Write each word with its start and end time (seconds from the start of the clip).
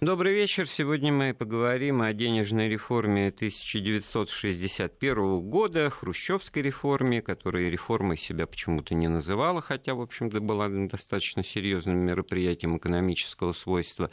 Добрый 0.00 0.32
вечер. 0.32 0.66
Сегодня 0.66 1.12
мы 1.12 1.34
поговорим 1.34 2.00
о 2.00 2.10
денежной 2.14 2.70
реформе 2.70 3.28
1961 3.28 5.40
года, 5.42 5.90
хрущевской 5.90 6.62
реформе, 6.62 7.20
которая 7.20 7.68
реформой 7.68 8.16
себя 8.16 8.46
почему-то 8.46 8.94
не 8.94 9.08
называла, 9.08 9.60
хотя, 9.60 9.94
в 9.94 10.00
общем-то, 10.00 10.40
была 10.40 10.70
достаточно 10.70 11.44
серьезным 11.44 11.98
мероприятием 11.98 12.78
экономического 12.78 13.52
свойства, 13.52 14.10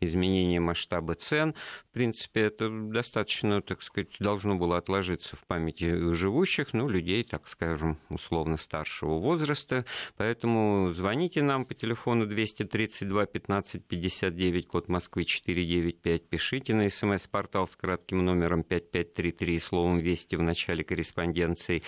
изменения 0.00 0.60
масштаба 0.60 1.14
цен. 1.14 1.54
В 1.88 1.92
принципе, 1.94 2.42
это 2.42 2.68
достаточно, 2.68 3.62
так 3.62 3.80
сказать, 3.80 4.08
должно 4.18 4.56
было 4.56 4.76
отложиться 4.76 5.36
в 5.36 5.46
памяти 5.46 6.12
живущих, 6.12 6.74
ну, 6.74 6.86
людей, 6.86 7.24
так 7.24 7.48
скажем, 7.48 7.96
условно 8.10 8.58
старшего 8.58 9.18
возраста. 9.18 9.86
Поэтому 10.18 10.92
звоните 10.92 11.40
нам 11.40 11.64
по 11.64 11.72
телефону 11.72 12.26
232 12.26 13.24
15 13.24 13.86
59, 13.86 14.66
код 14.66 14.88
Москвы 14.88 15.24
495. 15.30 16.28
Пишите 16.28 16.74
на 16.74 16.90
смс-портал 16.90 17.68
с 17.68 17.76
кратким 17.76 18.24
номером 18.24 18.62
5533 18.62 19.60
словом 19.60 19.98
«Вести» 19.98 20.36
в 20.36 20.42
начале 20.42 20.84
корреспонденции. 20.84 21.82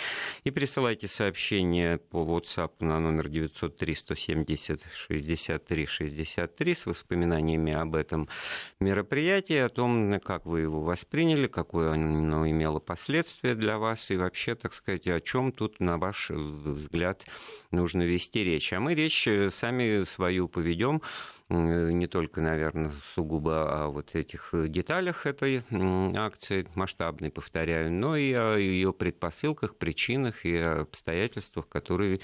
И 0.45 0.51
присылайте 0.51 1.09
сообщение 1.09 1.99
по 1.99 2.19
WhatsApp 2.19 2.73
на 2.81 3.01
номер 3.01 3.29
903 3.29 3.95
170 3.95 4.87
63 5.09 5.87
63 5.87 6.75
с 6.75 6.87
воспоминаниями 6.87 7.73
об 7.73 7.95
этом 7.95 8.29
мероприятии, 8.81 9.57
о 9.57 9.69
том, 9.69 10.21
как 10.21 10.47
вы 10.47 10.61
его 10.61 10.81
восприняли, 10.81 11.47
какое 11.47 11.93
оно 11.93 12.49
имело 12.49 12.79
последствия 12.79 13.55
для 13.55 13.79
вас 13.79 14.11
и 14.11 14.17
вообще, 14.17 14.55
так 14.55 14.75
сказать, 14.75 15.07
о 15.09 15.21
чем 15.21 15.53
тут, 15.53 15.81
на 15.81 15.99
ваш 15.99 16.31
взгляд, 16.31 17.25
нужно 17.71 18.03
вести 18.03 18.45
речь. 18.45 18.73
А 18.73 18.81
мы 18.81 18.95
речь 18.95 19.29
сами 19.51 20.05
свою 20.05 20.49
поведем 20.49 21.03
не 21.49 22.07
только, 22.07 22.41
наверное, 22.41 22.91
сугубо 23.15 23.85
о 23.85 23.89
вот 23.89 24.15
этих 24.15 24.51
деталях 24.53 25.27
этой 25.27 25.63
акции 26.17 26.67
масштабной, 26.75 27.31
повторяю, 27.31 27.93
но 27.93 28.17
и 28.17 28.33
о 28.33 28.57
ее 28.57 28.93
предпосылках, 28.93 29.77
причинах 29.77 30.45
и 30.45 30.57
обстоятельствах, 30.57 31.69
которые 31.69 32.21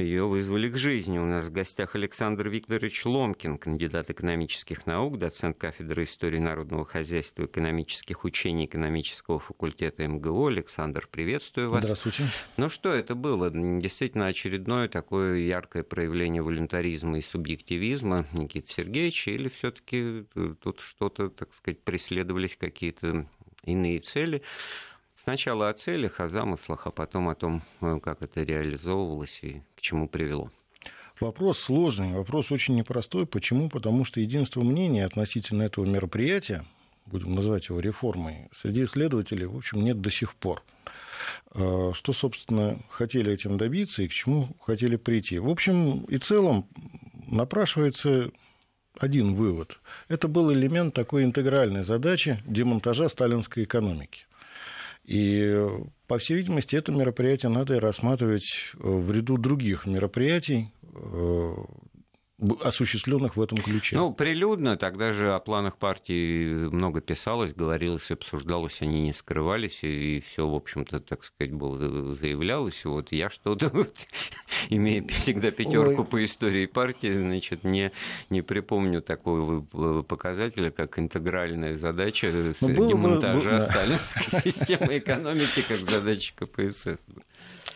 ее 0.00 0.26
вызвали 0.26 0.68
к 0.68 0.76
жизни. 0.76 1.18
У 1.18 1.24
нас 1.24 1.46
в 1.46 1.52
гостях 1.52 1.94
Александр 1.94 2.48
Викторович 2.48 3.04
Ломкин, 3.06 3.58
кандидат 3.58 4.10
экономических 4.10 4.86
наук, 4.86 5.18
доцент 5.18 5.58
кафедры 5.58 6.04
истории 6.04 6.38
народного 6.38 6.84
хозяйства 6.84 7.42
и 7.42 7.46
экономических 7.46 8.24
учений 8.24 8.64
экономического 8.64 9.38
факультета 9.38 10.06
МГУ. 10.06 10.46
Александр, 10.48 11.08
приветствую 11.10 11.70
вас. 11.70 11.84
Здравствуйте. 11.84 12.24
Ну 12.56 12.68
что 12.68 12.92
это 12.92 13.14
было? 13.14 13.50
Действительно 13.50 14.26
очередное 14.26 14.88
такое 14.88 15.38
яркое 15.38 15.82
проявление 15.82 16.42
волюнтаризма 16.42 17.18
и 17.18 17.22
субъективизма 17.22 18.26
Никиты 18.32 18.72
Сергеевича 18.72 19.30
или 19.30 19.48
все-таки 19.48 20.24
тут 20.60 20.80
что-то, 20.80 21.28
так 21.28 21.54
сказать, 21.54 21.80
преследовались 21.82 22.56
какие-то 22.56 23.26
иные 23.64 24.00
цели? 24.00 24.42
Сначала 25.30 25.68
о 25.68 25.74
целях, 25.74 26.18
о 26.18 26.28
замыслах, 26.28 26.88
а 26.88 26.90
потом 26.90 27.28
о 27.28 27.36
том, 27.36 27.62
э, 27.82 28.00
как 28.02 28.20
это 28.20 28.42
реализовывалось 28.42 29.38
и 29.42 29.62
к 29.76 29.80
чему 29.80 30.08
привело. 30.08 30.50
Вопрос 31.20 31.60
сложный, 31.60 32.14
вопрос 32.14 32.50
очень 32.50 32.74
непростой. 32.74 33.26
Почему? 33.26 33.68
Потому 33.68 34.04
что 34.04 34.18
единство 34.18 34.62
мнений 34.62 35.02
относительно 35.02 35.62
этого 35.62 35.86
мероприятия, 35.86 36.64
будем 37.06 37.36
называть 37.36 37.68
его 37.68 37.78
реформой, 37.78 38.48
среди 38.52 38.82
исследователей, 38.82 39.46
в 39.46 39.56
общем, 39.56 39.84
нет 39.84 40.00
до 40.00 40.10
сих 40.10 40.34
пор. 40.34 40.64
Э, 41.54 41.92
что, 41.94 42.12
собственно, 42.12 42.80
хотели 42.88 43.32
этим 43.32 43.56
добиться 43.56 44.02
и 44.02 44.08
к 44.08 44.12
чему 44.12 44.48
хотели 44.60 44.96
прийти? 44.96 45.38
В 45.38 45.48
общем 45.48 46.06
и 46.06 46.18
целом 46.18 46.66
напрашивается 47.28 48.32
один 48.98 49.36
вывод. 49.36 49.78
Это 50.08 50.26
был 50.26 50.52
элемент 50.52 50.92
такой 50.92 51.22
интегральной 51.22 51.84
задачи 51.84 52.40
демонтажа 52.46 53.08
сталинской 53.08 53.62
экономики. 53.62 54.24
И, 55.04 55.68
по 56.06 56.18
всей 56.18 56.36
видимости, 56.36 56.76
это 56.76 56.92
мероприятие 56.92 57.50
надо 57.50 57.80
рассматривать 57.80 58.72
в 58.74 59.10
ряду 59.10 59.38
других 59.38 59.86
мероприятий, 59.86 60.72
э, 60.82 61.54
осуществленных 62.62 63.36
в 63.36 63.42
этом 63.42 63.58
ключе. 63.58 63.96
Ну, 63.96 64.12
прилюдно, 64.12 64.76
тогда 64.76 65.12
же 65.12 65.34
о 65.34 65.40
планах 65.40 65.76
партии 65.76 66.68
много 66.68 67.00
писалось, 67.00 67.54
говорилось, 67.54 68.10
обсуждалось, 68.10 68.80
они 68.80 69.02
не 69.02 69.12
скрывались, 69.12 69.80
и 69.82 70.22
все, 70.26 70.48
в 70.48 70.54
общем-то, 70.54 71.00
так 71.00 71.24
сказать, 71.24 71.52
было 71.52 72.14
заявлялось. 72.14 72.84
Вот 72.84 73.12
я 73.12 73.30
что-то, 73.30 73.70
имея 74.70 75.06
всегда 75.08 75.50
пятерку 75.50 76.04
по 76.04 76.22
истории 76.24 76.66
партии, 76.66 77.12
значит, 77.12 77.64
не, 77.64 77.92
не 78.30 78.42
припомню 78.42 79.02
такого 79.02 79.62
показателя, 80.02 80.70
как 80.70 80.98
интегральная 80.98 81.74
задача 81.74 82.30
с 82.30 82.60
ну, 82.60 82.88
демонтажа 82.88 83.58
бы, 83.58 83.60
сталинской 83.62 84.40
системы 84.52 84.98
экономики, 84.98 85.62
как 85.66 85.78
задача 85.78 86.32
КПСС. 86.36 86.98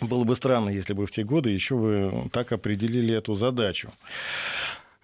Было 0.01 0.25
бы 0.25 0.35
странно, 0.37 0.71
если 0.71 0.93
бы 0.93 1.07
в 1.07 1.11
те 1.11 1.25
годы 1.25 1.51
еще 1.51 1.75
вы 1.77 2.29
так 2.33 2.53
определили 2.53 3.15
эту 3.15 3.35
задачу. 3.35 3.91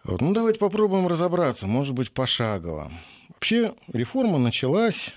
Вот. 0.05 0.21
Ну, 0.21 0.33
давайте 0.33 0.59
попробуем 0.59 1.07
разобраться, 1.07 1.67
может 1.67 1.95
быть, 1.95 2.11
пошагово. 2.11 2.91
Вообще, 3.29 3.75
реформа 3.93 4.39
началась 4.39 5.15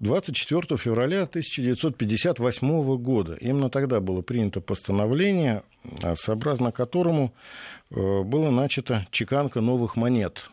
24 0.00 0.76
февраля 0.76 1.22
1958 1.22 2.96
года. 2.96 3.34
Именно 3.34 3.70
тогда 3.70 4.00
было 4.00 4.22
принято 4.22 4.60
постановление, 4.60 5.62
сообразно 6.14 6.72
которому 6.72 7.32
э, 7.90 8.22
было 8.22 8.50
начата 8.50 9.06
чеканка 9.10 9.60
новых 9.60 9.96
монет 9.96 10.50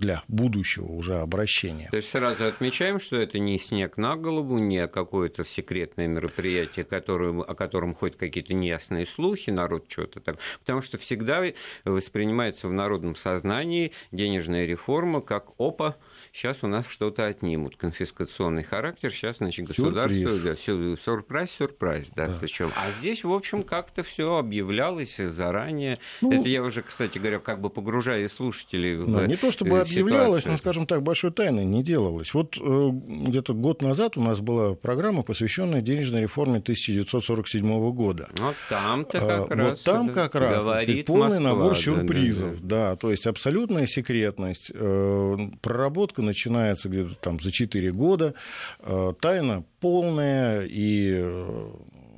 для 0.00 0.24
будущего 0.26 0.86
уже 0.86 1.18
обращения. 1.18 1.88
То 1.90 1.96
есть 1.96 2.10
сразу 2.10 2.46
отмечаем, 2.46 2.98
что 2.98 3.16
это 3.16 3.38
не 3.38 3.58
снег 3.58 3.96
на 3.96 4.16
голову, 4.16 4.58
не 4.58 4.88
какое-то 4.88 5.44
секретное 5.44 6.08
мероприятие, 6.08 6.84
которое, 6.84 7.42
о 7.42 7.54
котором 7.54 7.94
ходят 7.94 8.16
какие-то 8.16 8.54
неясные 8.54 9.06
слухи, 9.06 9.50
народ 9.50 9.84
что-то 9.88 10.20
так. 10.20 10.38
Потому 10.60 10.80
что 10.80 10.98
всегда 10.98 11.44
воспринимается 11.84 12.66
в 12.66 12.72
народном 12.72 13.14
сознании 13.14 13.92
денежная 14.10 14.66
реформа 14.66 15.20
как 15.20 15.50
опа, 15.58 15.96
сейчас 16.32 16.62
у 16.62 16.66
нас 16.66 16.86
что-то 16.86 17.26
отнимут. 17.26 17.76
Конфискационный 17.76 18.62
характер, 18.62 19.10
сейчас, 19.10 19.38
значит, 19.38 19.66
государство... 19.66 20.30
Да, 20.44 20.56
сюрприз, 20.56 21.50
сюрприз, 21.50 22.10
да, 22.14 22.26
да. 22.26 22.34
причем. 22.40 22.70
А 22.76 22.90
здесь, 23.00 23.24
в 23.24 23.32
общем, 23.32 23.62
как-то 23.62 24.02
все 24.02 24.36
объявлялось 24.36 25.16
заранее. 25.16 25.98
Ну, 26.20 26.32
Это 26.32 26.48
я 26.48 26.62
уже, 26.62 26.82
кстати 26.82 27.18
говоря, 27.18 27.38
как 27.38 27.60
бы 27.60 27.70
погружая 27.70 28.28
слушателей 28.28 28.96
в 28.96 29.26
Не 29.26 29.36
то 29.36 29.50
чтобы 29.50 29.80
объявлялось, 29.80 30.44
но, 30.44 30.56
скажем 30.56 30.86
так, 30.86 31.02
большой 31.02 31.30
тайны 31.30 31.64
не 31.64 31.82
делалось. 31.82 32.34
Вот 32.34 32.56
э, 32.60 32.90
где-то 32.92 33.54
год 33.54 33.82
назад 33.82 34.16
у 34.16 34.22
нас 34.22 34.40
была 34.40 34.74
программа, 34.74 35.22
посвященная 35.22 35.80
денежной 35.80 36.22
реформе 36.22 36.58
1947 36.58 37.92
года. 37.92 38.28
Вот 38.36 38.56
там-то 38.68 39.18
а, 39.18 39.26
как 39.26 39.52
а, 39.52 39.54
раз. 39.54 39.70
Вот 39.70 39.84
там 39.84 40.08
как 40.10 40.34
раз 40.34 40.62
говорит 40.62 41.06
полный 41.06 41.40
Москва, 41.40 41.50
набор 41.50 41.76
сюрпризов. 41.76 42.60
Да, 42.60 42.68
да, 42.68 42.68
да. 42.68 42.90
да, 42.90 42.96
то 42.96 43.10
есть 43.10 43.26
абсолютная 43.26 43.86
секретность. 43.86 44.70
Э, 44.74 45.36
проработка 45.62 46.09
начинается 46.18 46.88
где-то 46.88 47.14
там 47.16 47.40
за 47.40 47.50
4 47.50 47.92
года. 47.92 48.34
Э, 48.80 49.12
тайна 49.20 49.64
полная, 49.80 50.66
и 50.68 51.18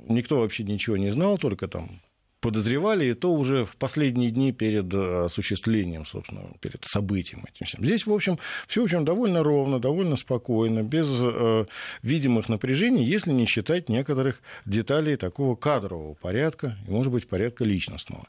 никто 0.07 0.39
вообще 0.39 0.63
ничего 0.63 0.97
не 0.97 1.11
знал, 1.11 1.37
только 1.37 1.67
там 1.67 2.02
подозревали, 2.43 3.05
и 3.05 3.13
то 3.13 3.33
уже 3.33 3.65
в 3.65 3.77
последние 3.77 4.29
дни 4.29 4.51
перед 4.51 4.93
э, 4.93 5.25
осуществлением, 5.25 6.05
собственно, 6.05 6.41
перед 6.59 6.83
событием 6.83 7.45
этим 7.49 7.65
всем. 7.65 7.83
Здесь, 7.83 8.05
в 8.05 8.11
общем, 8.11 8.37
все 8.67 8.81
в 8.81 8.83
общем, 8.83 9.05
довольно 9.05 9.43
ровно, 9.43 9.79
довольно 9.79 10.17
спокойно, 10.17 10.83
без 10.83 11.07
э, 11.09 11.65
видимых 12.01 12.49
напряжений, 12.49 13.05
если 13.05 13.31
не 13.31 13.45
считать 13.45 13.87
некоторых 13.87 14.41
деталей 14.65 15.15
такого 15.15 15.55
кадрового 15.55 16.15
порядка, 16.15 16.77
и, 16.85 16.91
может 16.91 17.13
быть, 17.13 17.29
порядка 17.29 17.63
личностного. 17.63 18.25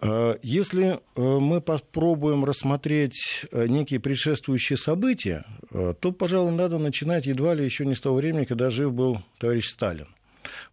Э, 0.00 0.36
если 0.42 0.98
э, 0.98 1.38
мы 1.38 1.60
попробуем 1.60 2.46
рассмотреть 2.46 3.44
э, 3.52 3.66
некие 3.66 4.00
предшествующие 4.00 4.78
события, 4.78 5.44
э, 5.70 5.92
то, 6.00 6.12
пожалуй, 6.12 6.52
надо 6.52 6.78
начинать 6.78 7.26
едва 7.26 7.52
ли 7.52 7.62
еще 7.62 7.84
не 7.84 7.94
с 7.94 8.00
того 8.00 8.16
времени, 8.16 8.46
когда 8.46 8.70
жив 8.70 8.94
был 8.94 9.20
товарищ 9.38 9.68
Сталин. 9.68 10.06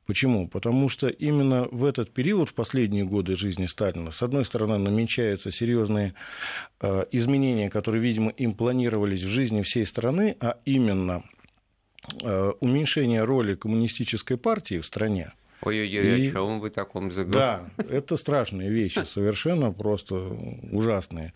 Почему? 0.06 0.48
Потому 0.48 0.90
что 0.90 1.08
именно 1.08 1.68
в 1.72 1.84
этот 1.84 2.12
период, 2.12 2.50
в 2.50 2.54
последние 2.54 3.06
годы 3.06 3.36
жизни 3.36 3.66
Сталина, 3.66 4.12
с 4.12 4.22
одной 4.22 4.46
стороны, 4.46 4.78
намечаются 4.78 5.52
серьезные 5.52 6.14
э, 6.82 7.06
изменения, 7.12 7.70
которые, 7.70 8.02
видимо, 8.02 8.32
им 8.32 8.54
планировались 8.54 9.24
в 9.24 9.28
жизни 9.28 9.62
всей 9.62 9.86
страны, 9.86 10.36
а 10.40 10.58
именно 10.66 11.24
э, 12.22 12.52
уменьшение 12.60 13.24
роли 13.24 13.56
коммунистической 13.56 14.38
партии 14.38 14.80
в 14.80 14.86
стране, 14.86 15.34
Ой-ой-ой, 15.66 16.22
и... 16.22 16.30
о 16.30 16.32
чем 16.32 16.60
вы 16.60 16.70
таком 16.70 17.12
заговорили? 17.12 17.34
Да, 17.34 17.84
это 17.90 18.18
страшные 18.18 18.70
вещи, 18.70 19.04
совершенно 19.06 19.72
просто 19.72 20.16
ужасные. 20.72 21.34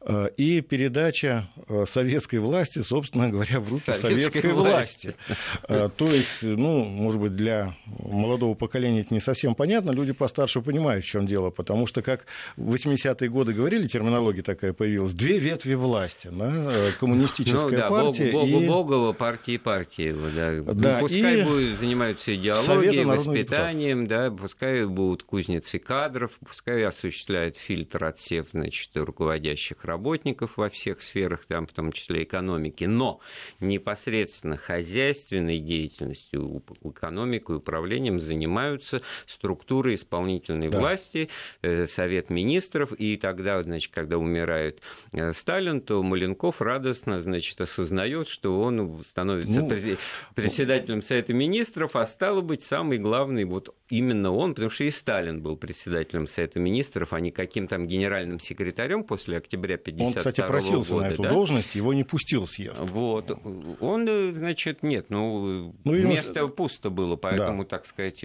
Э, 0.00 0.28
и 0.36 0.60
передача 0.60 1.48
э, 1.68 1.84
советской 1.86 2.36
власти, 2.36 2.80
собственно 2.80 3.30
говоря, 3.30 3.60
в 3.60 3.70
руки 3.70 3.92
советской, 3.92 4.40
советской 4.40 4.52
власти. 4.52 5.14
власти. 5.68 5.92
То 5.96 6.12
есть, 6.12 6.42
ну, 6.42 6.84
может 6.84 7.20
быть, 7.20 7.36
для 7.36 7.76
молодого 7.86 8.54
поколения 8.54 9.00
это 9.02 9.14
не 9.14 9.20
совсем 9.20 9.54
понятно, 9.54 9.90
люди 9.90 10.12
постарше 10.12 10.60
понимают, 10.60 11.04
в 11.04 11.08
чем 11.08 11.26
дело, 11.26 11.50
потому 11.50 11.86
что, 11.86 12.02
как 12.02 12.26
в 12.56 12.74
80-е 12.74 13.28
годы 13.28 13.52
говорили, 13.52 13.86
терминология 13.86 14.42
такая 14.42 14.72
появилась, 14.72 15.12
две 15.12 15.38
ветви 15.38 15.74
власти, 15.74 16.28
да, 16.30 16.72
коммунистическая 16.98 17.70
ну, 17.70 17.76
да, 17.76 17.90
партия 17.90 18.32
Бог, 18.32 18.48
и... 18.48 18.66
Богова 18.66 19.12
партии 19.12 19.54
и 19.54 19.58
партии. 19.58 20.14
Да. 20.34 20.74
Да, 20.74 20.98
Пускай 21.00 21.40
и... 21.40 21.44
будет 21.44 21.78
занимаются 21.78 22.34
идеологией, 22.34 23.04
воспитанием, 23.04 23.67
да, 24.06 24.30
пускай 24.30 24.86
будут 24.86 25.24
кузницы 25.24 25.78
кадров, 25.78 26.38
пускай 26.44 26.84
осуществляют 26.86 27.58
фильтр 27.58 28.04
отсев, 28.04 28.48
значит, 28.52 28.90
руководящих 28.94 29.84
работников 29.84 30.56
во 30.56 30.70
всех 30.70 31.02
сферах, 31.02 31.44
там, 31.44 31.66
в 31.66 31.72
том 31.74 31.92
числе 31.92 32.22
экономики, 32.22 32.84
но 32.84 33.20
непосредственно 33.60 34.56
хозяйственной 34.56 35.58
деятельностью, 35.58 36.62
экономикой, 36.82 37.56
управлением 37.56 38.20
занимаются 38.20 39.02
структуры 39.26 39.94
исполнительной 39.94 40.70
да. 40.70 40.78
власти, 40.78 41.28
э, 41.60 41.86
Совет 41.86 42.30
министров, 42.30 42.92
и 42.92 43.18
тогда, 43.18 43.62
значит, 43.62 43.92
когда 43.92 44.16
умирает 44.16 44.80
э, 45.12 45.34
Сталин, 45.34 45.82
то 45.82 46.02
Маленков 46.02 46.62
радостно, 46.62 47.20
значит, 47.20 47.60
осознает, 47.60 48.28
что 48.28 48.60
он 48.62 49.04
становится 49.06 49.60
ну, 49.60 49.68
председателем 50.34 51.02
Совета 51.02 51.34
министров, 51.34 51.96
а 51.96 52.06
стало 52.06 52.40
быть, 52.40 52.62
самый 52.62 52.96
главный 52.96 53.44
вот 53.44 53.57
именно 53.90 54.32
он, 54.32 54.54
потому 54.54 54.70
что 54.70 54.84
и 54.84 54.90
Сталин 54.90 55.42
был 55.42 55.56
председателем 55.56 56.26
Совета 56.26 56.60
министров, 56.60 57.12
а 57.12 57.20
не 57.20 57.30
каким 57.30 57.66
там 57.66 57.86
генеральным 57.86 58.40
секретарем 58.40 59.04
после 59.04 59.38
октября 59.38 59.76
52 59.76 60.06
Он, 60.06 60.14
кстати, 60.14 60.46
просился 60.46 60.92
года, 60.92 61.08
на 61.08 61.12
эту 61.12 61.22
да? 61.22 61.30
должность, 61.30 61.74
его 61.74 61.92
не 61.94 62.04
пустил 62.04 62.46
съезд. 62.46 62.78
Вот. 62.80 63.30
Он, 63.80 64.34
значит, 64.34 64.82
нет, 64.82 65.06
ну, 65.10 65.74
ну 65.84 65.92
место 65.92 66.40
ему... 66.40 66.48
пусто 66.48 66.90
было, 66.90 67.16
поэтому, 67.16 67.64
да. 67.64 67.68
так 67.68 67.86
сказать, 67.86 68.22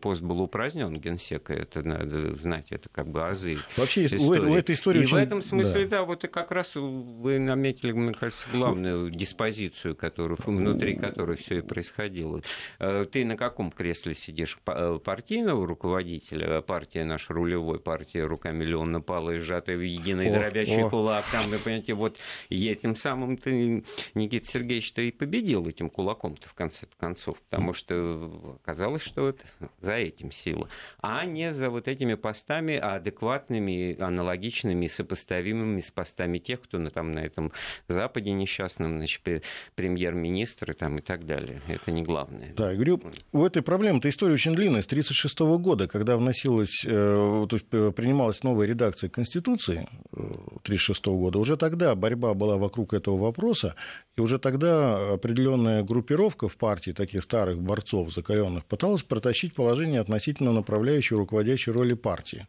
пост 0.00 0.22
был 0.22 0.40
упразднен 0.40 0.96
генсека, 0.96 1.52
это 1.52 1.82
надо 1.82 2.34
знать, 2.36 2.66
это 2.70 2.88
как 2.88 3.08
бы 3.08 3.26
азы 3.26 3.58
Вообще 3.76 4.06
истории. 4.06 4.46
У, 4.46 4.50
у 4.52 4.54
этой 4.54 4.74
истории 4.74 5.00
И 5.00 5.04
очень... 5.04 5.16
в 5.16 5.18
этом 5.18 5.42
смысле, 5.42 5.86
да. 5.86 5.98
да, 5.98 6.04
вот 6.04 6.24
и 6.24 6.28
как 6.28 6.50
раз 6.50 6.74
вы 6.74 7.38
наметили, 7.38 7.92
мне 7.92 8.12
кажется, 8.12 8.46
главную 8.52 9.10
диспозицию, 9.10 9.96
которую, 9.96 10.38
внутри 10.44 10.96
которой 10.96 11.36
все 11.36 11.58
и 11.58 11.60
происходило. 11.60 12.42
Э, 12.78 13.06
ты 13.10 13.24
на 13.24 13.36
каком 13.36 13.70
кресле 13.70 14.14
сидишь? 14.14 14.58
Э, 14.66 14.98
партийного 15.02 15.66
руководителя, 15.66 16.60
партия 16.60 17.04
наша 17.04 17.32
рулевой, 17.32 17.78
партия 17.78 18.24
рука 18.24 18.50
миллиона 18.50 19.00
пала 19.00 19.30
и 19.32 19.38
сжатая 19.38 19.76
в 19.76 19.80
единый 19.80 20.30
о, 20.30 20.38
дробящий 20.38 20.82
о. 20.82 20.90
кулак, 20.90 21.24
там, 21.30 21.48
вы 21.50 21.58
понимаете, 21.58 21.94
вот 21.94 22.18
и 22.48 22.68
этим 22.68 22.96
самым 22.96 23.36
ты, 23.36 23.84
Никита 24.14 24.46
Сергеевич-то 24.46 25.02
и 25.02 25.10
победил 25.10 25.66
этим 25.66 25.90
кулаком-то 25.90 26.48
в 26.48 26.54
конце 26.54 26.86
концов, 26.98 27.40
потому 27.42 27.72
что 27.72 28.58
оказалось, 28.62 29.02
что 29.02 29.28
это 29.28 29.44
за 29.80 29.94
этим 29.94 30.32
сила, 30.32 30.68
а 31.00 31.24
не 31.24 31.52
за 31.52 31.70
вот 31.70 31.88
этими 31.88 32.14
постами 32.14 32.76
адекватными, 32.76 34.00
аналогичными, 34.00 34.86
сопоставимыми 34.86 35.80
с 35.80 35.90
постами 35.90 36.38
тех, 36.38 36.60
кто 36.62 36.78
на, 36.78 36.90
там, 36.90 37.12
на 37.12 37.20
этом 37.20 37.52
Западе 37.88 38.32
несчастном, 38.32 38.98
значит, 38.98 39.44
премьер-министры 39.74 40.74
там, 40.74 40.98
и 40.98 41.00
так 41.00 41.26
далее. 41.26 41.60
Это 41.68 41.90
не 41.90 42.02
главное. 42.02 42.52
Да, 42.56 42.70
я 42.70 42.74
говорю, 42.74 43.00
у 43.32 43.44
этой 43.44 43.62
проблемы-то 43.62 44.08
история 44.08 44.34
очень 44.34 44.54
длинная, 44.54 44.82
с 44.82 44.86
1936 44.86 45.38
года, 45.62 45.88
когда 45.88 46.16
вносилась, 46.16 46.84
э, 46.84 47.46
то 47.48 47.56
есть 47.56 47.66
э, 47.72 47.92
принималась 47.94 48.42
новая 48.42 48.66
редакция 48.66 49.10
Конституции 49.10 49.88
1936 50.12 51.06
э, 51.06 51.10
года, 51.10 51.38
уже 51.38 51.56
тогда 51.56 51.94
борьба 51.94 52.34
была 52.34 52.56
вокруг 52.56 52.94
этого 52.94 53.16
вопроса, 53.16 53.74
и 54.16 54.20
уже 54.20 54.38
тогда 54.38 55.14
определенная 55.14 55.82
группировка 55.82 56.48
в 56.48 56.56
партии 56.56 56.92
таких 56.92 57.22
старых 57.22 57.60
борцов 57.60 58.12
закаленных 58.12 58.64
пыталась 58.64 59.02
протащить 59.02 59.57
положение 59.58 60.00
относительно 60.00 60.52
направляющей 60.52 61.16
руководящей 61.16 61.72
роли 61.72 61.94
партии 61.94 62.46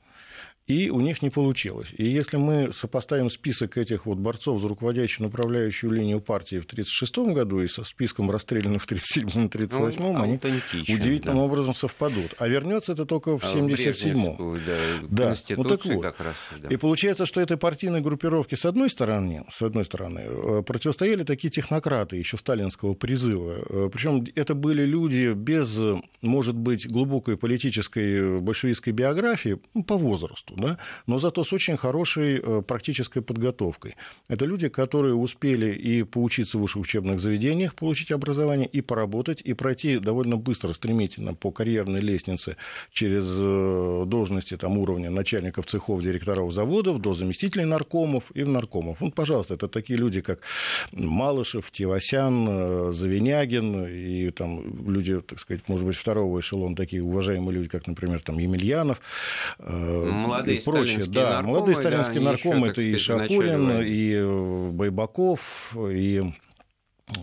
и 0.70 0.92
у 0.92 1.02
них 1.02 1.24
не 1.24 1.32
получилось. 1.32 1.88
И 1.98 2.06
если 2.06 2.38
мы 2.38 2.72
сопоставим 2.72 3.32
список 3.32 3.76
этих 3.80 4.06
вот 4.06 4.20
борцов 4.20 4.62
за 4.62 4.68
руководящую 4.68 5.26
направляющую 5.26 5.92
линию 5.92 6.22
партии 6.22 6.60
в 6.60 6.66
1936 6.66 7.34
году 7.34 7.62
и 7.62 7.68
со 7.68 7.84
списком 7.84 8.30
расстрелянных 8.30 8.84
в 8.84 8.92
1937-1938, 8.92 9.96
ну, 9.98 10.22
они 10.22 10.40
удивительным 10.88 11.38
да. 11.38 11.44
образом 11.44 11.74
совпадут. 11.74 12.36
А 12.38 12.48
вернется 12.48 12.94
это 12.94 13.08
только 13.08 13.40
в 13.40 13.44
1977-м. 13.44 14.60
Да, 15.10 15.34
да. 15.34 15.56
Ну, 15.58 15.64
так 15.64 15.84
вот. 15.86 16.04
как 16.04 16.20
раз. 16.20 16.36
Да. 16.62 16.70
И 16.70 16.78
получается, 16.78 17.26
что 17.26 17.42
этой 17.42 17.58
партийной 17.58 18.02
группировке 18.02 18.56
с 18.56 18.64
одной 18.64 18.92
стороны, 18.92 19.46
с 19.50 19.64
одной 19.64 19.86
стороны 19.86 20.22
э, 20.24 20.62
противостояли 20.62 21.24
такие 21.24 21.50
технократы 21.50 22.18
еще 22.18 22.38
сталинского 22.38 22.94
призыва. 22.94 23.66
Э, 23.68 23.90
Причем 23.92 24.24
это 24.36 24.54
были 24.54 24.86
люди 24.86 25.34
без, 25.34 25.76
может 26.22 26.56
быть, 26.56 26.88
глубокой 26.88 27.38
политической 27.38 28.40
большевистской 28.40 28.94
биографии 28.94 29.60
ну, 29.74 29.84
по 29.84 29.98
возрасту 29.98 30.59
да, 30.60 30.78
но 31.08 31.20
зато 31.20 31.44
с 31.44 31.54
очень 31.54 31.78
хорошей 31.78 32.40
э, 32.42 32.62
практической 32.62 33.22
подготовкой. 33.22 33.96
Это 34.28 34.46
люди, 34.46 34.70
которые 34.70 35.16
успели 35.16 35.74
и 35.74 36.04
поучиться 36.04 36.58
в 36.58 36.62
высших 36.62 36.82
учебных 36.82 37.20
заведениях, 37.20 37.74
получить 37.76 38.12
образование, 38.12 38.68
и 38.68 38.82
поработать, 38.82 39.42
и 39.42 39.54
пройти 39.54 40.00
довольно 40.00 40.38
быстро, 40.38 40.74
стремительно 40.74 41.34
по 41.34 41.52
карьерной 41.52 42.02
лестнице 42.02 42.56
через 42.92 43.26
э, 43.28 44.04
должности 44.06 44.58
там, 44.58 44.78
уровня 44.78 45.10
начальников 45.10 45.66
цехов, 45.66 46.02
директоров 46.02 46.54
заводов 46.54 47.00
до 47.00 47.14
заместителей 47.14 47.66
наркомов 47.66 48.24
и 48.34 48.44
в 48.44 48.50
наркомов. 48.50 49.02
Ну, 49.02 49.12
пожалуйста, 49.12 49.54
это 49.56 49.68
такие 49.68 50.00
люди, 50.00 50.22
как 50.22 50.40
Малышев, 50.92 51.72
Тивасян, 51.72 52.48
э, 52.50 52.92
Завинягин 52.92 53.86
и 53.88 54.32
там 54.32 54.62
люди, 54.90 55.22
так 55.22 55.40
сказать, 55.40 55.64
может 55.68 55.86
быть, 55.86 55.96
второго 55.96 56.40
эшелона, 56.40 56.76
такие 56.76 57.04
уважаемые 57.04 57.52
люди, 57.52 57.70
как, 57.70 57.88
например, 57.88 58.22
там 58.22 58.38
Емельянов. 58.40 59.02
Молодые 59.60 60.39
молодые 60.40 60.58
и 60.58 60.64
прочее. 60.64 61.06
Да, 61.08 61.30
наркомы, 61.30 61.48
молодые 61.48 61.76
сталинские 61.76 62.20
да, 62.20 62.26
наркомы, 62.32 62.68
это 62.68 62.82
и 62.82 62.98
Шакурин, 62.98 63.82
и 63.82 64.14
э, 64.16 64.70
Байбаков, 64.72 65.76
и 65.78 66.24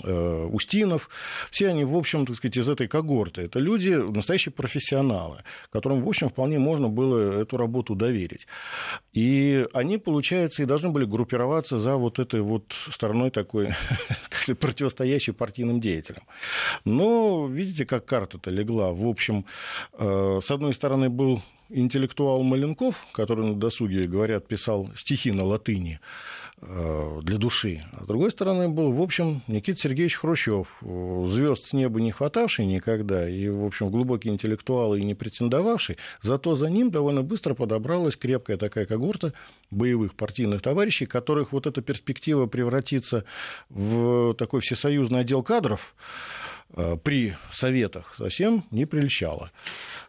э, 0.04 0.48
Устинов, 0.52 1.08
все 1.50 1.68
они, 1.68 1.84
в 1.84 1.96
общем, 1.96 2.26
так 2.26 2.36
сказать, 2.36 2.56
из 2.56 2.68
этой 2.68 2.88
когорты. 2.88 3.42
Это 3.42 3.58
люди, 3.58 3.90
настоящие 3.90 4.52
профессионалы, 4.52 5.42
которым, 5.70 6.02
в 6.02 6.08
общем, 6.08 6.28
вполне 6.28 6.58
можно 6.58 6.88
было 6.88 7.40
эту 7.40 7.56
работу 7.56 7.94
доверить. 7.94 8.46
И 9.12 9.66
они, 9.72 9.98
получается, 9.98 10.62
и 10.62 10.66
должны 10.66 10.90
были 10.90 11.04
группироваться 11.04 11.78
за 11.78 11.96
вот 11.96 12.18
этой 12.18 12.40
вот 12.40 12.72
стороной 12.90 13.30
такой, 13.30 13.70
противостоящей 14.60 15.32
партийным 15.32 15.80
деятелям. 15.80 16.22
Но 16.84 17.46
видите, 17.46 17.86
как 17.86 18.04
карта-то 18.04 18.50
легла. 18.50 18.92
В 18.92 19.06
общем, 19.06 19.44
э, 19.98 20.40
с 20.42 20.50
одной 20.50 20.74
стороны, 20.74 21.08
был 21.08 21.42
интеллектуал 21.68 22.42
Маленков, 22.42 23.06
который 23.12 23.46
на 23.46 23.54
досуге, 23.54 24.06
говорят, 24.06 24.46
писал 24.46 24.88
стихи 24.96 25.32
на 25.32 25.44
латыни 25.44 26.00
э, 26.60 27.20
для 27.22 27.38
души. 27.38 27.82
А 27.92 28.04
с 28.04 28.06
другой 28.06 28.30
стороны 28.30 28.68
был, 28.68 28.92
в 28.92 29.00
общем, 29.00 29.42
Никита 29.46 29.80
Сергеевич 29.80 30.16
Хрущев, 30.16 30.68
звезд 30.80 31.66
с 31.66 31.72
неба 31.72 32.00
не 32.00 32.10
хватавший 32.10 32.66
никогда, 32.66 33.28
и, 33.28 33.48
в 33.48 33.64
общем, 33.64 33.90
глубокий 33.90 34.28
интеллектуал 34.28 34.94
и 34.94 35.02
не 35.02 35.14
претендовавший, 35.14 35.96
зато 36.20 36.54
за 36.54 36.70
ним 36.70 36.90
довольно 36.90 37.22
быстро 37.22 37.54
подобралась 37.54 38.16
крепкая 38.16 38.56
такая 38.56 38.86
когорта 38.86 39.32
боевых 39.70 40.14
партийных 40.14 40.62
товарищей, 40.62 41.06
которых 41.06 41.52
вот 41.52 41.66
эта 41.66 41.82
перспектива 41.82 42.46
превратиться 42.46 43.24
в 43.68 44.34
такой 44.34 44.60
всесоюзный 44.60 45.20
отдел 45.20 45.42
кадров 45.42 45.94
при 47.04 47.36
советах 47.50 48.14
совсем 48.16 48.64
не 48.70 48.86
прельщала. 48.86 49.50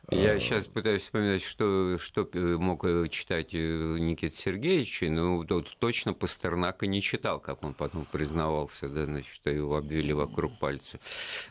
Я 0.09 0.39
сейчас 0.39 0.65
а. 0.65 0.69
пытаюсь 0.69 1.01
вспоминать, 1.01 1.43
что, 1.43 1.97
что 1.99 2.29
мог 2.33 2.85
э, 2.85 3.07
читать 3.09 3.49
э, 3.51 3.97
Никита 3.99 4.37
Сергеевич, 4.37 5.01
но 5.01 5.37
вот 5.37 5.75
точно 5.79 6.13
Пастернака 6.13 6.87
не 6.87 7.01
читал, 7.01 7.41
как 7.41 7.61
он 7.61 7.73
потом 7.73 8.07
признавался, 8.09 8.87
да, 8.87 9.03
значит, 9.03 9.33
что 9.33 9.49
его 9.49 9.75
обвели 9.75 10.13
вокруг 10.13 10.57
пальца. 10.59 11.01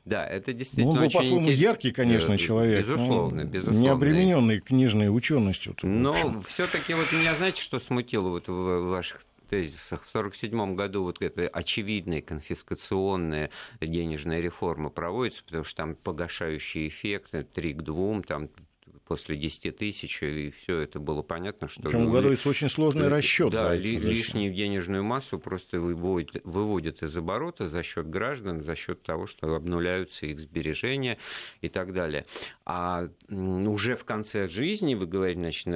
Да, 0.06 0.26
это 0.26 0.54
действительно 0.54 0.94
ну, 0.94 1.00
он 1.00 1.04
был, 1.04 1.10
по-своему, 1.10 1.40
интерес... 1.42 1.58
яркий, 1.58 1.92
конечно, 1.92 2.32
э, 2.32 2.38
человек. 2.38 2.80
Безусловно, 2.80 3.44
безусловно. 3.44 3.78
Не 3.78 3.88
обремененный 3.88 4.60
книжной 4.60 5.14
ученостью. 5.14 5.76
Но 5.82 6.40
все-таки 6.46 6.94
вот 6.94 7.12
меня, 7.12 7.34
знаете, 7.34 7.60
что 7.60 7.78
смутило 7.78 8.30
вот 8.30 8.48
в 8.48 8.88
ваших 8.88 9.22
тезисах. 9.46 10.04
В 10.04 10.08
1947 10.10 10.74
году 10.74 11.02
вот 11.04 11.22
эта 11.22 11.48
очевидная 11.48 12.22
конфискационная 12.22 13.50
денежная 13.80 14.40
реформа 14.40 14.90
проводится, 14.90 15.44
потому 15.44 15.64
что 15.64 15.76
там 15.76 15.94
погашающий 15.94 16.88
эффект, 16.88 17.32
3 17.54 17.74
к 17.74 17.82
2, 17.82 18.22
там 18.22 18.50
после 19.06 19.36
10 19.36 19.76
тысяч, 19.76 20.22
и 20.22 20.50
все 20.50 20.80
это 20.80 20.98
было 20.98 21.22
понятно, 21.22 21.68
что... 21.68 21.82
Причем 21.82 22.08
угадывается 22.08 22.48
очень 22.48 22.68
сложный 22.68 23.08
расчет. 23.08 23.50
Да, 23.52 23.74
ли, 23.74 23.98
лишнюю 23.98 24.52
денежную 24.52 25.04
массу 25.04 25.38
просто 25.38 25.80
выводят, 25.80 26.42
выводят 26.44 27.02
из 27.02 27.16
оборота 27.16 27.68
за 27.68 27.82
счет 27.82 28.08
граждан, 28.08 28.62
за 28.62 28.74
счет 28.74 29.02
того, 29.02 29.26
что 29.26 29.54
обнуляются 29.54 30.26
их 30.26 30.40
сбережения 30.40 31.18
и 31.60 31.68
так 31.68 31.92
далее. 31.92 32.26
А 32.64 33.08
уже 33.28 33.96
в 33.96 34.04
конце 34.04 34.48
жизни, 34.48 34.94
вы 34.94 35.06
говорите, 35.06 35.40
значит, 35.40 35.66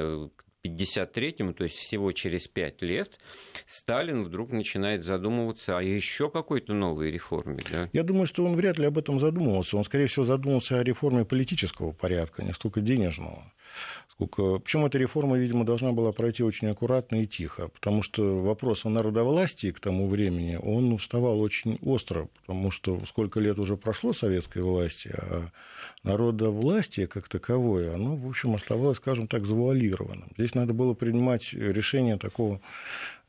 53-му, 0.64 1.52
то 1.52 1.64
есть 1.64 1.76
всего 1.76 2.12
через 2.12 2.48
пять 2.48 2.82
лет, 2.82 3.18
Сталин 3.66 4.24
вдруг 4.24 4.50
начинает 4.50 5.04
задумываться 5.04 5.78
о 5.78 5.82
еще 5.82 6.30
какой-то 6.30 6.74
новой 6.74 7.10
реформе. 7.10 7.58
Да? 7.70 7.88
Я 7.92 8.02
думаю, 8.02 8.26
что 8.26 8.44
он 8.44 8.56
вряд 8.56 8.78
ли 8.78 8.86
об 8.86 8.98
этом 8.98 9.18
задумывался. 9.20 9.76
Он, 9.76 9.84
скорее 9.84 10.06
всего, 10.06 10.24
задумался 10.24 10.78
о 10.78 10.84
реформе 10.84 11.24
политического 11.24 11.92
порядка, 11.92 12.42
не 12.42 12.52
столько 12.52 12.80
денежного. 12.80 13.52
Сколько... 14.08 14.58
Причем 14.58 14.84
эта 14.84 14.98
реформа, 14.98 15.38
видимо, 15.38 15.64
должна 15.64 15.92
была 15.92 16.12
пройти 16.12 16.42
очень 16.42 16.68
аккуратно 16.68 17.22
и 17.22 17.26
тихо, 17.26 17.68
потому 17.68 18.02
что 18.02 18.42
вопрос 18.42 18.84
о 18.84 18.90
народовластии 18.90 19.70
к 19.70 19.80
тому 19.80 20.08
времени, 20.08 20.58
он 20.60 20.98
вставал 20.98 21.40
очень 21.40 21.78
остро, 21.82 22.28
потому 22.40 22.70
что 22.70 23.00
сколько 23.06 23.40
лет 23.40 23.58
уже 23.58 23.76
прошло 23.76 24.12
советской 24.12 24.62
власти, 24.62 25.14
а 25.16 25.50
народовластие 26.02 27.06
как 27.06 27.28
таковое, 27.28 27.94
оно, 27.94 28.16
в 28.16 28.28
общем, 28.28 28.54
оставалось, 28.54 28.98
скажем 28.98 29.26
так, 29.26 29.46
завуалированным. 29.46 30.28
Здесь 30.36 30.49
надо 30.54 30.72
было 30.72 30.94
принимать 30.94 31.52
решение 31.52 32.16
такого 32.18 32.60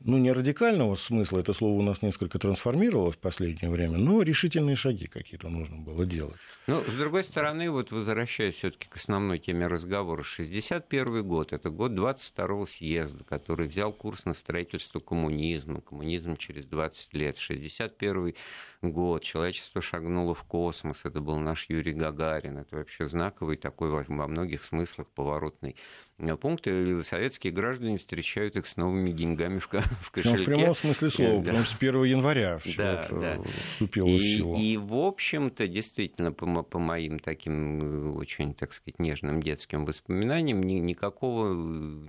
ну, 0.04 0.18
не 0.18 0.32
радикального 0.32 0.94
смысла, 0.94 1.40
это 1.40 1.52
слово 1.52 1.78
у 1.78 1.82
нас 1.82 2.02
несколько 2.02 2.38
трансформировалось 2.38 3.16
в 3.16 3.18
последнее 3.18 3.70
время, 3.70 3.98
но 3.98 4.22
решительные 4.22 4.76
шаги 4.76 5.06
какие-то 5.06 5.48
нужно 5.48 5.76
было 5.76 6.04
делать. 6.04 6.36
Ну, 6.66 6.82
с 6.82 6.94
другой 6.94 7.24
стороны, 7.24 7.70
вот 7.70 7.92
возвращаясь 7.92 8.56
все 8.56 8.70
таки 8.70 8.88
к 8.88 8.96
основной 8.96 9.38
теме 9.38 9.66
разговора, 9.66 10.22
61 10.22 11.26
год, 11.26 11.52
это 11.52 11.70
год 11.70 11.92
22-го 11.92 12.66
съезда, 12.66 13.24
который 13.24 13.68
взял 13.68 13.92
курс 13.92 14.24
на 14.24 14.34
строительство 14.34 15.00
коммунизма, 15.00 15.80
коммунизм 15.80 16.36
через 16.36 16.66
20 16.66 17.14
лет, 17.14 17.38
61 17.38 18.34
год, 18.82 19.22
человечество 19.22 19.80
шагнуло 19.80 20.34
в 20.34 20.44
космос, 20.44 21.00
это 21.04 21.20
был 21.20 21.38
наш 21.38 21.66
Юрий 21.68 21.92
Гагарин, 21.92 22.58
это 22.58 22.76
вообще 22.76 23.08
знаковый 23.08 23.56
такой 23.56 23.90
во 23.90 24.28
многих 24.28 24.64
смыслах 24.64 25.08
поворотный 25.08 25.76
Э, 26.22 26.36
пункты, 26.36 27.02
советские 27.02 27.52
граждане 27.52 27.98
встречают 27.98 28.56
их 28.56 28.66
с 28.66 28.76
новыми 28.76 29.10
деньгами 29.10 29.58
в, 29.58 29.68
в 30.00 30.10
кошельке. 30.10 30.42
в 30.42 30.44
прямом 30.44 30.74
смысле 30.74 31.10
слова, 31.10 31.38
да. 31.38 31.44
потому 31.44 31.64
что 31.64 31.74
с 31.74 31.78
1 31.78 32.04
января 32.04 32.58
все 32.64 32.76
да, 32.76 33.02
это 33.02 33.20
да. 33.20 33.42
вступило 33.72 34.06
и, 34.06 34.18
в 34.18 34.22
силу. 34.22 34.58
И, 34.58 34.76
в 34.76 34.94
общем-то, 34.94 35.68
действительно, 35.68 36.32
по, 36.32 36.62
по 36.62 36.78
моим 36.78 37.18
таким 37.18 37.80
э, 37.80 38.18
очень, 38.18 38.54
так 38.54 38.72
сказать, 38.72 38.98
нежным 38.98 39.42
детским 39.42 39.84
воспоминаниям, 39.84 40.62
ни, 40.62 40.74
никакого 40.74 41.52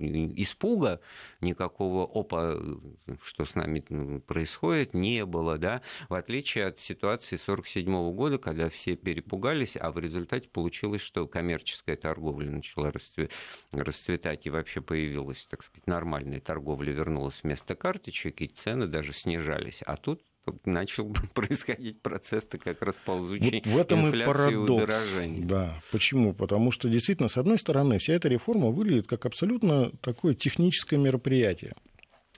э, 0.00 0.32
испуга, 0.36 1.00
никакого 1.40 2.04
опа, 2.04 2.56
что 3.22 3.44
с 3.44 3.54
нами 3.54 3.80
происходит, 4.20 4.94
не 4.94 5.24
было, 5.24 5.58
да, 5.58 5.82
в 6.08 6.14
отличие 6.14 6.66
от 6.66 6.80
ситуации 6.80 7.36
1947 7.36 8.12
года, 8.14 8.38
когда 8.38 8.68
все 8.68 8.96
перепугались, 8.96 9.76
а 9.76 9.90
в 9.90 9.98
результате 9.98 10.48
получилось, 10.48 11.02
что 11.02 11.26
коммерческая 11.26 11.96
торговля 11.96 12.50
начала 12.50 12.90
расцветать 12.90 13.34
расцветать 13.72 14.46
и 14.46 14.50
вообще 14.50 14.80
появилась, 14.80 15.46
так 15.50 15.62
сказать, 15.62 15.86
нормальная 15.86 16.40
торговля, 16.40 16.92
вернулась 16.92 17.40
вместо 17.42 17.73
карточек, 17.74 18.40
и 18.42 18.48
цены 18.48 18.86
даже 18.86 19.12
снижались. 19.12 19.82
А 19.84 19.96
тут 19.96 20.22
начал 20.64 21.12
происходить 21.34 22.00
процесс-то 22.02 22.58
как 22.58 22.82
раз 22.82 22.96
ползучей 23.04 23.62
вот 23.64 23.74
в 23.74 23.78
этом 23.78 24.06
инфляции 24.06 24.22
и 24.22 24.26
парадокс. 24.26 24.70
удорожания. 24.70 25.46
Да. 25.46 25.82
Почему? 25.90 26.34
Потому 26.34 26.70
что 26.70 26.88
действительно, 26.88 27.28
с 27.28 27.36
одной 27.36 27.58
стороны, 27.58 27.98
вся 27.98 28.14
эта 28.14 28.28
реформа 28.28 28.68
выглядит 28.68 29.06
как 29.06 29.26
абсолютно 29.26 29.90
такое 30.02 30.34
техническое 30.34 30.98
мероприятие 30.98 31.74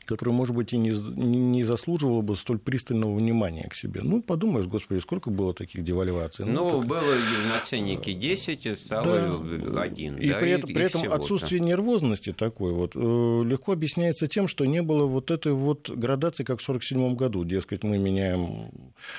которое, 0.07 0.33
может 0.33 0.55
быть, 0.55 0.73
и 0.73 0.79
не, 0.79 0.91
не 0.91 1.65
заслуживало 1.65 2.23
бы 2.23 2.37
столь 2.37 2.59
пристального 2.59 3.15
внимания 3.15 3.69
к 3.69 3.75
себе. 3.75 4.01
Ну, 4.03 4.23
подумаешь, 4.23 4.67
господи, 4.67 5.01
сколько 5.01 5.31
было 5.31 5.55
таких 5.55 5.85
девальваций. 5.85 6.45
Ну, 6.45 6.71
ну 6.71 6.81
так... 6.81 6.89
было 6.89 7.15
на 7.49 7.61
ценнике 7.65 8.13
10, 8.13 8.79
стало 8.79 9.39
да. 9.39 9.83
1. 9.83 10.17
И 10.17 10.29
да, 10.29 10.39
при, 10.39 10.51
этом, 10.51 10.71
и, 10.71 10.75
при 10.75 10.85
этом 10.85 11.13
отсутствие 11.13 11.61
нервозности 11.61 12.33
такой 12.33 12.73
вот 12.73 12.93
э, 12.95 12.99
легко 12.99 13.73
объясняется 13.73 14.27
тем, 14.29 14.49
что 14.49 14.65
не 14.65 14.83
было 14.83 15.07
вот 15.07 15.31
этой 15.31 15.53
вот 15.53 15.91
градации, 15.91 16.45
как 16.45 16.61
в 16.61 16.69
1947 16.69 17.17
году. 17.17 17.45
Дескать, 17.45 17.83
мы 17.83 17.99
меняем 17.99 18.71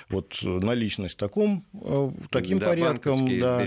вот 0.10 0.38
наличность 0.42 1.18
таком, 1.18 1.66
э, 1.74 2.12
таким 2.30 2.60
да, 2.60 2.68
порядком, 2.68 3.40
да, 3.40 3.66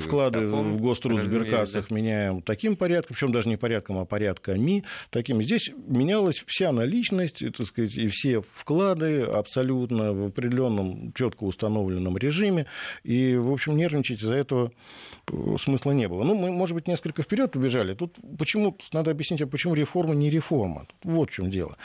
вклады 0.00 0.46
в 0.46 0.80
гострудсберкассах 0.80 1.88
да. 1.88 1.94
меняем 1.94 2.42
таким 2.42 2.76
порядком, 2.76 3.14
причем 3.14 3.32
даже 3.32 3.48
не 3.48 3.56
порядком, 3.56 3.98
а 3.98 4.04
порядками 4.04 4.84
таким. 5.10 5.42
Здесь 5.42 5.70
менялось 5.86 6.33
есть 6.34 6.44
вся 6.46 6.72
наличность, 6.72 7.38
так 7.56 7.66
сказать, 7.66 7.96
и 7.96 8.08
все 8.08 8.42
вклады 8.52 9.22
абсолютно 9.22 10.12
в 10.12 10.26
определенном 10.26 11.12
четко 11.12 11.44
установленном 11.44 12.18
режиме. 12.18 12.66
И, 13.04 13.36
в 13.36 13.52
общем, 13.52 13.76
нервничать 13.76 14.20
из-за 14.20 14.34
этого 14.34 14.72
э, 15.30 15.56
смысла 15.58 15.92
не 15.92 16.08
было. 16.08 16.24
Ну, 16.24 16.34
мы, 16.34 16.50
может 16.50 16.74
быть, 16.74 16.88
несколько 16.88 17.22
вперед 17.22 17.56
убежали. 17.56 17.94
Тут 17.94 18.16
почему 18.38 18.76
надо 18.92 19.10
объяснить, 19.10 19.42
а 19.42 19.46
почему 19.46 19.74
реформа 19.74 20.14
не 20.14 20.30
реформа. 20.30 20.86
Тут 20.86 21.12
вот 21.12 21.30
в 21.30 21.34
чем 21.34 21.50
дело. 21.50 21.76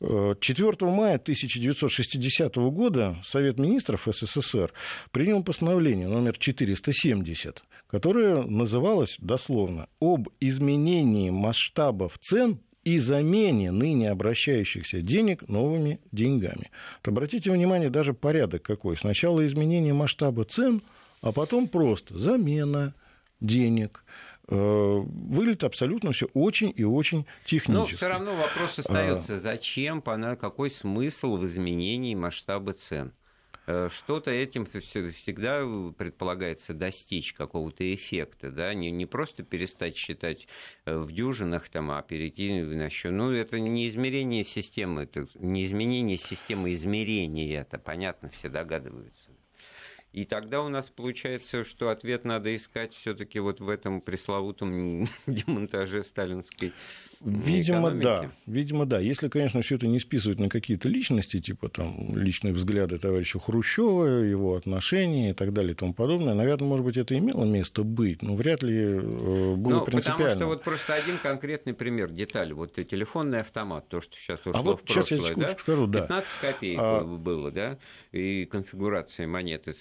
4 0.00 0.76
мая 0.82 1.16
1960 1.16 2.54
года 2.56 3.16
Совет 3.24 3.58
министров 3.58 4.06
СССР 4.06 4.72
принял 5.10 5.42
постановление 5.42 6.06
номер 6.06 6.38
470, 6.38 7.64
которое 7.88 8.42
называлось 8.42 9.16
дословно 9.18 9.88
«Об 10.00 10.28
изменении 10.38 11.30
масштабов 11.30 12.16
цен 12.20 12.60
и 12.84 12.98
замене 12.98 13.70
ныне 13.70 14.10
обращающихся 14.10 15.02
денег 15.02 15.48
новыми 15.48 16.00
деньгами. 16.12 16.70
Вот 16.98 17.08
обратите 17.08 17.50
внимание, 17.50 17.90
даже 17.90 18.14
порядок 18.14 18.62
какой. 18.62 18.96
Сначала 18.96 19.44
изменение 19.46 19.92
масштаба 19.92 20.44
цен, 20.44 20.82
а 21.20 21.32
потом 21.32 21.68
просто 21.68 22.18
замена 22.18 22.94
денег 23.40 24.04
э, 24.48 24.54
выглядит 24.56 25.64
абсолютно 25.64 26.12
все 26.12 26.26
очень 26.34 26.72
и 26.74 26.84
очень 26.84 27.26
технически. 27.44 27.92
Но 27.92 27.96
все 27.96 28.08
равно 28.08 28.34
вопрос 28.34 28.78
остается, 28.78 29.36
а. 29.36 29.40
зачем, 29.40 30.00
какой 30.02 30.70
смысл 30.70 31.36
в 31.36 31.44
изменении 31.46 32.14
масштаба 32.14 32.72
цен? 32.72 33.12
Э, 33.70 33.90
что-то 33.90 34.30
этим 34.30 34.64
всегда 34.64 35.62
предполагается 35.92 36.72
достичь 36.72 37.34
какого-то 37.34 37.94
эффекта, 37.94 38.50
да, 38.50 38.72
не, 38.72 38.90
не 38.90 39.04
просто 39.04 39.42
перестать 39.42 39.94
считать 39.94 40.48
э, 40.86 40.96
в 40.96 41.12
дюжинах, 41.12 41.68
там, 41.68 41.90
а 41.90 42.00
перейти 42.00 42.62
на 42.62 42.88
счет. 42.88 43.12
Ну, 43.12 43.30
это 43.30 43.60
не 43.60 43.86
измерение 43.88 44.42
системы, 44.44 45.02
это 45.02 45.26
не 45.34 45.64
изменение 45.64 46.16
системы 46.16 46.72
измерения, 46.72 47.60
это 47.60 47.78
понятно, 47.78 48.30
все 48.30 48.48
догадываются. 48.48 49.28
И 50.14 50.24
тогда 50.24 50.62
у 50.62 50.70
нас 50.70 50.88
получается, 50.88 51.64
что 51.64 51.90
ответ 51.90 52.24
надо 52.24 52.56
искать 52.56 52.94
все-таки 52.94 53.38
вот 53.38 53.60
в 53.60 53.68
этом 53.68 54.00
пресловутом 54.00 55.06
демонтаже 55.26 56.04
сталинской 56.04 56.72
Видимо, 57.20 57.90
да. 57.90 58.30
Видимо, 58.46 58.86
да. 58.86 59.00
Если, 59.00 59.28
конечно, 59.28 59.60
все 59.60 59.74
это 59.74 59.88
не 59.88 59.98
списывать 59.98 60.38
на 60.38 60.48
какие-то 60.48 60.88
личности, 60.88 61.40
типа 61.40 61.68
там 61.68 62.16
личные 62.16 62.54
взгляды 62.54 62.98
товарища 62.98 63.40
Хрущева, 63.40 64.22
его 64.22 64.54
отношения 64.54 65.30
и 65.30 65.32
так 65.32 65.52
далее 65.52 65.72
и 65.72 65.74
тому 65.74 65.94
подобное, 65.94 66.34
наверное, 66.34 66.68
может 66.68 66.84
быть, 66.84 66.96
это 66.96 67.18
имело 67.18 67.44
место 67.44 67.82
быть, 67.82 68.22
но 68.22 68.36
вряд 68.36 68.62
ли 68.62 68.76
э, 68.76 69.00
было 69.56 69.80
ну, 69.80 69.84
принципиально. 69.84 70.24
Потому 70.24 70.36
что 70.36 70.46
вот 70.46 70.62
просто 70.62 70.94
один 70.94 71.18
конкретный 71.18 71.74
пример, 71.74 72.10
деталь. 72.10 72.52
Вот 72.52 72.74
телефонный 72.74 73.40
автомат, 73.40 73.88
то, 73.88 74.00
что 74.00 74.16
сейчас 74.16 74.40
ушло 74.40 74.52
а 74.54 74.62
вот 74.62 74.82
в 74.82 74.84
прошлое, 74.84 75.04
сейчас 75.04 75.28
я 75.28 75.34
да? 75.34 75.48
скажу, 75.58 75.86
да. 75.88 76.00
15 76.02 76.28
копеек 76.40 76.78
а... 76.80 77.04
было, 77.04 77.50
да, 77.50 77.78
и 78.12 78.44
конфигурация 78.44 79.26
монеты 79.26 79.74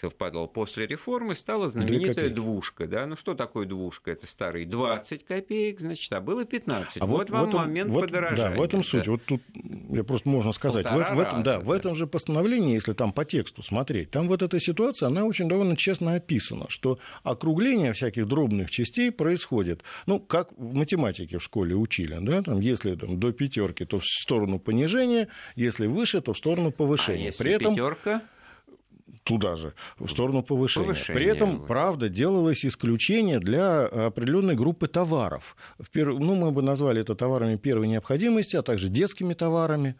совпадала 0.00 0.46
после 0.46 0.86
реформы, 0.86 1.34
стала 1.34 1.68
знаменитая 1.68 2.30
двушка, 2.30 2.86
да. 2.86 3.04
Ну, 3.04 3.16
что 3.16 3.34
такое 3.34 3.66
двушка? 3.66 4.12
Это 4.12 4.26
старые 4.26 4.64
20 4.64 5.26
копеек, 5.26 5.80
значит, 5.80 6.10
а 6.12 6.20
было 6.20 6.46
15 6.46 6.69
15. 6.70 6.96
А 7.00 7.06
вот, 7.06 7.18
вот 7.18 7.30
вам 7.30 7.48
этом, 7.48 7.60
момент 7.60 7.90
вот, 7.90 8.06
подорожания. 8.06 8.54
Да, 8.54 8.60
в 8.60 8.62
этом 8.62 8.84
суть. 8.84 9.06
Вот 9.08 9.24
тут, 9.24 9.42
я 9.90 10.04
просто 10.04 10.28
можно 10.28 10.52
сказать, 10.52 10.86
вот, 10.90 11.10
в, 11.10 11.18
этом, 11.18 11.42
да, 11.42 11.60
в 11.60 11.70
этом 11.70 11.94
же 11.94 12.06
постановлении, 12.06 12.74
если 12.74 12.92
там 12.92 13.12
по 13.12 13.24
тексту 13.24 13.62
смотреть, 13.62 14.10
там 14.10 14.28
вот 14.28 14.42
эта 14.42 14.58
ситуация, 14.60 15.08
она 15.08 15.24
очень 15.24 15.48
довольно 15.48 15.76
честно 15.76 16.14
описана, 16.14 16.66
что 16.68 16.98
округление 17.22 17.92
всяких 17.92 18.26
дробных 18.26 18.70
частей 18.70 19.10
происходит, 19.10 19.82
ну, 20.06 20.20
как 20.20 20.52
в 20.56 20.74
математике 20.74 21.38
в 21.38 21.42
школе 21.42 21.74
учили, 21.74 22.18
да, 22.20 22.42
там, 22.42 22.60
если 22.60 22.94
там, 22.94 23.18
до 23.18 23.32
пятерки, 23.32 23.84
то 23.84 23.98
в 23.98 24.04
сторону 24.04 24.58
понижения, 24.58 25.28
если 25.56 25.86
выше, 25.86 26.20
то 26.20 26.32
в 26.32 26.38
сторону 26.38 26.70
повышения. 26.70 27.24
А 27.24 27.26
если 27.26 27.42
При 27.42 27.52
этом... 27.52 27.74
пятерка? 27.74 28.22
Туда 29.24 29.56
же, 29.56 29.74
в 29.98 30.08
сторону 30.08 30.42
повышения. 30.42 30.86
повышения. 30.86 31.14
При 31.14 31.26
этом, 31.26 31.66
правда, 31.66 32.08
делалось 32.08 32.64
исключение 32.64 33.40
для 33.40 33.86
определенной 33.86 34.54
группы 34.54 34.88
товаров. 34.88 35.56
Ну, 35.94 36.34
мы 36.34 36.50
бы 36.50 36.62
назвали 36.62 37.00
это 37.00 37.14
товарами 37.14 37.56
первой 37.56 37.88
необходимости, 37.88 38.56
а 38.56 38.62
также 38.62 38.88
детскими 38.88 39.34
товарами. 39.34 39.94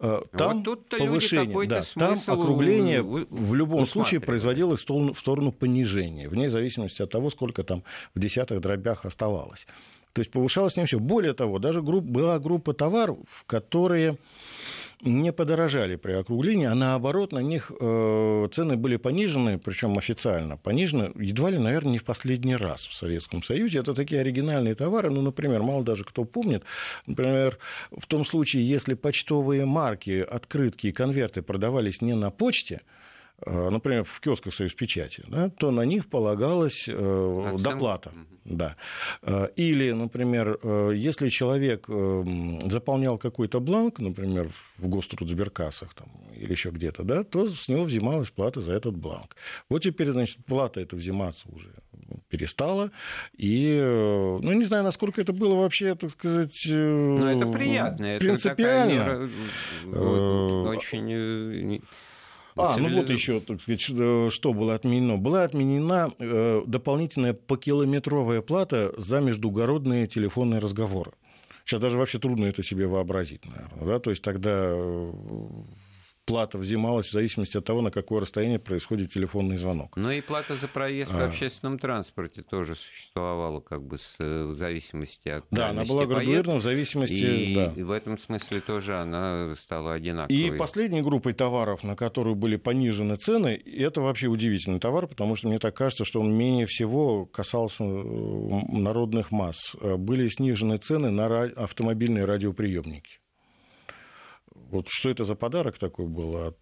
Э, 0.00 0.22
там 0.36 0.62
вот 0.64 0.88
повышение, 0.88 1.66
да, 1.68 1.82
там 1.94 2.18
округление 2.26 3.02
в 3.02 3.54
любом 3.54 3.86
случае 3.86 4.20
производилось 4.20 4.84
в 4.88 5.18
сторону 5.18 5.52
понижения, 5.52 6.28
вне 6.28 6.50
зависимости 6.50 7.02
от 7.02 7.10
того, 7.10 7.30
сколько 7.30 7.62
там 7.62 7.82
в 8.14 8.20
десятых 8.20 8.60
дробях 8.60 9.04
оставалось. 9.04 9.66
То 10.14 10.20
есть 10.20 10.30
повышалось 10.30 10.76
не 10.76 10.86
все. 10.86 11.00
Более 11.00 11.34
того, 11.34 11.58
даже 11.58 11.82
групп, 11.82 12.04
была 12.04 12.38
группа 12.38 12.72
товаров, 12.72 13.18
которые 13.46 14.16
не 15.04 15.32
подорожали 15.32 15.96
при 15.96 16.12
округлении, 16.12 16.66
а 16.66 16.74
наоборот 16.74 17.32
на 17.32 17.40
них 17.40 17.70
э, 17.78 18.48
цены 18.52 18.76
были 18.76 18.96
понижены, 18.96 19.58
причем 19.58 19.98
официально 19.98 20.56
понижены, 20.56 21.12
едва 21.16 21.50
ли, 21.50 21.58
наверное, 21.58 21.92
не 21.92 21.98
в 21.98 22.04
последний 22.04 22.56
раз 22.56 22.86
в 22.86 22.94
Советском 22.94 23.42
Союзе. 23.42 23.80
Это 23.80 23.94
такие 23.94 24.20
оригинальные 24.20 24.74
товары, 24.74 25.10
ну, 25.10 25.20
например, 25.20 25.62
мало 25.62 25.84
даже 25.84 26.04
кто 26.04 26.24
помнит, 26.24 26.64
например, 27.06 27.58
в 27.90 28.06
том 28.06 28.24
случае, 28.24 28.68
если 28.68 28.94
почтовые 28.94 29.64
марки, 29.64 30.20
открытки 30.20 30.88
и 30.88 30.92
конверты 30.92 31.42
продавались 31.42 32.00
не 32.00 32.14
на 32.14 32.30
почте, 32.30 32.80
например, 33.46 34.04
в 34.04 34.20
киосках 34.20 34.54
«Союз 34.54 34.74
печати», 34.74 35.22
да, 35.28 35.50
то 35.50 35.70
на 35.70 35.82
них 35.82 36.08
полагалась 36.08 36.84
э, 36.88 37.56
доплата. 37.58 38.12
Да. 38.44 38.76
Э, 39.22 39.48
или, 39.56 39.92
например, 39.92 40.58
если 40.92 41.28
человек 41.28 41.88
заполнял 41.88 43.18
какой-то 43.18 43.60
бланк, 43.60 43.98
например, 43.98 44.50
в 44.78 44.88
гострудсберкассах 44.88 45.94
там, 45.94 46.08
или 46.36 46.50
еще 46.50 46.70
где-то, 46.70 47.02
да, 47.04 47.24
то 47.24 47.48
с 47.48 47.68
него 47.68 47.84
взималась 47.84 48.30
плата 48.30 48.60
за 48.60 48.72
этот 48.72 48.96
бланк. 48.96 49.36
Вот 49.68 49.82
теперь, 49.82 50.10
значит, 50.10 50.44
плата 50.44 50.80
эта 50.80 50.96
взиматься 50.96 51.48
уже 51.48 51.70
перестала. 52.28 52.90
И, 53.36 53.78
ну, 53.80 54.52
не 54.52 54.64
знаю, 54.64 54.84
насколько 54.84 55.20
это 55.20 55.32
было 55.32 55.54
вообще, 55.54 55.94
так 55.94 56.10
сказать, 56.10 56.66
Но 56.66 57.30
это 57.30 57.46
приятно. 57.46 58.18
Принципиально. 58.18 58.92
Это 58.92 59.14
мера, 59.14 59.30
вот, 59.84 60.68
очень 60.68 61.82
а, 62.56 62.76
ну 62.76 62.88
вот 62.88 63.10
еще, 63.10 63.40
так 63.40 63.60
сказать, 63.60 63.80
что 63.80 64.52
было 64.52 64.74
отменено. 64.74 65.16
Была 65.16 65.42
отменена 65.42 66.12
э, 66.18 66.62
дополнительная 66.66 67.34
покилометровая 67.34 68.42
плата 68.42 68.94
за 68.96 69.20
междугородные 69.20 70.06
телефонные 70.06 70.60
разговоры. 70.60 71.12
Сейчас 71.64 71.80
даже 71.80 71.98
вообще 71.98 72.18
трудно 72.18 72.44
это 72.44 72.62
себе 72.62 72.86
вообразить, 72.86 73.44
наверное. 73.46 73.86
Да? 73.86 73.98
То 73.98 74.10
есть 74.10 74.22
тогда 74.22 74.50
э, 74.54 75.12
плата 76.24 76.58
взималась 76.58 77.08
в 77.08 77.12
зависимости 77.12 77.56
от 77.56 77.64
того, 77.64 77.82
на 77.82 77.90
какое 77.90 78.20
расстояние 78.20 78.58
происходит 78.58 79.12
телефонный 79.12 79.56
звонок. 79.56 79.96
Ну 79.96 80.10
и 80.10 80.20
плата 80.20 80.56
за 80.56 80.68
проезд 80.68 81.12
а... 81.14 81.18
в 81.18 81.30
общественном 81.30 81.78
транспорте 81.78 82.42
тоже 82.42 82.74
существовала 82.74 83.60
как 83.60 83.82
бы 83.82 83.98
с, 83.98 84.16
э, 84.18 84.44
в 84.44 84.56
зависимости 84.56 85.28
от 85.28 85.44
Да, 85.50 85.70
она 85.70 85.84
была 85.84 86.06
градуирована 86.06 86.60
в 86.60 86.62
зависимости... 86.62 87.14
И, 87.14 87.54
да. 87.54 87.72
и 87.76 87.82
в 87.82 87.90
этом 87.90 88.18
смысле 88.18 88.60
тоже 88.60 88.96
она 88.96 89.54
стала 89.56 89.94
одинаковой. 89.94 90.38
И 90.38 90.50
последней 90.50 91.02
группой 91.02 91.32
товаров, 91.32 91.82
на 91.84 91.96
которую 91.96 92.36
были 92.36 92.56
понижены 92.56 93.16
цены, 93.16 93.60
это 93.64 94.00
вообще 94.00 94.28
удивительный 94.28 94.80
товар, 94.80 95.06
потому 95.06 95.36
что 95.36 95.48
мне 95.48 95.58
так 95.58 95.76
кажется, 95.76 96.04
что 96.04 96.20
он 96.20 96.34
менее 96.34 96.66
всего 96.66 97.26
касался 97.26 97.84
э, 97.84 97.86
народных 98.72 99.30
масс. 99.30 99.74
Э, 99.80 99.96
были 99.96 100.28
снижены 100.28 100.78
цены 100.78 101.10
на 101.10 101.44
автомобильные 101.44 102.24
радиоприемники. 102.24 103.18
Вот 104.70 104.88
что 104.88 105.10
это 105.10 105.24
за 105.24 105.34
подарок 105.34 105.78
такой 105.78 106.06
был 106.06 106.36
от 106.36 106.58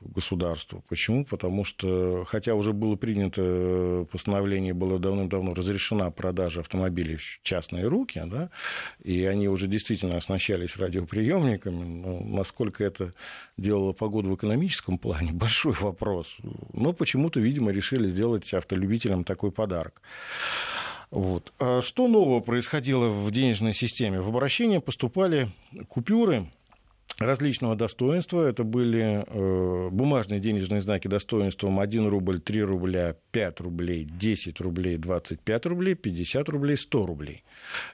государства. 0.00 0.82
Почему? 0.88 1.24
Потому 1.24 1.64
что, 1.64 2.24
хотя 2.24 2.54
уже 2.54 2.72
было 2.72 2.96
принято 2.96 4.06
постановление, 4.10 4.74
было 4.74 4.98
давным-давно 4.98 5.54
разрешена 5.54 6.10
продажа 6.10 6.60
автомобилей 6.60 7.16
в 7.16 7.40
частные 7.42 7.86
руки, 7.86 8.22
да, 8.26 8.50
и 9.02 9.24
они 9.24 9.48
уже 9.48 9.66
действительно 9.66 10.16
оснащались 10.16 10.76
радиоприемниками, 10.76 11.84
но 11.84 12.20
насколько 12.20 12.84
это 12.84 13.12
делало 13.56 13.92
погоду 13.92 14.30
в 14.30 14.34
экономическом 14.34 14.98
плане, 14.98 15.32
большой 15.32 15.72
вопрос. 15.72 16.36
Но 16.72 16.92
почему-то, 16.92 17.40
видимо, 17.40 17.72
решили 17.72 18.08
сделать 18.08 18.52
автолюбителям 18.52 19.24
такой 19.24 19.50
подарок. 19.50 20.02
Вот. 21.10 21.52
А 21.60 21.80
что 21.82 22.08
нового 22.08 22.40
происходило 22.40 23.08
в 23.08 23.30
денежной 23.30 23.74
системе? 23.74 24.20
В 24.20 24.28
обращение 24.28 24.80
поступали 24.80 25.48
купюры 25.88 26.46
различного 27.18 27.76
достоинства. 27.76 28.46
Это 28.46 28.64
были 28.64 29.24
э, 29.26 29.88
бумажные 29.90 30.40
денежные 30.40 30.80
знаки 30.80 31.08
достоинством 31.08 31.80
1 31.80 32.08
рубль, 32.08 32.40
3 32.40 32.62
рубля, 32.62 33.16
5 33.32 33.60
рублей, 33.60 34.04
10 34.04 34.60
рублей, 34.60 34.96
25 34.96 35.66
рублей, 35.66 35.94
50 35.94 36.48
рублей, 36.48 36.76
100 36.76 37.06
рублей. 37.06 37.44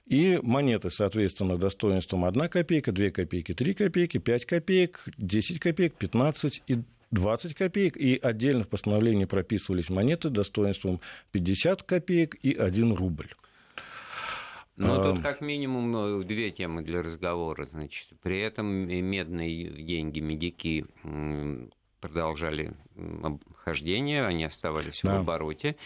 И 0.07 0.39
монеты, 0.43 0.91
соответственно, 0.91 1.57
достоинством 1.57 2.25
1 2.25 2.49
копейка, 2.49 2.93
2 2.93 3.11
копейки, 3.11 3.55
3 3.55 3.75
копейки, 3.75 4.19
5 4.19 4.47
копеек, 4.47 5.05
10 5.19 5.61
копеек, 5.61 5.95
15 5.95 6.63
и 6.67 6.79
20 7.13 7.55
копеек, 7.55 7.97
и 7.97 8.19
отдельно 8.21 8.65
в 8.65 8.69
постановлении 8.69 9.27
прописывались 9.27 9.91
монеты 9.91 10.31
достоинством 10.31 11.01
50 11.33 11.83
копеек 11.83 12.37
и 12.43 12.55
1 12.55 12.95
рубль. 12.95 13.29
Ну, 14.77 14.97
тут 15.03 15.23
как 15.23 15.41
минимум 15.41 15.95
э, 15.97 16.25
две 16.25 16.51
темы 16.51 16.83
для 16.83 17.03
разговора. 17.03 17.67
Значит, 17.67 18.09
при 18.23 18.41
этом 18.41 18.67
медные 18.67 19.67
деньги, 19.83 20.21
медики 20.21 20.87
продолжали 22.01 22.75
хождение, 23.57 24.27
они 24.27 24.45
оставались 24.45 25.01
да. 25.03 25.19
в 25.19 25.21
обороте. 25.21 25.77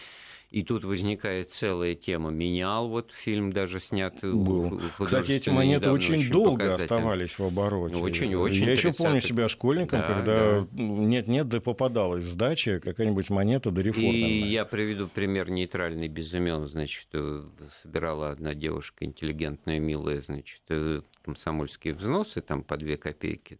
И 0.49 0.63
тут 0.63 0.85
возникает 0.85 1.51
целая 1.51 1.93
тема. 1.93 2.29
Менял, 2.29 2.87
вот 2.87 3.11
фильм 3.11 3.51
даже 3.51 3.79
снят. 3.79 4.15
Был. 4.21 4.81
Кстати, 4.97 5.31
эти 5.31 5.49
монеты 5.49 5.91
очень, 5.91 6.15
очень 6.15 6.31
долго 6.31 6.73
оставались 6.73 7.37
в 7.37 7.43
обороте. 7.43 7.95
Очень, 7.95 8.33
очень. 8.35 8.63
Я 8.63 8.71
еще 8.71 8.93
помню 8.93 9.19
себя 9.19 9.49
школьником, 9.49 9.99
да, 9.99 10.07
когда 10.07 10.67
нет-нет, 10.71 11.49
да. 11.49 11.57
да 11.57 11.61
попадалась 11.61 12.25
сдача 12.25 12.79
какая-нибудь 12.79 13.29
монета 13.29 13.71
до 13.71 13.81
реформы. 13.81 14.13
И 14.13 14.47
я 14.47 14.63
приведу 14.63 15.07
пример 15.07 15.49
нейтральный 15.49 16.07
без 16.07 16.33
имен. 16.33 16.67
Значит, 16.67 17.07
э, 17.13 17.43
собирала 17.81 18.31
одна 18.31 18.53
девушка 18.53 19.03
интеллигентная, 19.03 19.79
милая, 19.79 20.21
значит, 20.21 20.61
э, 20.69 21.01
комсомольские 21.23 21.93
взносы, 21.93 22.39
там 22.39 22.63
по 22.63 22.77
2 22.77 22.95
копейки. 22.95 23.59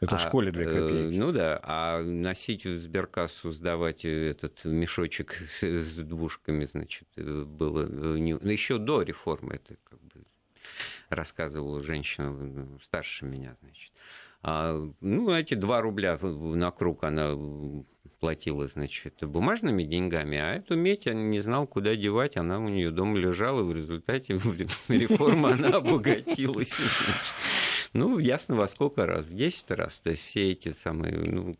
Это 0.00 0.16
а, 0.16 0.18
в 0.18 0.22
школе 0.22 0.50
2 0.50 0.62
э, 0.62 0.64
копейки. 0.64 1.16
Ну 1.16 1.30
да, 1.30 1.60
а 1.62 2.02
носить 2.02 2.66
в 2.66 2.80
сберкассу, 2.80 3.52
сдавать 3.52 4.04
этот 4.04 4.64
мешочек 4.64 5.36
с 5.60 5.62
двушками, 6.16 6.64
значит, 6.64 7.08
было 7.16 8.16
не... 8.16 8.34
Ну, 8.34 8.50
еще 8.50 8.78
до 8.78 9.02
реформы, 9.02 9.54
это 9.54 9.76
как 9.84 10.00
бы 10.02 10.24
рассказывала 11.08 11.80
женщина 11.80 12.68
старше 12.82 13.24
меня, 13.24 13.56
значит. 13.62 13.92
А, 14.42 14.88
ну, 15.00 15.32
эти 15.32 15.54
2 15.54 15.80
рубля 15.80 16.18
на 16.20 16.70
круг 16.70 17.04
она 17.04 17.36
платила, 18.20 18.66
значит, 18.68 19.14
бумажными 19.22 19.82
деньгами, 19.82 20.38
а 20.38 20.54
эту 20.54 20.76
медь 20.76 21.06
он 21.06 21.30
не 21.30 21.40
знал, 21.40 21.66
куда 21.66 21.96
девать, 21.96 22.36
она 22.36 22.58
у 22.58 22.68
нее 22.68 22.90
дома 22.90 23.18
лежала, 23.18 23.60
и 23.60 23.64
в 23.64 23.74
результате 23.74 24.34
реформы 24.88 25.52
она 25.52 25.76
обогатилась. 25.76 26.76
Ну, 27.92 28.18
ясно, 28.18 28.56
во 28.56 28.68
сколько 28.68 29.06
раз? 29.06 29.24
В 29.24 29.34
10 29.34 29.70
раз. 29.70 30.00
То 30.00 30.10
есть 30.10 30.22
все 30.22 30.52
эти 30.52 30.72
самые, 30.72 31.16
ну, 31.16 31.56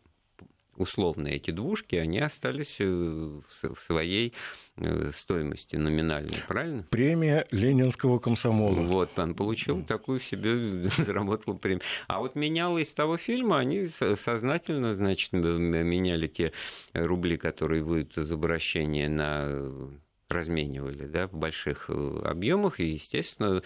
условно 0.77 1.27
эти 1.27 1.51
двушки, 1.51 1.95
они 1.95 2.19
остались 2.19 2.77
э, 2.79 2.85
в 2.85 3.79
своей 3.79 4.33
э, 4.77 5.11
стоимости 5.15 5.75
номинальной, 5.75 6.37
правильно? 6.47 6.85
Премия 6.89 7.45
Ленинского 7.51 8.19
комсомола. 8.19 8.81
Вот, 8.81 9.17
он 9.17 9.35
получил 9.35 9.83
такую 9.83 10.19
себе, 10.19 10.89
заработал 10.97 11.57
премию. 11.57 11.81
А 12.07 12.19
вот 12.19 12.35
меняла 12.35 12.77
из 12.77 12.93
того 12.93 13.17
фильма, 13.17 13.59
они 13.59 13.89
сознательно, 14.15 14.95
значит, 14.95 15.33
меняли 15.33 16.27
те 16.27 16.53
рубли, 16.93 17.37
которые 17.37 17.83
выйдут 17.83 18.17
из 18.17 18.31
обращения 18.31 19.09
на 19.09 19.89
разменивали 20.29 21.05
да, 21.05 21.27
в 21.27 21.33
больших 21.33 21.85
э, 21.89 22.21
объемах. 22.25 22.79
И, 22.79 22.85
естественно, 22.85 23.61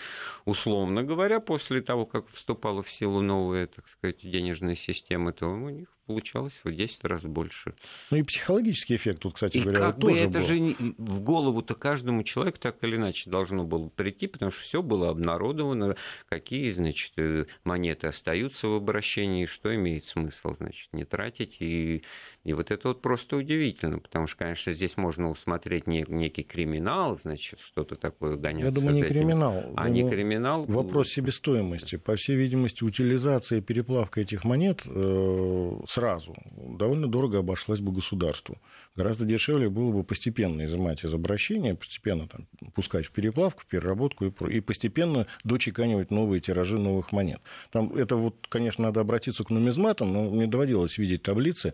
условно 0.45 1.03
говоря, 1.03 1.39
после 1.39 1.81
того, 1.81 2.05
как 2.05 2.27
вступала 2.27 2.83
в 2.83 2.89
силу 2.89 3.21
новая, 3.21 3.67
так 3.67 3.87
сказать, 3.87 4.19
денежная 4.21 4.75
система, 4.75 5.33
то 5.33 5.47
у 5.47 5.69
них 5.69 5.87
получалось 6.11 6.59
в 6.63 6.71
10 6.71 7.05
раз 7.05 7.21
больше. 7.23 7.73
Ну 8.09 8.17
и 8.17 8.23
психологический 8.23 8.97
эффект 8.97 9.19
тут, 9.19 9.35
кстати 9.35 9.57
и 9.57 9.61
говоря, 9.61 9.79
как 9.79 9.99
тоже 9.99 10.13
бы 10.13 10.19
это 10.19 10.39
был. 10.39 10.45
же 10.45 10.75
в 10.97 11.21
голову-то 11.21 11.73
каждому 11.73 12.23
человеку 12.23 12.57
так 12.59 12.75
или 12.83 12.97
иначе 12.97 13.29
должно 13.29 13.63
было 13.63 13.87
прийти, 13.87 14.27
потому 14.27 14.51
что 14.51 14.61
все 14.61 14.81
было 14.81 15.09
обнародовано, 15.09 15.95
какие, 16.27 16.71
значит, 16.71 17.13
э, 17.17 17.45
монеты 17.63 18.07
остаются 18.07 18.67
в 18.67 18.73
обращении, 18.73 19.45
что 19.45 19.73
имеет 19.73 20.07
смысл, 20.07 20.55
значит, 20.57 20.89
не 20.91 21.05
тратить. 21.05 21.57
И, 21.59 22.03
и 22.43 22.53
вот 22.53 22.71
это 22.71 22.89
вот 22.89 23.01
просто 23.01 23.37
удивительно, 23.37 23.99
потому 23.99 24.27
что, 24.27 24.39
конечно, 24.39 24.73
здесь 24.73 24.97
можно 24.97 25.29
усмотреть 25.29 25.87
некий 25.87 26.43
криминал, 26.43 27.17
значит, 27.17 27.59
что-то 27.59 27.95
такое 27.95 28.35
гоняться 28.35 28.67
Я 28.67 28.71
думаю, 28.71 28.95
не 28.95 29.01
этим. 29.03 29.15
криминал. 29.15 29.63
А 29.77 29.89
не 29.89 30.09
криминал? 30.09 30.65
Вопрос 30.65 31.09
себестоимости. 31.09 31.95
По 31.95 32.15
всей 32.15 32.35
видимости, 32.35 32.83
утилизация 32.83 33.59
и 33.59 33.61
переплавка 33.61 34.21
этих 34.21 34.43
монет 34.43 34.81
э, 34.85 35.79
с 35.87 35.97
сразу, 36.01 36.35
довольно 36.55 37.07
дорого 37.07 37.39
обошлась 37.39 37.79
бы 37.79 37.91
государству. 37.91 38.57
Гораздо 38.95 39.23
дешевле 39.25 39.69
было 39.69 39.91
бы 39.91 40.03
постепенно 40.03 40.65
изымать 40.65 41.03
из 41.03 41.13
обращения, 41.13 41.75
постепенно 41.75 42.27
там, 42.27 42.47
пускать 42.73 43.05
в 43.05 43.11
переплавку, 43.11 43.61
переработку 43.69 44.25
и, 44.25 44.57
и 44.57 44.61
постепенно 44.61 45.27
дочеканивать 45.43 46.09
новые 46.09 46.41
тиражи 46.41 46.79
новых 46.79 47.11
монет. 47.11 47.39
Там 47.71 47.93
это 47.95 48.15
вот, 48.15 48.47
конечно, 48.49 48.85
надо 48.85 49.01
обратиться 49.01 49.43
к 49.43 49.51
нумизматам, 49.51 50.11
но 50.11 50.31
мне 50.31 50.47
доводилось 50.47 50.97
видеть 50.97 51.21
таблицы 51.21 51.73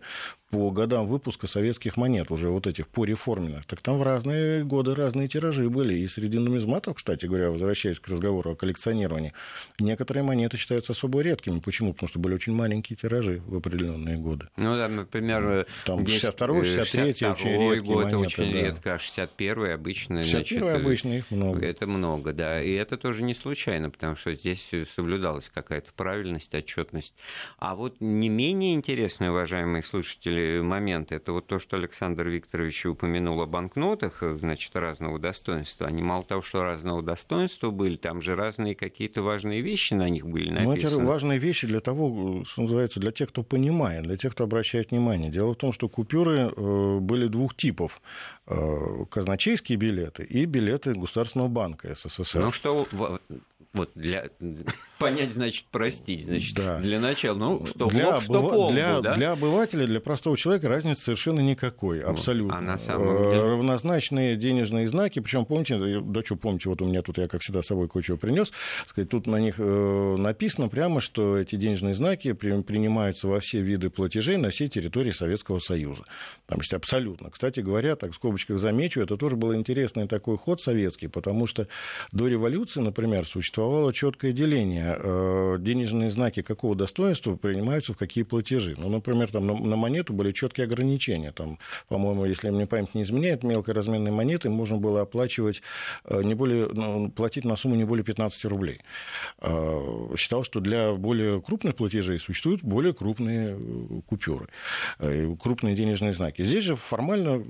по 0.50 0.70
годам 0.70 1.06
выпуска 1.06 1.46
советских 1.46 1.96
монет, 1.96 2.30
уже 2.30 2.48
вот 2.48 2.66
этих 2.66 2.88
по 2.88 3.04
реформенных. 3.04 3.66
Так 3.66 3.80
там 3.80 3.98
в 3.98 4.02
разные 4.02 4.64
годы 4.64 4.94
разные 4.94 5.28
тиражи 5.28 5.68
были. 5.68 5.94
И 5.94 6.06
среди 6.06 6.38
нумизматов, 6.38 6.96
кстати 6.96 7.26
говоря, 7.26 7.50
возвращаясь 7.50 8.00
к 8.00 8.08
разговору 8.08 8.52
о 8.52 8.56
коллекционировании, 8.56 9.34
некоторые 9.78 10.24
монеты 10.24 10.56
считаются 10.56 10.92
особо 10.92 11.20
редкими. 11.20 11.60
Почему? 11.60 11.92
Потому 11.92 12.08
что 12.08 12.18
были 12.18 12.34
очень 12.34 12.54
маленькие 12.54 12.96
тиражи 12.96 13.42
в 13.46 13.56
определенные 13.56 14.16
годы. 14.16 14.48
Ну, 14.56 14.74
да, 14.74 14.88
например, 14.88 15.66
там 15.84 16.06
62 16.06 16.64
63 16.64 17.14
63 17.14 17.26
очень 17.28 17.50
редкие 17.50 17.80
год 17.82 18.04
монеты, 18.04 18.16
очень 18.16 18.52
да. 18.52 18.60
редко, 18.60 18.94
а 18.94 18.98
61 18.98 19.72
обычно. 19.72 20.22
61 20.22 20.58
значит, 20.58 20.80
обычно 20.80 21.08
их 21.18 21.30
много. 21.30 21.66
Это 21.66 21.86
много, 21.86 22.32
да. 22.32 22.62
И 22.62 22.72
это 22.72 22.96
тоже 22.96 23.22
не 23.22 23.34
случайно, 23.34 23.90
потому 23.90 24.16
что 24.16 24.34
здесь 24.34 24.70
соблюдалась 24.94 25.50
какая-то 25.52 25.92
правильность, 25.94 26.54
отчетность. 26.54 27.12
А 27.58 27.74
вот 27.74 27.96
не 28.00 28.30
менее 28.30 28.74
интересный, 28.74 29.28
уважаемые 29.28 29.82
слушатели, 29.82 30.37
момент, 30.62 31.12
это 31.12 31.32
вот 31.32 31.46
то, 31.46 31.58
что 31.58 31.76
Александр 31.76 32.28
Викторович 32.28 32.86
упомянул 32.86 33.40
о 33.40 33.46
банкнотах, 33.46 34.22
значит, 34.22 34.74
разного 34.74 35.18
достоинства. 35.18 35.86
Они 35.86 36.02
мало 36.02 36.22
того, 36.22 36.42
что 36.42 36.62
разного 36.62 37.02
достоинства 37.02 37.70
были, 37.70 37.96
там 37.96 38.20
же 38.20 38.34
разные 38.34 38.74
какие-то 38.74 39.22
важные 39.22 39.60
вещи 39.60 39.94
на 39.94 40.08
них 40.08 40.26
были 40.26 40.50
написаны. 40.50 40.96
Ну, 40.96 41.00
это 41.02 41.06
важные 41.06 41.38
вещи 41.38 41.66
для 41.66 41.80
того, 41.80 42.44
что 42.44 42.62
называется, 42.62 43.00
для 43.00 43.10
тех, 43.10 43.28
кто 43.28 43.42
понимает, 43.42 44.04
для 44.04 44.16
тех, 44.16 44.32
кто 44.32 44.44
обращает 44.44 44.90
внимание. 44.90 45.30
Дело 45.30 45.52
в 45.52 45.56
том, 45.56 45.72
что 45.72 45.88
купюры 45.88 46.52
э, 46.54 46.98
были 47.00 47.26
двух 47.26 47.54
типов. 47.54 48.00
Э, 48.46 49.04
казначейские 49.10 49.76
билеты 49.76 50.24
и 50.24 50.44
билеты 50.46 50.94
Государственного 50.94 51.48
банка 51.48 51.94
СССР. 51.94 52.40
Ну 52.40 52.52
что, 52.52 52.86
вот 53.72 53.90
для 53.94 54.30
понять, 54.98 55.32
значит, 55.32 55.66
простить, 55.66 56.24
значит, 56.24 56.56
да. 56.56 56.78
для 56.78 56.98
начала, 56.98 57.36
ну, 57.36 57.66
что 57.66 57.88
для, 57.88 58.10
блок, 58.10 58.22
что 58.22 58.42
полбу, 58.42 58.72
для, 58.72 59.00
да? 59.00 59.14
для 59.14 59.32
обывателя, 59.32 59.86
для 59.86 60.00
простого 60.00 60.36
человека 60.36 60.68
разницы 60.68 61.02
совершенно 61.02 61.40
никакой, 61.40 62.02
абсолютно. 62.02 62.58
А 62.58 62.60
на 62.60 62.78
самом 62.78 63.22
деле? 63.22 63.36
Э, 63.36 63.50
равнозначные 63.52 64.36
денежные 64.36 64.88
знаки, 64.88 65.20
причем 65.20 65.44
помните, 65.44 66.00
да 66.00 66.22
что 66.24 66.36
помните, 66.36 66.68
вот 66.68 66.82
у 66.82 66.86
меня 66.86 67.02
тут, 67.02 67.18
я 67.18 67.26
как 67.26 67.42
всегда 67.42 67.62
с 67.62 67.66
собой 67.66 67.88
кое-что 67.88 68.16
принес, 68.16 68.52
сказать, 68.86 69.08
тут 69.08 69.26
на 69.26 69.36
них 69.36 69.56
э, 69.58 70.16
написано 70.18 70.68
прямо, 70.68 71.00
что 71.00 71.38
эти 71.38 71.56
денежные 71.56 71.94
знаки 71.94 72.32
принимаются 72.32 73.28
во 73.28 73.40
все 73.40 73.60
виды 73.60 73.90
платежей 73.90 74.36
на 74.36 74.50
всей 74.50 74.68
территории 74.68 75.12
Советского 75.12 75.60
Союза. 75.60 76.02
Там 76.46 76.58
есть 76.58 76.74
абсолютно. 76.74 77.30
Кстати 77.30 77.60
говоря, 77.60 77.94
так 77.96 78.12
в 78.12 78.14
скобочках 78.14 78.58
замечу, 78.58 79.00
это 79.00 79.16
тоже 79.16 79.36
был 79.36 79.54
интересный 79.54 80.08
такой 80.08 80.36
ход 80.38 80.60
советский, 80.60 81.06
потому 81.06 81.46
что 81.46 81.68
до 82.10 82.26
революции, 82.26 82.80
например, 82.80 83.24
существовало 83.24 83.57
существовало 83.58 83.92
четкое 83.92 84.30
деление. 84.30 84.96
Э, 84.96 85.56
денежные 85.58 86.10
знаки 86.10 86.42
какого 86.42 86.76
достоинства 86.76 87.34
принимаются 87.34 87.92
в 87.92 87.96
какие 87.96 88.22
платежи. 88.22 88.76
Ну, 88.78 88.88
например, 88.88 89.32
там 89.32 89.46
на 89.46 89.76
монету 89.76 90.12
были 90.12 90.30
четкие 90.30 90.64
ограничения. 90.64 91.32
Там, 91.32 91.58
по-моему, 91.88 92.24
если 92.24 92.50
мне 92.50 92.66
память 92.68 92.94
не 92.94 93.02
изменяет, 93.02 93.42
мелкоразменные 93.42 94.12
монеты 94.12 94.48
можно 94.48 94.76
было 94.76 95.00
оплачивать 95.00 95.62
э, 96.04 96.22
не 96.22 96.34
более, 96.34 96.68
ну, 96.68 97.10
платить 97.10 97.44
на 97.44 97.56
сумму 97.56 97.74
не 97.74 97.84
более 97.84 98.04
15 98.04 98.44
рублей. 98.44 98.80
Э, 99.40 100.14
считал, 100.16 100.44
что 100.44 100.60
для 100.60 100.92
более 100.92 101.40
крупных 101.42 101.74
платежей 101.74 102.20
существуют 102.20 102.62
более 102.62 102.92
крупные 102.92 103.58
купюры, 104.06 104.46
крупные 105.40 105.74
денежные 105.74 106.12
знаки. 106.12 106.44
Здесь 106.44 106.64
же 106.64 106.76
формально 106.76 107.42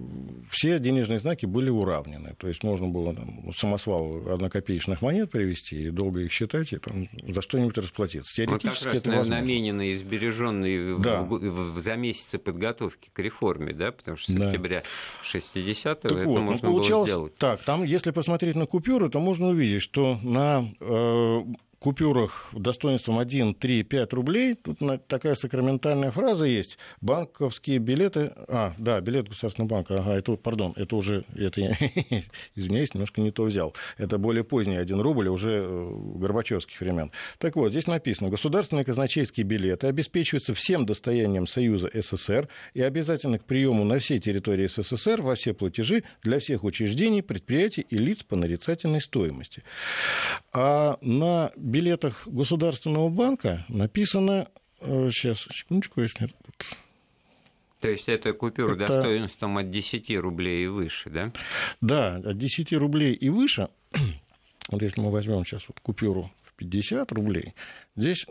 все 0.49 0.79
денежные 0.79 1.18
знаки 1.18 1.44
были 1.44 1.68
уравнены. 1.68 2.35
То 2.38 2.49
есть 2.49 2.64
можно 2.64 2.88
было 2.88 3.14
там, 3.14 3.53
самосвал 3.53 4.33
однокопеечных 4.33 5.03
монет 5.03 5.31
привести 5.31 5.90
долго 5.99 6.21
их 6.21 6.33
считать 6.33 6.73
и 6.73 6.79
там, 6.79 7.09
за 7.27 7.43
что-нибудь 7.43 7.77
расплатиться. 7.77 8.33
Теоретически 8.35 8.87
вот 8.87 8.95
это 8.95 9.09
возможно. 9.09 9.41
намененные 9.41 9.93
и 9.93 9.95
сбереженные 9.97 10.97
да. 10.99 11.23
в, 11.23 11.39
в, 11.39 11.83
за 11.83 11.97
месяцы 11.97 12.39
подготовки 12.39 13.11
к 13.13 13.19
реформе, 13.19 13.73
да, 13.73 13.91
потому 13.91 14.17
что 14.17 14.31
с 14.31 14.35
да. 14.35 14.49
октября 14.49 14.85
60-го 15.25 15.91
это 15.91 16.15
вот, 16.15 16.25
ну, 16.25 16.41
можно 16.41 16.69
ну, 16.69 16.77
было 16.77 17.05
сделать. 17.05 17.37
Так, 17.37 17.61
там, 17.63 17.83
если 17.83 18.13
посмотреть 18.13 18.55
на 18.55 18.67
купюры, 18.67 19.11
то 19.11 19.19
можно 19.19 19.49
увидеть, 19.49 19.83
что 19.83 20.19
на 20.23 20.65
э, 20.81 21.43
купюрах 21.79 22.51
достоинством 22.53 23.19
1, 23.19 23.55
3, 23.55 23.83
5 23.85 24.12
рублей, 24.12 24.55
тут 24.55 24.79
такая 25.07 25.35
сакраментальная 25.35 26.11
фраза 26.11 26.45
есть, 26.45 26.79
банковские 27.01 27.79
билеты, 27.79 28.33
а, 28.49 28.75
да, 28.79 29.01
билет 29.01 29.29
Государственного 29.29 29.71
банка, 29.71 30.01
ага, 30.01 30.14
это, 30.17 30.37
пардон, 30.37 30.73
это 30.77 30.97
уже, 30.97 31.25
это 31.37 31.61
я, 31.61 31.77
извиняюсь, 32.57 32.95
немножко 32.95 33.21
не 33.21 33.31
то 33.31 33.45
взял, 33.45 33.75
это 33.97 34.19
более 34.19 34.45
поздний 34.45 34.77
1 34.77 35.01
рубль, 35.01 35.29
уже 35.29 35.62
э, 35.64 35.93
Горбачевских 36.17 36.81
времен. 36.81 37.12
Так 37.38 37.57
вот, 37.57 37.71
здесь 37.71 37.87
написано, 37.87 38.29
государственные 38.29 38.85
казначейские 38.85 39.45
билеты 39.45 39.87
обеспечиваются 39.87 40.55
всем 40.55 40.85
достоянием 40.85 41.47
Союза 41.47 41.91
СССР 41.95 42.49
и 42.75 42.83
обязательны 42.83 43.38
к 43.38 43.45
приему 43.45 43.85
на 43.85 43.99
всей 44.01 44.19
территории 44.21 44.67
СССР 44.67 45.23
во 45.23 45.35
все 45.37 45.55
платежи 45.55 46.03
для 46.23 46.41
всех 46.41 46.64
учреждений, 46.64 47.23
предприятий 47.23 47.87
и 47.88 47.97
лиц 47.97 48.23
по 48.23 48.37
нарицательной 48.37 49.01
стоимости. 49.01 49.62
А 50.53 50.99
на 51.03 51.53
билетах 51.69 52.27
Государственного 52.27 53.09
банка 53.09 53.65
написано... 53.69 54.49
Сейчас, 54.81 55.47
э, 55.47 55.51
секундочку, 55.53 56.01
если... 56.03 56.31
То 57.81 57.89
есть 57.89 58.09
это 58.09 58.33
купюра 58.33 58.75
это... 58.75 58.89
достоинством 58.89 59.59
от 59.59 59.71
10 59.71 60.17
рублей 60.19 60.65
и 60.65 60.67
выше, 60.67 61.11
да? 61.11 61.33
Да, 61.81 62.17
от 62.17 62.37
10 62.37 62.73
рублей 62.75 63.15
и 63.15 63.29
выше. 63.29 63.69
Вот 64.71 64.83
если 64.83 65.01
мы 65.01 65.11
возьмем 65.11 65.47
сейчас 65.47 65.67
вот 65.67 65.81
купюру 65.81 66.31
в 66.45 66.53
50 66.53 67.11
рублей, 67.13 67.55
здесь 67.97 68.27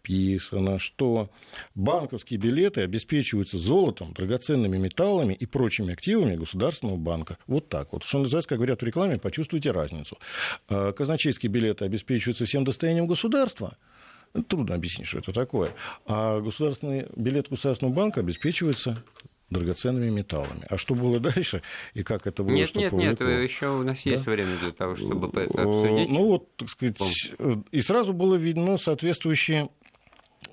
написано, 0.00 0.78
что 0.78 1.30
банковские 1.74 2.38
билеты 2.38 2.82
обеспечиваются 2.82 3.58
золотом, 3.58 4.12
драгоценными 4.12 4.78
металлами 4.78 5.34
и 5.34 5.46
прочими 5.46 5.92
активами 5.92 6.36
Государственного 6.36 6.96
банка. 6.96 7.38
Вот 7.46 7.68
так 7.68 7.92
вот. 7.92 8.04
Что 8.04 8.18
называется, 8.18 8.48
как 8.48 8.58
говорят 8.58 8.80
в 8.80 8.84
рекламе, 8.84 9.18
почувствуйте 9.18 9.70
разницу. 9.70 10.18
А 10.68 10.92
казначейские 10.92 11.50
билеты 11.50 11.84
обеспечиваются 11.84 12.44
всем 12.44 12.64
достоянием 12.64 13.06
государства. 13.06 13.76
Трудно 14.48 14.76
объяснить, 14.76 15.08
что 15.08 15.18
это 15.18 15.32
такое. 15.32 15.72
А 16.06 16.40
государственный 16.40 17.06
билет 17.16 17.48
Государственного 17.48 17.94
банка 17.94 18.20
обеспечивается 18.20 19.02
драгоценными 19.50 20.10
металлами. 20.10 20.64
А 20.68 20.78
что 20.78 20.94
было 20.94 21.18
дальше 21.18 21.62
и 21.94 22.02
как 22.02 22.26
это 22.26 22.42
было? 22.42 22.54
Нет, 22.54 22.74
нет, 22.74 22.92
нет, 22.92 23.20
еще 23.20 23.68
у 23.68 23.82
нас 23.82 24.00
есть 24.02 24.24
да? 24.24 24.30
время 24.30 24.56
для 24.58 24.72
того, 24.72 24.96
чтобы 24.96 25.28
это 25.40 25.62
обсудить. 25.62 26.08
Ну 26.08 26.26
вот, 26.26 26.56
так 26.56 26.68
сказать, 26.68 26.96
и 27.72 27.82
сразу 27.82 28.12
было 28.12 28.36
видно 28.36 28.78
соответствующие 28.78 29.68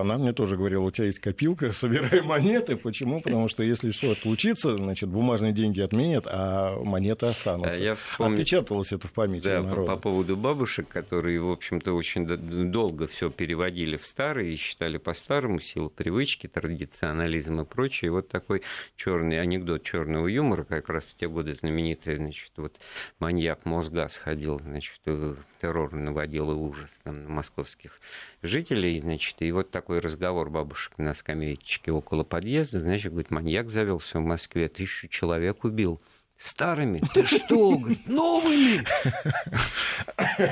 она 0.00 0.16
мне 0.16 0.32
тоже 0.32 0.59
говорил, 0.60 0.84
у 0.84 0.90
тебя 0.90 1.06
есть 1.06 1.18
копилка, 1.18 1.72
собирай 1.72 2.22
монеты. 2.22 2.76
Почему? 2.76 3.20
Потому 3.20 3.48
что 3.48 3.64
если 3.64 3.90
что 3.90 4.14
случится, 4.14 4.76
значит, 4.76 5.08
бумажные 5.08 5.52
деньги 5.52 5.80
отменят, 5.80 6.26
а 6.26 6.80
монеты 6.82 7.26
останутся. 7.26 7.82
Я 7.82 7.94
вспомнил... 7.96 8.38
Отпечаталось 8.38 8.92
это 8.92 9.08
в 9.08 9.12
памяти 9.12 9.44
да, 9.44 9.62
народа. 9.62 9.88
По, 9.88 9.96
по 9.96 10.02
поводу 10.02 10.36
бабушек, 10.36 10.88
которые, 10.88 11.40
в 11.40 11.50
общем-то, 11.50 11.92
очень 11.92 12.26
долго 12.70 13.08
все 13.08 13.30
переводили 13.30 13.96
в 13.96 14.06
старые 14.06 14.54
и 14.54 14.56
считали 14.56 14.98
по-старому, 14.98 15.60
силу 15.60 15.90
привычки, 15.90 16.46
традиционализм 16.46 17.60
и 17.60 17.64
прочее. 17.64 18.08
И 18.08 18.10
вот 18.10 18.28
такой 18.28 18.62
черный 18.96 19.40
анекдот 19.40 19.82
черного 19.82 20.26
юмора, 20.26 20.64
как 20.64 20.88
раз 20.88 21.04
в 21.04 21.16
те 21.16 21.28
годы 21.28 21.54
знаменитый, 21.54 22.16
значит, 22.16 22.52
вот 22.56 22.78
маньяк 23.18 23.64
Мосгаз 23.64 24.16
ходил, 24.16 24.60
значит, 24.60 25.00
э, 25.06 25.34
террор 25.60 25.92
наводил 25.94 26.50
и 26.50 26.54
ужас 26.54 26.98
там, 27.02 27.24
на 27.24 27.30
московских 27.30 28.00
жителей, 28.42 29.00
значит, 29.00 29.36
и 29.40 29.52
вот 29.52 29.70
такой 29.70 29.98
разговор 29.98 30.49
бабушек 30.50 30.92
на 30.98 31.14
скамеечке 31.14 31.92
около 31.92 32.24
подъезда, 32.24 32.80
значит, 32.80 33.12
говорит, 33.12 33.30
маньяк 33.30 33.70
завелся 33.70 34.18
в 34.18 34.22
Москве, 34.22 34.68
тысячу 34.68 35.08
человек 35.08 35.64
убил. 35.64 36.00
Старыми? 36.40 37.02
Ты 37.12 37.26
что? 37.26 37.76
Говорит, 37.76 38.08
новыми! 38.08 38.82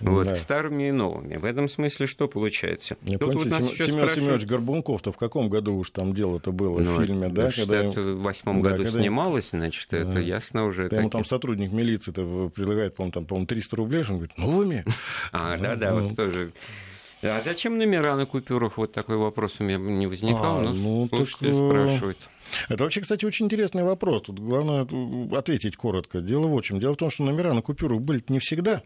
Вот, 0.00 0.36
старыми 0.36 0.88
и 0.88 0.92
новыми. 0.92 1.36
В 1.36 1.44
этом 1.44 1.68
смысле 1.68 2.06
что 2.06 2.28
получается? 2.28 2.96
Семен 3.04 4.14
Семенович 4.14 4.44
Горбунков-то 4.44 5.10
в 5.12 5.16
каком 5.16 5.48
году 5.48 5.74
уж 5.76 5.90
там 5.90 6.12
дело-то 6.12 6.52
было 6.52 6.78
в 6.78 6.84
ну, 6.84 7.00
фильме, 7.00 7.28
да? 7.28 7.48
В 7.48 7.54
68 7.54 8.60
году 8.60 8.84
снималось, 8.84 9.50
значит, 9.50 9.92
это 9.92 10.20
ясно 10.20 10.66
уже. 10.66 10.84
Ему 10.84 11.10
там 11.10 11.24
сотрудник 11.24 11.72
милиции 11.72 12.12
предлагает, 12.12 12.94
по-моему, 12.94 13.46
300 13.46 13.76
рублей, 13.76 14.02
он 14.08 14.16
говорит, 14.16 14.36
новыми? 14.36 14.84
А, 15.32 15.56
да-да, 15.56 15.94
вот 15.94 16.16
тоже 16.16 16.52
а 17.22 17.42
зачем 17.44 17.78
номера 17.78 18.16
на 18.16 18.26
купюрах? 18.26 18.76
Вот 18.76 18.92
такой 18.92 19.16
вопрос 19.16 19.56
у 19.58 19.64
меня 19.64 19.78
не 19.78 20.06
возникал, 20.06 20.58
а, 20.58 20.62
но 20.62 20.72
ну, 20.72 21.08
слушатели 21.08 21.52
так... 21.52 21.60
Э, 21.60 21.68
спрашивают. 21.68 22.18
Это 22.68 22.84
вообще, 22.84 23.00
кстати, 23.00 23.24
очень 23.24 23.46
интересный 23.46 23.84
вопрос. 23.84 24.22
Тут 24.22 24.38
главное 24.38 24.86
ответить 25.36 25.76
коротко. 25.76 26.20
Дело 26.20 26.46
в 26.46 26.62
чем. 26.62 26.80
Дело 26.80 26.94
в 26.94 26.96
том, 26.96 27.10
что 27.10 27.22
номера 27.22 27.52
на 27.52 27.62
купюрах 27.62 28.00
были 28.00 28.22
не 28.28 28.38
всегда. 28.38 28.82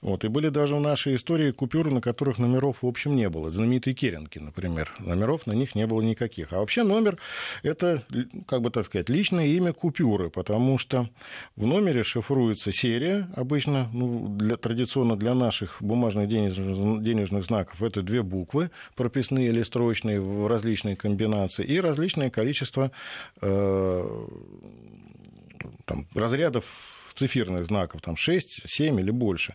Вот, 0.00 0.24
и 0.24 0.28
были 0.28 0.48
даже 0.48 0.76
в 0.76 0.80
нашей 0.80 1.16
истории 1.16 1.50
купюры, 1.50 1.90
на 1.90 2.00
которых 2.00 2.38
номеров, 2.38 2.78
в 2.82 2.86
общем, 2.86 3.16
не 3.16 3.28
было. 3.28 3.50
Знаменитые 3.50 3.94
керенки, 3.94 4.38
например. 4.38 4.92
Номеров 4.98 5.46
на 5.46 5.52
них 5.52 5.74
не 5.74 5.86
было 5.86 6.00
никаких. 6.00 6.52
А 6.52 6.58
вообще 6.58 6.82
номер– 6.82 7.18
это, 7.62 8.04
как 8.46 8.62
бы 8.62 8.70
так 8.70 8.86
сказать, 8.86 9.08
личное 9.08 9.46
имя 9.46 9.72
купюры, 9.72 10.30
потому 10.30 10.78
что 10.78 11.08
в 11.56 11.66
номере 11.66 12.02
шифруется 12.02 12.72
серия, 12.72 13.28
обычно, 13.36 13.88
ну, 13.92 14.28
для, 14.28 14.56
традиционно 14.56 15.16
для 15.16 15.34
наших 15.34 15.78
бумажных 15.80 16.28
денежных, 16.28 17.02
денежных 17.02 17.44
знаков, 17.44 17.82
это 17.82 18.02
две 18.02 18.22
буквы, 18.22 18.70
прописные 18.96 19.48
или 19.48 19.62
строчные 19.62 20.20
в 20.20 20.46
различной 20.46 20.96
комбинации, 20.96 21.64
и 21.64 21.80
различное 21.80 22.30
количество 22.30 22.90
Э, 23.40 24.26
там, 25.84 26.06
разрядов 26.14 26.64
циферных 27.18 27.66
знаков, 27.66 28.00
там 28.00 28.16
6, 28.16 28.68
7 28.68 29.00
или 29.00 29.10
больше. 29.10 29.54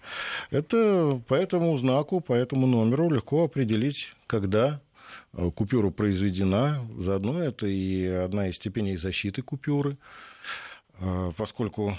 Это 0.52 1.22
по 1.28 1.34
этому 1.34 1.78
знаку, 1.78 2.20
по 2.20 2.34
этому 2.34 2.68
номеру 2.68 3.10
легко 3.10 3.46
определить, 3.46 4.14
когда 4.28 4.82
э, 5.34 5.50
купюра 5.56 5.90
произведена. 5.90 6.86
Заодно 6.98 7.42
это 7.42 7.68
и 7.68 8.06
одна 8.06 8.50
из 8.50 8.56
степеней 8.58 8.98
защиты 8.98 9.42
купюры, 9.42 9.98
э, 11.00 11.32
поскольку 11.38 11.98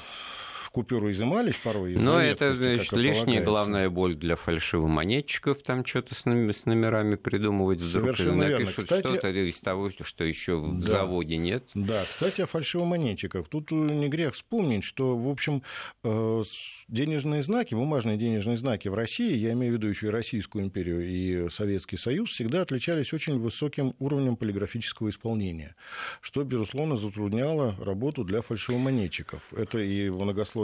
купюры 0.74 1.12
изымались 1.12 1.54
порой. 1.54 1.94
Но 1.94 2.20
это, 2.20 2.54
значит, 2.56 2.92
лишняя 2.92 3.42
головная 3.42 3.88
боль 3.88 4.16
для 4.16 4.34
фальшивомонетчиков, 4.34 5.62
там 5.62 5.86
что-то 5.86 6.14
с, 6.14 6.24
номерами 6.24 7.14
придумывать 7.14 7.80
вдруг. 7.80 8.16
Совершенно 8.16 8.48
напишут 8.48 8.86
что-то 8.86 9.28
из 9.28 9.56
того, 9.58 9.90
что 10.02 10.24
еще 10.24 10.56
в 10.56 10.82
да. 10.82 10.90
заводе 10.90 11.36
нет. 11.36 11.64
Да, 11.74 12.02
кстати, 12.02 12.40
о 12.40 12.46
фальшивомонетчиках. 12.46 13.48
Тут 13.48 13.70
не 13.70 14.08
грех 14.08 14.34
вспомнить, 14.34 14.82
что, 14.82 15.16
в 15.16 15.28
общем, 15.28 15.62
э, 16.02 16.42
денежные 16.88 17.42
знаки, 17.42 17.74
бумажные 17.74 18.16
денежные 18.16 18.56
знаки 18.56 18.88
в 18.88 18.94
России, 18.94 19.36
я 19.36 19.52
имею 19.52 19.74
в 19.74 19.76
виду 19.76 19.86
еще 19.86 20.08
и 20.08 20.10
Российскую 20.10 20.64
империю, 20.64 21.08
и 21.08 21.48
Советский 21.50 21.96
Союз, 21.96 22.30
всегда 22.30 22.62
отличались 22.62 23.12
очень 23.12 23.38
высоким 23.38 23.94
уровнем 24.00 24.36
полиграфического 24.36 25.10
исполнения, 25.10 25.76
что, 26.20 26.42
безусловно, 26.42 26.96
затрудняло 26.96 27.76
работу 27.78 28.24
для 28.24 28.42
фальшивомонетчиков. 28.42 29.42
Это 29.52 29.78
и 29.78 30.08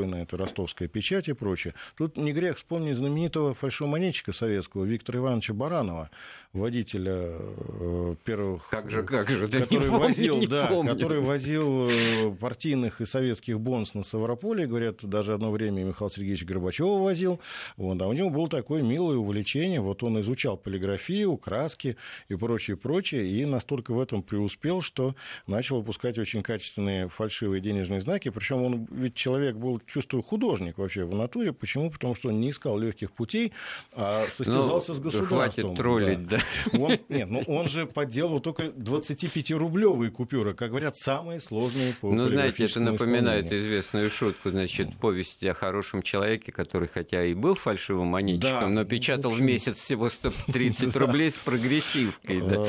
многослойная 0.01 0.23
это 0.23 0.37
ростовская 0.37 0.89
печать 0.89 1.29
и 1.29 1.33
прочее. 1.33 1.75
Тут 1.97 2.17
не 2.17 2.33
грех 2.33 2.57
вспомнить 2.57 2.97
знаменитого 2.97 3.55
фальшивомонетчика 3.55 4.33
советского 4.33 4.85
Виктора 4.85 5.21
Ивановича 5.21 5.55
Баранова, 5.55 6.11
водителя 6.53 7.13
э, 7.13 8.15
первых... 8.25 8.69
Как 8.71 8.91
же, 8.91 9.03
как 9.03 9.29
же, 9.29 9.49
да 9.49 9.61
который 9.61 9.89
помню, 9.89 10.07
возил, 10.09 10.49
да, 10.49 10.67
помню. 10.67 10.93
который 10.93 11.21
возил 11.21 11.89
э, 11.89 12.31
партийных 12.39 13.01
и 13.01 13.05
советских 13.05 13.61
бонс 13.61 13.95
на 13.95 14.03
Ставрополе, 14.03 14.67
говорят, 14.67 15.05
даже 15.05 15.35
одно 15.35 15.51
время 15.51 15.83
Михаил 15.83 16.11
Сергеевич 16.11 16.45
Горбачева 16.45 17.03
возил, 17.03 17.41
вот, 17.77 18.01
а 18.03 18.09
у 18.09 18.13
него 18.13 18.31
было 18.31 18.49
такое 18.49 18.83
милое 18.83 19.17
увлечение, 19.17 19.81
вот 19.81 20.03
он 20.03 20.21
изучал 20.21 20.57
полиграфию, 20.57 21.37
краски 21.37 21.97
и 22.29 22.35
прочее, 22.35 22.77
прочее, 22.77 23.27
и 23.31 23.45
настолько 23.45 23.93
в 23.93 24.01
этом 24.01 24.23
преуспел, 24.23 24.81
что 24.81 25.15
начал 25.47 25.79
выпускать 25.79 26.19
очень 26.19 26.43
качественные 26.43 27.09
фальшивые 27.09 27.61
денежные 27.61 28.01
знаки, 28.01 28.31
причем 28.31 28.63
он 28.63 28.89
ведь 28.91 29.15
человек 29.15 29.57
был, 29.57 29.81
чувствую, 29.91 30.23
художник 30.23 30.79
вообще 30.79 31.05
в 31.05 31.15
натуре, 31.15 31.53
почему? 31.53 31.91
Потому 31.91 32.15
что 32.15 32.29
он 32.29 32.41
не 32.41 32.51
искал 32.51 32.79
легких 32.79 33.13
путей, 33.13 33.53
а 33.93 34.25
состязался 34.33 34.93
ну, 34.93 34.95
с 34.95 35.01
государством. 35.01 35.39
Хватит 35.39 35.77
троллить, 35.77 36.27
да. 36.27 36.39
да. 36.73 36.79
Он, 36.79 36.99
нет, 37.09 37.29
ну 37.29 37.43
он 37.47 37.69
же 37.69 37.87
подделал 37.87 38.41
только 38.41 38.65
25-рублевые 38.65 40.11
купюры, 40.11 40.55
как 40.55 40.71
говорят, 40.71 40.97
самые 40.97 41.41
сложные 41.41 41.95
по 42.01 42.13
Ну, 42.13 42.29
знаете, 42.29 42.65
это 42.65 42.81
напоминает 42.81 43.53
известную 43.53 44.11
шутку, 44.11 44.51
значит, 44.51 44.97
повесть 44.97 45.43
о 45.45 45.55
хорошем 45.55 46.03
человеке, 46.03 46.53
который 46.53 46.89
хотя 46.89 47.25
и 47.25 47.35
был 47.35 47.55
фальшивым 47.55 48.09
монетчиком, 48.09 48.61
да, 48.61 48.69
но 48.69 48.85
печатал 48.85 49.31
в 49.31 49.41
месяц 49.41 49.77
всего 49.77 50.09
130 50.09 50.95
рублей 50.97 51.31
с 51.31 51.35
прогрессивкой. 51.35 52.41
А, 52.43 52.67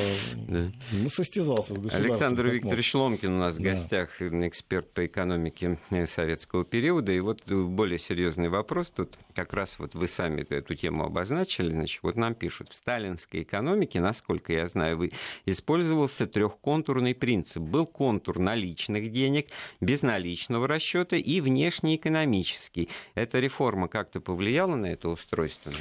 ну, 0.92 1.10
состязался 1.10 1.76
с 1.76 1.78
государством. 1.78 2.04
Александр 2.04 2.48
Викторович 2.48 2.96
Ломкин 2.96 3.34
у 3.34 3.40
нас 3.40 3.56
в 3.56 3.62
гостях, 3.62 4.22
эксперт 4.22 4.92
по 4.92 5.06
экономике 5.06 5.78
советского 6.08 6.66
периода. 6.66 7.11
И 7.12 7.20
вот 7.20 7.50
более 7.52 8.00
серьезный 8.00 8.50
вопрос 8.50 8.90
тут, 8.92 9.18
как 9.36 9.54
раз 9.54 9.78
вот 9.80 9.96
вы 9.96 10.08
сами 10.08 10.42
эту 10.42 10.76
тему 10.76 11.06
обозначили, 11.06 11.70
значит, 11.70 12.02
вот 12.04 12.16
нам 12.16 12.36
пишут, 12.36 12.70
в 12.70 12.76
сталинской 12.76 13.44
экономике 13.44 14.00
насколько 14.00 14.54
я 14.54 14.68
знаю, 14.68 14.98
вы, 14.98 15.12
использовался 15.46 16.28
трехконтурный 16.28 17.16
принцип. 17.16 17.62
Был 17.62 17.86
контур 17.86 18.40
наличных 18.40 19.12
денег, 19.12 19.48
безналичного 19.80 20.68
расчета 20.68 21.16
и 21.16 21.42
внешнеэкономический. 21.42 22.90
Эта 23.16 23.40
реформа 23.40 23.88
как-то 23.88 24.20
повлияла 24.20 24.76
на 24.76 24.88
это 24.88 25.10
устройство? 25.10 25.72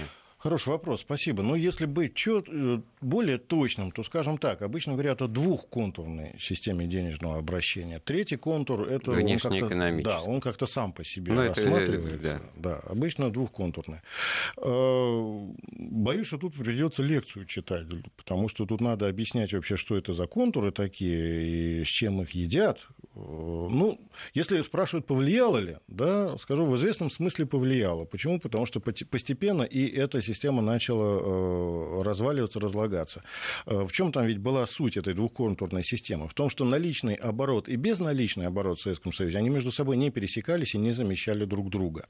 Хороший 0.43 0.71
вопрос, 0.71 1.03
спасибо. 1.03 1.43
Но 1.43 1.55
если 1.55 1.85
быть 1.85 2.15
чет, 2.15 2.47
э, 2.49 2.81
более 3.03 3.37
точным, 3.37 3.91
то, 3.91 4.03
скажем 4.03 4.39
так, 4.39 4.63
обычно 4.63 4.95
говорят 4.95 5.21
о 5.21 5.29
двухконтурной 5.29 6.35
системе 6.39 6.87
денежного 6.87 7.37
обращения. 7.37 7.99
Третий 7.99 8.37
контур 8.37 8.89
это 8.89 9.11
он 9.11 9.39
как-то, 9.39 10.03
да, 10.03 10.23
он 10.23 10.41
как-то 10.41 10.65
сам 10.65 10.95
по 10.95 11.05
себе 11.05 11.35
Но 11.35 11.43
ну, 11.43 11.49
рассматривается. 11.49 12.37
Это, 12.37 12.43
да. 12.57 12.71
да, 12.71 12.81
обычно 12.91 13.31
двухконтурный. 13.31 13.99
Э, 14.57 15.47
боюсь, 15.77 16.29
что 16.29 16.39
тут 16.39 16.55
придется 16.55 17.03
лекцию 17.03 17.45
читать, 17.45 17.87
потому 18.17 18.49
что 18.49 18.65
тут 18.65 18.81
надо 18.81 19.09
объяснять 19.09 19.53
вообще, 19.53 19.77
что 19.77 19.95
это 19.95 20.15
за 20.15 20.27
контуры 20.27 20.73
такие 20.73 21.81
и 21.81 21.85
с 21.85 21.89
чем 21.89 22.23
их 22.23 22.31
едят. 22.31 22.89
Э, 23.15 23.19
ну, 23.19 24.01
если 24.33 24.63
спрашивают, 24.63 25.07
повлияло 25.07 25.59
ли, 25.59 25.77
да, 25.87 26.39
скажу, 26.39 26.65
в 26.65 26.75
известном 26.77 27.11
смысле 27.11 27.45
повлияло. 27.45 28.07
Почему? 28.07 28.41
Потому 28.41 28.65
что 28.65 28.81
постепенно 28.81 29.65
и 29.65 29.87
эта 29.87 30.23
система 30.33 30.63
начала 30.63 31.21
э, 31.21 32.03
разваливаться, 32.03 32.61
разлагаться. 32.61 33.23
Э, 33.67 33.85
в 33.85 33.93
чем 33.93 34.13
там 34.13 34.27
ведь 34.27 34.39
была 34.39 34.67
суть 34.67 34.97
этой 34.97 35.15
двухконтурной 35.15 35.85
системы? 35.85 36.29
В 36.29 36.35
том, 36.35 36.51
что 36.51 36.65
наличный 36.65 37.15
оборот 37.15 37.69
и 37.69 37.77
безналичный 37.77 38.47
оборот 38.47 38.79
в 38.79 38.83
Советском 38.83 39.13
Союзе, 39.13 39.39
они 39.39 39.51
между 39.51 39.73
собой 39.73 39.97
не 39.97 40.11
пересекались 40.11 40.75
и 40.75 40.79
не 40.79 40.93
замещали 40.93 41.45
друг 41.45 41.71
друга. 41.71 42.07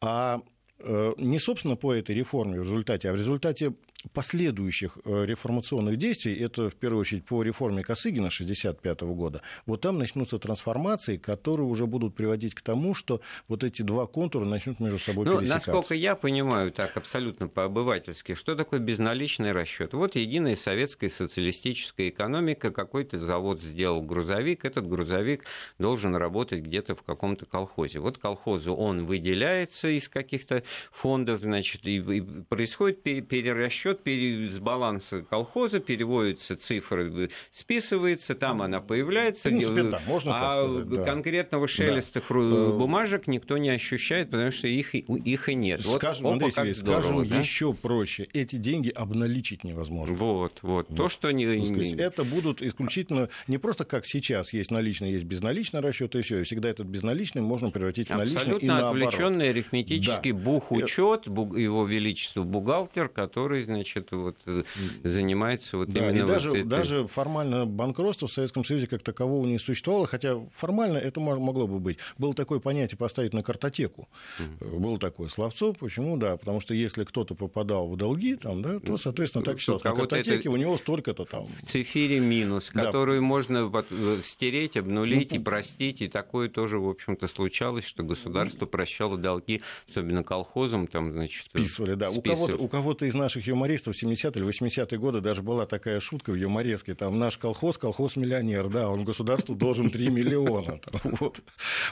А 0.00 0.40
Э, 0.78 1.14
не, 1.18 1.38
собственно, 1.38 1.76
по 1.76 1.92
этой 1.94 2.14
реформе 2.14 2.60
в 2.60 2.64
результате, 2.64 3.08
а 3.08 3.12
в 3.12 3.16
результате 3.16 3.72
последующих 4.12 4.98
э, 5.04 5.24
реформационных 5.24 5.96
действий, 5.96 6.34
это 6.34 6.70
в 6.70 6.74
первую 6.74 7.00
очередь 7.00 7.24
по 7.24 7.42
реформе 7.42 7.82
Косыгина 7.82 8.28
1965 8.28 9.00
года, 9.02 9.42
вот 9.66 9.80
там 9.80 9.98
начнутся 9.98 10.38
трансформации, 10.38 11.16
которые 11.16 11.66
уже 11.66 11.86
будут 11.86 12.14
приводить 12.14 12.54
к 12.54 12.60
тому, 12.60 12.94
что 12.94 13.20
вот 13.48 13.64
эти 13.64 13.82
два 13.82 14.06
контура 14.06 14.44
начнут 14.44 14.80
между 14.80 14.98
собой 14.98 15.26
ну, 15.26 15.38
пересекаться. 15.38 15.70
Насколько 15.70 15.94
я 15.94 16.14
понимаю, 16.16 16.72
так 16.72 16.96
абсолютно 16.96 17.48
по-обывательски, 17.48 18.34
что 18.34 18.54
такое 18.54 18.80
безналичный 18.80 19.52
расчет? 19.52 19.94
Вот 19.94 20.16
единая 20.16 20.56
советская 20.56 21.10
социалистическая 21.10 22.08
экономика, 22.08 22.70
какой-то 22.70 23.18
завод 23.18 23.62
сделал 23.62 24.02
грузовик, 24.02 24.64
этот 24.64 24.88
грузовик 24.88 25.44
должен 25.78 26.14
работать 26.16 26.62
где-то 26.62 26.94
в 26.94 27.02
каком-то 27.02 27.46
колхозе. 27.46 28.00
Вот 28.00 28.18
колхозу 28.18 28.74
он 28.74 29.06
выделяется 29.06 29.88
из 29.88 30.08
каких-то 30.08 30.62
фондов, 30.90 31.40
значит, 31.40 31.86
и, 31.86 31.96
и 31.96 32.20
происходит 32.20 33.02
перерасчет 33.02 33.95
идет 34.04 34.52
с 34.52 34.58
баланса 34.58 35.22
колхоза, 35.22 35.80
переводится 35.80 36.56
цифра, 36.56 37.10
списывается, 37.50 38.34
там 38.34 38.62
она 38.62 38.80
появляется. 38.80 39.48
В 39.48 39.52
принципе, 39.52 39.82
да, 39.84 40.00
можно 40.06 40.32
а 40.34 40.68
сказать, 40.68 40.88
да. 40.88 41.04
конкретного 41.04 41.68
шелеста 41.68 42.20
да. 42.28 42.34
Э, 42.36 42.72
бумажек 42.72 43.26
никто 43.26 43.58
не 43.58 43.70
ощущает, 43.70 44.30
потому 44.30 44.50
что 44.50 44.68
их, 44.68 44.94
их 44.94 45.48
и 45.48 45.54
нет. 45.54 45.82
Скажем, 45.82 46.24
вот, 46.24 46.32
Андрей 46.32 46.52
Сергеевич, 46.52 46.78
здорово, 46.78 47.02
скажем 47.02 47.28
да? 47.28 47.38
еще 47.38 47.74
проще. 47.74 48.26
Эти 48.32 48.56
деньги 48.56 48.90
обналичить 48.90 49.64
невозможно. 49.64 50.16
Вот, 50.16 50.58
вот. 50.62 50.88
вот. 50.88 50.96
То, 50.96 51.08
что 51.08 51.30
не... 51.30 51.46
Сказать, 51.66 51.92
это 51.94 52.24
будут 52.24 52.62
исключительно 52.62 53.28
не 53.46 53.58
просто 53.58 53.84
как 53.84 54.06
сейчас 54.06 54.52
есть 54.52 54.70
наличные, 54.70 55.12
есть 55.12 55.24
безналичный 55.24 55.80
расчет, 55.80 56.14
и 56.14 56.22
все. 56.22 56.40
И 56.40 56.44
всегда 56.44 56.68
этот 56.68 56.86
безналичный 56.86 57.42
можно 57.42 57.70
превратить 57.70 58.08
в 58.08 58.10
наличный 58.10 58.40
Абсолютно 58.40 58.88
отвлеченный 58.88 59.50
арифметический 59.50 60.32
да. 60.32 60.38
бухучет, 60.38 61.26
его 61.26 61.86
величество 61.86 62.42
бухгалтер, 62.42 63.08
который, 63.08 63.62
значит, 63.62 63.75
вот 64.16 64.36
э, 64.46 64.62
занимается 65.04 65.76
вот 65.76 65.88
да, 65.88 66.10
именно 66.10 66.24
и 66.24 66.26
даже, 66.26 66.50
вот 66.50 66.58
этой... 66.58 66.68
даже 66.68 67.06
формально 67.06 67.66
банкротство 67.66 68.28
в 68.28 68.32
Советском 68.32 68.64
Союзе 68.64 68.86
как 68.86 69.02
такового 69.02 69.46
не 69.46 69.58
существовало, 69.58 70.06
хотя 70.06 70.40
формально 70.54 70.98
это 70.98 71.20
могло 71.20 71.66
бы 71.66 71.78
быть. 71.78 71.98
Было 72.18 72.34
такое 72.34 72.60
понятие 72.60 72.98
поставить 72.98 73.32
на 73.32 73.42
картотеку. 73.42 74.08
Mm. 74.38 74.78
Было 74.78 74.98
такое 74.98 75.28
словцо. 75.28 75.72
Почему? 75.72 76.16
Да, 76.16 76.36
потому 76.36 76.60
что 76.60 76.74
если 76.74 77.04
кто-то 77.04 77.34
попадал 77.34 77.88
в 77.88 77.96
долги, 77.96 78.36
там, 78.36 78.62
да, 78.62 78.80
то, 78.80 78.96
соответственно, 78.96 79.44
так 79.44 79.58
считалось. 79.58 79.84
На 79.84 79.92
картотеке 79.92 80.48
у 80.48 80.56
него 80.56 80.76
столько-то 80.78 81.24
там. 81.24 81.46
В 81.62 81.66
цифире 81.66 82.20
минус, 82.20 82.70
да. 82.72 82.82
которую 82.86 83.22
можно 83.22 83.70
э, 83.90 84.20
стереть, 84.24 84.76
обнулить 84.76 85.30
ну, 85.30 85.36
и 85.36 85.40
простить. 85.40 86.00
И 86.02 86.08
такое 86.08 86.48
тоже, 86.48 86.78
в 86.78 86.88
общем-то, 86.88 87.28
случалось, 87.28 87.84
что 87.84 88.02
государство 88.02 88.66
прощало 88.66 89.16
долги, 89.16 89.62
особенно 89.88 90.22
колхозам, 90.22 90.86
там, 90.86 91.12
значит... 91.12 91.44
Списывали, 91.44 91.94
да. 91.94 92.10
Списывали. 92.10 92.32
У 92.32 92.36
кого-то, 92.36 92.56
у 92.64 92.68
кого-то 92.68 93.06
из 93.06 93.14
наших 93.14 93.46
юмористов 93.46 93.65
70-е 93.74 94.42
или 94.42 94.48
80-е 94.48 94.98
годы 94.98 95.20
даже 95.20 95.42
была 95.42 95.66
такая 95.66 96.00
шутка 96.00 96.32
в 96.32 96.34
юмореске, 96.34 96.94
там, 96.94 97.18
наш 97.18 97.36
колхоз, 97.36 97.78
колхоз-миллионер, 97.78 98.68
да, 98.68 98.88
он 98.88 99.04
государству 99.04 99.54
должен 99.54 99.90
3 99.90 100.08
миллиона. 100.08 100.80
Вот. 101.18 101.40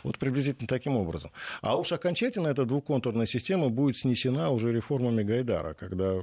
вот 0.03 0.19
приблизительно 0.19 0.67
таким 0.67 0.97
образом. 0.97 1.31
А 1.63 1.77
уж 1.77 1.93
окончательно 1.93 2.49
эта 2.49 2.65
двухконтурная 2.65 3.27
система 3.27 3.69
будет 3.71 3.97
снесена 3.97 4.51
уже 4.51 4.73
реформами 4.73 5.23
Гайдара, 5.23 5.75
когда 5.75 6.21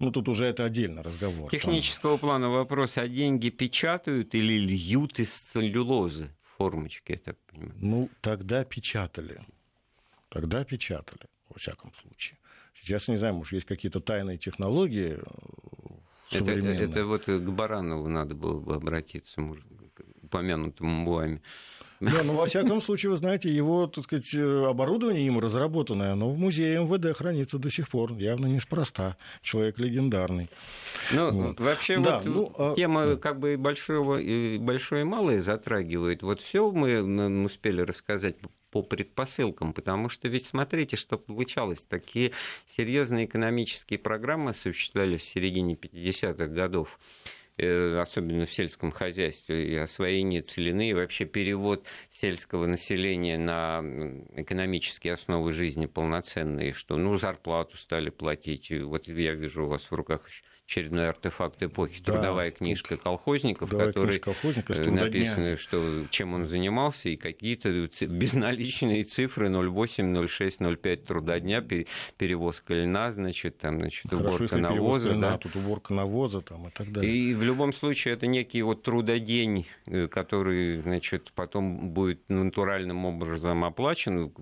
ну, 0.00 0.10
тут 0.10 0.28
уже 0.28 0.46
это 0.46 0.64
отдельно 0.64 1.02
разговор. 1.02 1.50
Технического 1.50 2.12
там. 2.14 2.20
плана 2.20 2.48
вопрос, 2.48 2.96
а 2.96 3.06
деньги 3.06 3.50
печатают 3.50 4.34
или 4.34 4.54
льют 4.58 5.20
из 5.20 5.30
целлюлозы 5.30 6.30
формочки, 6.56 7.12
я 7.12 7.18
так 7.18 7.36
понимаю? 7.46 7.74
Ну, 7.76 8.10
тогда 8.20 8.64
печатали. 8.64 9.40
Тогда 10.30 10.64
печатали, 10.64 11.26
во 11.48 11.58
всяком 11.58 11.92
случае. 11.94 12.38
Сейчас, 12.74 13.08
не 13.08 13.16
знаю, 13.16 13.34
может, 13.34 13.52
есть 13.52 13.66
какие-то 13.66 14.00
тайные 14.00 14.38
технологии 14.38 15.18
э, 15.18 16.38
это, 16.38 16.50
это 16.50 17.06
вот 17.06 17.24
к 17.24 17.50
Баранову 17.50 18.08
надо 18.08 18.34
было 18.34 18.60
бы 18.60 18.74
обратиться, 18.74 19.40
может, 19.40 19.64
упомянутому 20.22 21.12
вами. 21.12 21.42
Не, 22.00 22.22
ну, 22.24 22.32
во 22.32 22.46
всяком 22.46 22.80
случае, 22.80 23.10
вы 23.10 23.18
знаете, 23.18 23.50
его, 23.50 23.86
так 23.86 24.04
сказать, 24.04 24.34
оборудование 24.34 25.26
им 25.26 25.38
разработанное, 25.38 26.12
оно 26.12 26.30
в 26.30 26.38
музее 26.38 26.82
МВД 26.82 27.14
хранится 27.14 27.58
до 27.58 27.70
сих 27.70 27.90
пор, 27.90 28.14
явно 28.14 28.46
неспроста. 28.46 29.18
Человек 29.42 29.78
легендарный. 29.78 30.48
Ну, 31.12 31.30
вот. 31.30 31.60
вообще, 31.60 31.98
да, 31.98 32.18
вот 32.18 32.26
ну, 32.26 32.52
а, 32.56 32.74
тема 32.74 33.06
да. 33.06 33.16
как 33.16 33.38
бы 33.38 33.58
большого, 33.58 34.16
и 34.16 34.56
большое 34.56 35.02
и 35.02 35.04
малое 35.04 35.42
затрагивает. 35.42 36.22
Вот 36.22 36.40
все 36.40 36.70
мы, 36.70 37.02
мы 37.02 37.44
успели 37.44 37.82
рассказать 37.82 38.36
по 38.70 38.82
предпосылкам, 38.82 39.72
потому 39.72 40.08
что 40.08 40.28
ведь 40.28 40.46
смотрите, 40.46 40.96
что 40.96 41.18
получалось. 41.18 41.84
Такие 41.88 42.32
серьезные 42.66 43.26
экономические 43.26 43.98
программы 43.98 44.50
осуществлялись 44.50 45.22
в 45.22 45.28
середине 45.28 45.74
50-х 45.74 46.46
годов. 46.46 46.98
Э, 47.62 48.00
особенно 48.00 48.46
в 48.46 48.52
сельском 48.52 48.90
хозяйстве, 48.90 49.70
и 49.72 49.76
освоение 49.76 50.40
целины, 50.40 50.88
и 50.88 50.94
вообще 50.94 51.26
перевод 51.26 51.84
сельского 52.08 52.64
населения 52.64 53.36
на 53.36 53.82
экономические 54.34 55.12
основы 55.12 55.52
жизни 55.52 55.84
полноценные, 55.84 56.72
что 56.72 56.96
ну, 56.96 57.18
зарплату 57.18 57.76
стали 57.76 58.08
платить. 58.08 58.70
Вот 58.70 59.08
я 59.08 59.34
вижу 59.34 59.64
у 59.64 59.68
вас 59.68 59.82
в 59.82 59.92
руках 59.92 60.22
очередной 60.70 61.08
артефакт 61.08 61.60
эпохи, 61.64 62.00
да, 62.04 62.12
трудовая 62.12 62.52
книжка 62.52 62.96
колхозников, 62.96 63.72
э, 63.72 64.90
написано, 64.90 65.56
что, 65.56 66.06
чем 66.10 66.34
он 66.34 66.46
занимался, 66.46 67.08
и 67.08 67.16
какие-то 67.16 67.88
безналичные 68.06 69.02
цифры 69.02 69.48
0,8, 69.48 70.12
0,6, 70.12 70.58
0,5 70.60 70.96
труда 70.98 71.40
дня, 71.40 71.60
перевозка 72.16 72.74
льна, 72.74 73.10
значит, 73.10 73.58
там, 73.58 73.80
значит, 73.80 74.10
Хорошо, 74.10 74.36
уборка 74.36 74.58
навоза. 74.58 75.10
Льна, 75.10 75.30
да. 75.32 75.38
тут 75.38 75.56
уборка 75.56 75.92
навоза 75.92 76.40
там, 76.40 76.68
и 76.68 76.70
так 76.70 76.92
далее. 76.92 77.12
И 77.12 77.34
в 77.34 77.42
любом 77.42 77.72
случае 77.72 78.14
это 78.14 78.28
некий 78.28 78.62
вот 78.62 78.84
трудодень, 78.84 79.66
э, 79.86 80.06
который, 80.06 80.82
значит, 80.82 81.32
потом 81.34 81.90
будет 81.90 82.20
натуральным 82.28 83.06
образом 83.06 83.64
оплачен 83.64 84.32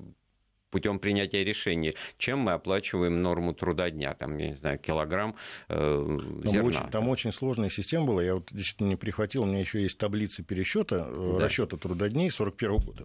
путем 0.70 0.98
принятия 0.98 1.44
решения, 1.44 1.94
чем 2.18 2.40
мы 2.40 2.52
оплачиваем 2.52 3.22
норму 3.22 3.54
труда 3.54 3.90
дня, 3.90 4.14
там, 4.14 4.37
я 4.38 4.50
не 4.50 4.57
знаю, 4.57 4.78
килограмм 4.78 5.35
э, 5.68 6.18
там 6.42 6.52
зерна. 6.52 6.68
Очень, 6.68 6.90
там 6.90 7.09
очень 7.09 7.33
сложная 7.33 7.70
система 7.70 8.07
была, 8.07 8.22
я 8.22 8.35
вот 8.35 8.48
действительно 8.50 8.88
не 8.88 8.96
прихватил, 8.96 9.42
у 9.42 9.46
меня 9.46 9.61
еще 9.61 9.83
есть 9.83 9.98
таблицы 9.98 10.42
пересчета, 10.42 11.07
э, 11.09 11.37
да. 11.38 11.44
расчета 11.44 11.76
трудодней 11.76 12.31
41 12.31 12.76
года 12.78 13.04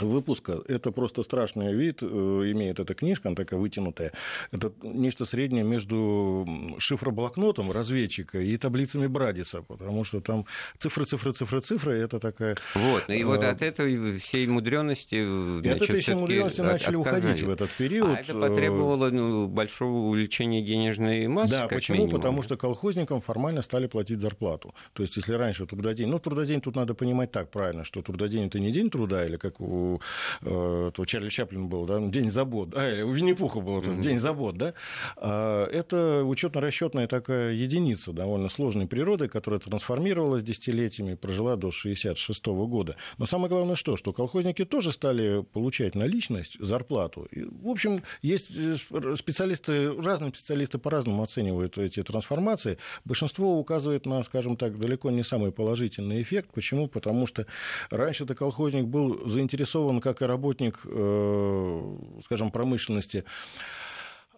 выпуска. 0.00 0.62
Это 0.68 0.92
просто 0.92 1.22
страшный 1.22 1.74
вид, 1.74 1.98
э, 2.02 2.06
имеет 2.06 2.80
эта 2.80 2.94
книжка, 2.94 3.28
она 3.28 3.36
такая 3.36 3.60
вытянутая. 3.60 4.12
Это 4.52 4.72
нечто 4.82 5.24
среднее 5.24 5.64
между 5.64 6.46
шифроблокнотом 6.78 7.70
разведчика 7.72 8.38
и 8.40 8.56
таблицами 8.56 9.06
Брадиса, 9.06 9.62
потому 9.62 10.04
что 10.04 10.20
там 10.20 10.46
цифры, 10.78 11.04
цифры, 11.04 11.32
цифры, 11.32 11.60
цифры, 11.60 11.94
это 11.94 12.18
такая... 12.20 12.56
Вот, 12.74 13.08
и 13.08 13.24
вот 13.24 13.42
э, 13.42 13.48
от 13.50 13.62
этой 13.62 14.18
всей 14.18 14.46
мудренности 14.46 15.14
И 15.14 15.68
от 15.68 15.82
этой 15.82 16.00
всей 16.00 16.14
мудренности 16.14 16.60
начали 16.60 16.96
отказали. 16.96 17.20
уходить 17.24 17.42
в 17.42 17.50
этот 17.50 17.70
период. 17.70 18.18
А 18.18 18.20
это 18.20 18.34
потребовало 18.34 19.10
ну, 19.10 19.46
большого 19.48 20.08
увеличения 20.08 20.62
денежной 20.62 21.26
массы, 21.28 21.52
Да, 21.52 21.68
почему? 21.68 21.98
Минимум. 21.98 22.16
Потому 22.16 22.42
что 22.42 22.56
колхозникам 22.56 23.20
формально 23.20 23.62
стали 23.62 23.86
платить 23.86 24.20
зарплату. 24.20 24.74
То 24.92 25.02
есть, 25.02 25.16
если 25.16 25.34
раньше 25.34 25.66
трудодень... 25.66 26.08
Ну, 26.08 26.18
трудодень 26.18 26.60
тут 26.60 26.76
надо 26.76 26.94
понимать 26.94 27.30
так 27.30 27.50
правильно, 27.50 27.84
что 27.84 28.02
трудодень– 28.02 28.46
это 28.46 28.58
не 28.58 28.72
день 28.72 28.90
труда, 28.90 29.24
или 29.24 29.36
как 29.36 29.60
у 29.60 29.83
у 29.84 30.00
э, 30.42 30.90
Чарли 31.06 31.28
Чаплина 31.28 31.66
был, 31.66 31.84
да, 31.84 32.00
День 32.00 32.30
забот, 32.30 32.74
а, 32.74 33.04
у 33.04 33.10
Винни-Пуха 33.12 33.60
был 33.60 33.80
mm-hmm. 33.80 34.00
День 34.00 34.18
забот, 34.18 34.56
да, 34.56 34.74
а, 35.16 35.66
это 35.66 36.24
учетно-расчетная 36.24 37.06
такая 37.06 37.52
единица 37.52 38.12
довольно 38.12 38.48
сложной 38.48 38.86
природы, 38.86 39.28
которая 39.28 39.60
трансформировалась 39.60 40.42
десятилетиями, 40.42 41.14
прожила 41.14 41.56
до 41.56 41.68
1966 41.68 42.46
года. 42.46 42.96
Но 43.18 43.26
самое 43.26 43.48
главное 43.48 43.76
что, 43.76 43.96
что 43.96 44.12
колхозники 44.12 44.64
тоже 44.64 44.92
стали 44.92 45.42
получать 45.42 45.94
наличность, 45.94 46.56
зарплату. 46.60 47.26
И, 47.30 47.44
в 47.44 47.68
общем, 47.68 48.02
есть 48.22 48.50
э, 48.56 48.76
специалисты, 49.16 49.92
разные 50.00 50.32
специалисты 50.34 50.78
по-разному 50.78 51.22
оценивают 51.22 51.78
эти 51.78 52.02
трансформации. 52.02 52.78
Большинство 53.04 53.58
указывает 53.58 54.06
на, 54.06 54.22
скажем 54.22 54.56
так, 54.56 54.78
далеко 54.78 55.10
не 55.10 55.22
самый 55.22 55.52
положительный 55.52 56.22
эффект. 56.22 56.50
Почему? 56.54 56.88
Потому 56.88 57.26
что 57.26 57.46
раньше-то 57.90 58.34
колхозник 58.34 58.84
был 58.84 59.26
заинтересован 59.28 59.73
заинтересован, 59.74 60.00
как 60.00 60.22
и 60.22 60.24
работник, 60.24 60.80
э, 60.84 61.96
скажем, 62.24 62.50
промышленности, 62.50 63.24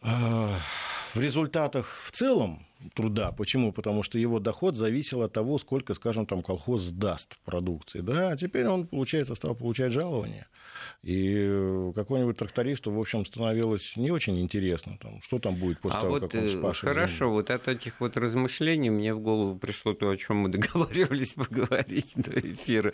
э, 0.03 0.49
в 1.15 1.21
результатах 1.21 1.87
в 2.05 2.11
целом 2.11 2.67
труда. 2.95 3.33
Почему? 3.33 3.73
Потому 3.73 4.03
что 4.03 4.19
его 4.19 4.39
доход 4.41 4.77
зависел 4.77 5.23
от 5.23 5.33
того, 5.33 5.59
сколько, 5.59 5.95
скажем, 5.95 6.27
там 6.27 6.43
колхоз 6.43 6.83
сдаст 6.83 7.37
продукции. 7.45 8.01
Да, 8.01 8.31
а 8.31 8.37
теперь 8.37 8.67
он, 8.67 8.87
получается, 8.87 9.35
стал 9.35 9.55
получать 9.55 9.93
жалование. 9.93 10.47
И 11.03 11.91
какому-нибудь 11.95 12.37
трактористу, 12.37 12.91
в 12.91 12.99
общем, 12.99 13.25
становилось 13.25 13.95
не 13.97 14.11
очень 14.11 14.41
интересно, 14.41 14.99
там, 15.01 15.21
что 15.23 15.39
там 15.39 15.55
будет 15.57 15.81
после 15.81 15.99
а 15.99 16.03
того, 16.03 16.15
вот 16.15 16.31
как 16.31 16.43
он 16.43 16.49
спашет. 16.49 16.83
Хорошо, 16.83 17.17
землю. 17.17 17.33
вот 17.33 17.51
от 17.51 17.69
этих 17.69 18.01
вот 18.01 18.17
размышлений 18.17 18.91
мне 18.91 19.15
в 19.15 19.21
голову 19.21 19.59
пришло 19.59 19.95
то, 19.95 20.11
о 20.11 20.17
чем 20.17 20.39
мы 20.39 20.49
договаривались 20.51 21.33
поговорить 21.35 22.13
до 22.17 22.41
эфира. 22.41 22.93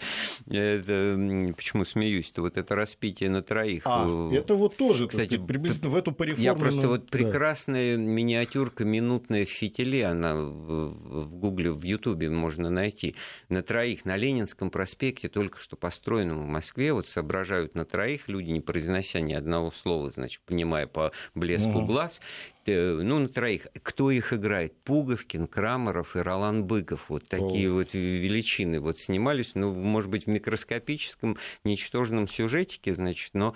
Это, 0.49 1.55
почему 1.57 1.85
смеюсь-то? 1.85 2.43
Вот 2.43 2.57
это 2.57 2.75
распитие 2.75 3.31
на 3.31 3.43
троих. 3.43 3.83
А, 3.87 4.31
это 4.33 4.55
вот 4.55 4.77
тоже, 4.77 5.09
Кстати, 5.09 5.27
сказать, 5.27 5.47
приблизительно 5.47 5.91
в 5.91 5.97
эту 5.97 6.13
пореформенную... 6.13 6.55
Я 6.55 6.61
просто 6.61 6.89
вот 6.89 7.11
прекрасная 7.11 7.97
да. 7.97 8.03
миниатюрка 8.03 8.85
минутная 8.85 9.47
в 9.47 9.51
фитиле, 9.73 10.07
она 10.07 10.35
в, 10.35 11.29
Гугле, 11.29 11.73
в 11.73 11.83
Ютубе 11.83 12.29
можно 12.29 12.71
найти. 12.71 13.17
На 13.49 13.63
троих 13.63 14.05
на 14.05 14.17
Ленинском 14.17 14.71
проспекте, 14.71 15.29
только 15.29 15.59
что 15.59 15.77
построенном 15.77 16.45
в 16.45 16.49
Москве, 16.49 16.93
вот 16.93 17.09
соображают 17.09 17.75
на 17.75 17.85
троих, 17.85 18.29
люди, 18.29 18.51
не 18.51 18.61
произнося 18.61 19.21
ни 19.21 19.33
одного 19.33 19.73
слова, 19.73 20.11
значит, 20.11 20.43
понимая 20.45 20.87
по 20.87 21.13
блеску 21.35 21.79
угу. 21.79 21.87
глаз, 21.87 22.21
ну, 22.67 23.19
на 23.19 23.29
троих. 23.29 23.67
Кто 23.83 24.11
их 24.11 24.33
играет? 24.33 24.75
Пуговкин, 24.85 25.47
Крамеров 25.47 26.17
и 26.17 26.21
Ролан 26.21 26.65
Быков. 26.65 27.07
Вот 27.09 27.29
такие 27.29 27.71
О. 27.71 27.75
вот 27.75 27.95
величины 27.95 28.81
вот 28.81 28.99
снимались, 28.99 29.55
ну, 29.55 29.73
может 29.73 30.11
быть, 30.11 30.25
в 30.25 30.29
микроскопическом, 30.29 31.37
ничтожном 31.65 32.29
сюжетике, 32.29 32.95
значит, 32.95 33.31
но 33.35 33.55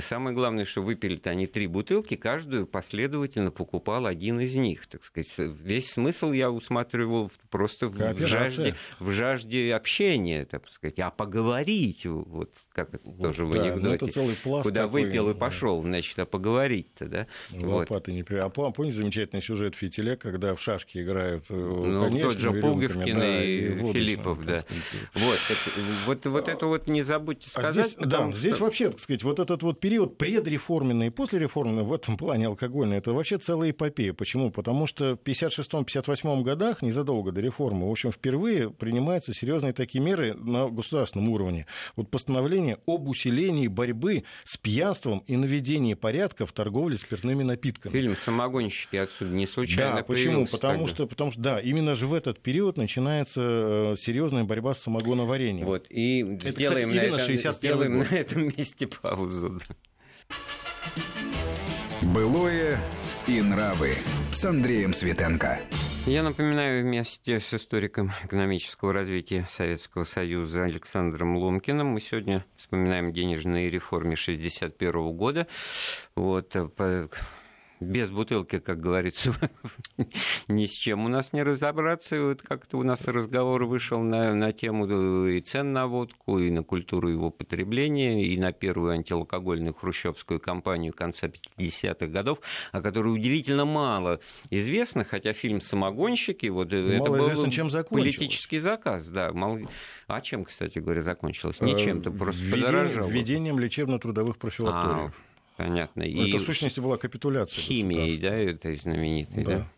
самое 0.00 0.34
главное, 0.34 0.64
что 0.64 0.82
выпили-то 0.82 1.30
они 1.30 1.46
три 1.46 1.66
бутылки, 1.66 2.14
каждую 2.14 2.66
последовательно 2.66 3.50
покупал 3.50 4.06
один 4.06 4.40
из 4.40 4.54
них, 4.54 4.86
так 4.86 5.04
сказать. 5.04 5.32
Весь 5.38 5.90
смысл 5.92 6.32
я 6.32 6.50
усматривал 6.50 7.30
просто 7.50 7.88
в 7.88 8.26
жажде, 8.26 8.74
в 8.98 9.10
жажде 9.10 9.74
общения, 9.74 10.44
так 10.44 10.68
сказать, 10.68 10.98
а 10.98 11.10
поговорить, 11.10 12.06
вот 12.06 12.52
как 12.78 12.94
это 12.94 13.08
вот, 13.08 13.22
тоже 13.22 13.44
в 13.44 13.50
да, 13.50 13.58
ну, 13.58 13.64
анекдоте. 13.64 13.94
Это 13.96 14.06
целый 14.06 14.36
пласт 14.36 14.62
Куда 14.68 14.84
такой, 14.84 15.04
выпил 15.04 15.30
и 15.30 15.34
пошел, 15.34 15.82
значит, 15.82 16.16
а 16.18 16.26
поговорить-то, 16.26 17.06
да? 17.06 17.26
Лопаты 17.50 18.12
вот. 18.12 18.16
не 18.16 18.22
при... 18.22 18.36
А 18.36 18.48
помните 18.48 18.96
замечательный 18.96 19.42
сюжет 19.42 19.74
Фитиле, 19.74 20.16
когда 20.16 20.54
в 20.54 20.62
шашки 20.62 20.98
играют 20.98 21.46
э, 21.50 21.54
ну, 21.54 22.04
конечно, 22.04 22.30
тот 22.30 22.38
же 22.38 22.52
Пуговкин 22.52 23.14
да, 23.18 23.44
и, 23.44 23.72
и 23.72 23.92
Филиппов, 23.92 24.46
да. 24.46 24.64
Вот, 25.14 25.38
это, 25.50 25.80
вот, 26.06 26.26
вот 26.26 26.48
это 26.48 26.66
вот 26.66 26.86
не 26.86 27.02
забудьте 27.02 27.50
сказать. 27.50 27.76
А 27.76 27.88
здесь, 27.88 27.96
да, 27.98 28.28
что... 28.28 28.38
здесь 28.38 28.60
вообще, 28.60 28.90
так 28.90 29.00
сказать, 29.00 29.24
вот 29.24 29.40
этот 29.40 29.62
вот 29.64 29.80
период 29.80 30.16
предреформенный 30.16 31.08
и 31.08 31.10
послереформенный 31.10 31.82
в 31.82 31.92
этом 31.92 32.16
плане 32.16 32.46
алкогольный, 32.46 32.98
это 32.98 33.12
вообще 33.12 33.38
целая 33.38 33.70
эпопея. 33.70 34.12
Почему? 34.12 34.52
Потому 34.52 34.86
что 34.86 35.16
в 35.16 35.28
56-58 35.28 36.42
годах, 36.42 36.82
незадолго 36.82 37.32
до 37.32 37.40
реформы, 37.40 37.88
в 37.88 37.90
общем, 37.90 38.12
впервые 38.12 38.70
принимаются 38.70 39.34
серьезные 39.34 39.72
такие 39.72 40.02
меры 40.02 40.34
на 40.34 40.68
государственном 40.68 41.28
уровне. 41.30 41.66
Вот 41.96 42.08
постановление 42.08 42.67
об 42.86 43.08
усилении 43.08 43.68
борьбы 43.68 44.24
с 44.44 44.56
пьянством 44.56 45.22
и 45.26 45.36
наведении 45.36 45.94
порядка 45.94 46.46
в 46.46 46.52
торговле 46.52 46.96
спиртными 46.96 47.42
напитками. 47.42 47.92
Фильм 47.92 48.16
«Самогонщики» 48.16 48.96
отсюда 48.96 49.34
не 49.34 49.46
случайно 49.46 49.96
Да, 49.96 50.02
почему? 50.02 50.46
Потому 50.46 50.86
что, 50.86 51.06
потому 51.06 51.32
что, 51.32 51.40
да, 51.40 51.60
именно 51.60 51.94
же 51.94 52.06
в 52.06 52.14
этот 52.14 52.40
период 52.40 52.76
начинается 52.76 53.40
э, 53.42 53.96
серьезная 53.98 54.44
борьба 54.44 54.74
с 54.74 54.82
самогоноварением. 54.82 55.66
Вот, 55.66 55.86
и 55.88 56.20
это, 56.42 56.50
сделаем, 56.50 56.90
кстати, 56.90 57.08
на, 57.08 57.20
этом, 57.20 57.52
сделаем 57.52 57.98
на 57.98 58.14
этом 58.14 58.48
месте 58.56 58.86
паузу. 58.86 59.60
Былое 62.02 62.78
и 63.26 63.40
нравы 63.40 63.94
с 64.30 64.44
Андреем 64.44 64.94
Светенко. 64.94 65.60
Я 66.08 66.22
напоминаю 66.22 66.84
вместе 66.84 67.38
с 67.38 67.52
историком 67.52 68.10
экономического 68.24 68.94
развития 68.94 69.46
Советского 69.50 70.04
Союза 70.04 70.64
Александром 70.64 71.36
Ломкиным. 71.36 71.88
Мы 71.88 72.00
сегодня 72.00 72.46
вспоминаем 72.56 73.12
денежные 73.12 73.68
реформы 73.68 74.14
1961 74.14 75.12
года. 75.14 75.46
Вот, 76.16 76.56
э, 76.56 76.66
без 77.80 78.10
бутылки, 78.10 78.58
как 78.58 78.80
говорится, 78.80 79.34
ни 80.48 80.66
с 80.66 80.72
чем 80.72 81.04
у 81.04 81.08
нас 81.08 81.32
не 81.32 81.42
разобраться. 81.42 82.16
И 82.16 82.20
вот 82.20 82.42
как-то 82.42 82.78
у 82.78 82.82
нас 82.82 83.06
разговор 83.06 83.64
вышел 83.64 84.00
на, 84.00 84.34
на 84.34 84.52
тему 84.52 84.86
э, 84.88 85.32
и 85.36 85.40
цен 85.40 85.72
на 85.72 85.86
водку, 85.86 86.38
и 86.38 86.50
на 86.50 86.62
культуру 86.62 87.08
его 87.08 87.30
потребления, 87.30 88.24
и 88.24 88.36
на 88.38 88.52
первую 88.52 88.92
антиалкогольную 88.92 89.74
хрущевскую 89.74 90.40
кампанию 90.40 90.92
конца 90.92 91.28
50-х 91.28 92.06
годов, 92.06 92.40
о 92.72 92.82
которой 92.82 93.14
удивительно 93.14 93.64
мало 93.64 94.20
известно, 94.50 95.04
хотя 95.04 95.32
фильм 95.32 95.60
«Самогонщики», 95.60 96.46
вот 96.46 96.72
э, 96.72 96.98
мало 96.98 97.16
это 97.16 97.34
был 97.34 97.50
чем 97.50 97.70
политический 97.84 98.60
заказ. 98.60 99.06
Да, 99.08 99.32
мало... 99.32 99.60
А 100.06 100.20
чем, 100.20 100.44
кстати 100.44 100.78
говоря, 100.78 101.02
закончилось? 101.02 101.60
Ничем-то, 101.60 102.10
просто 102.10 102.40
Введение, 102.42 102.66
подорожало. 102.66 103.08
Введением 103.08 103.58
лечебно-трудовых 103.58 104.38
профилакториев. 104.38 105.12
А, 105.14 105.27
Понятно. 105.58 106.04
Ну, 106.04 106.08
и 106.08 106.28
это 106.30 106.38
в 106.38 106.46
сущности 106.46 106.78
была 106.78 106.98
капитуляция. 106.98 107.60
Химией, 107.60 108.16
да, 108.16 108.32
этой 108.32 108.76
знаменитой, 108.76 109.44
да. 109.44 109.50
да? 109.58 109.68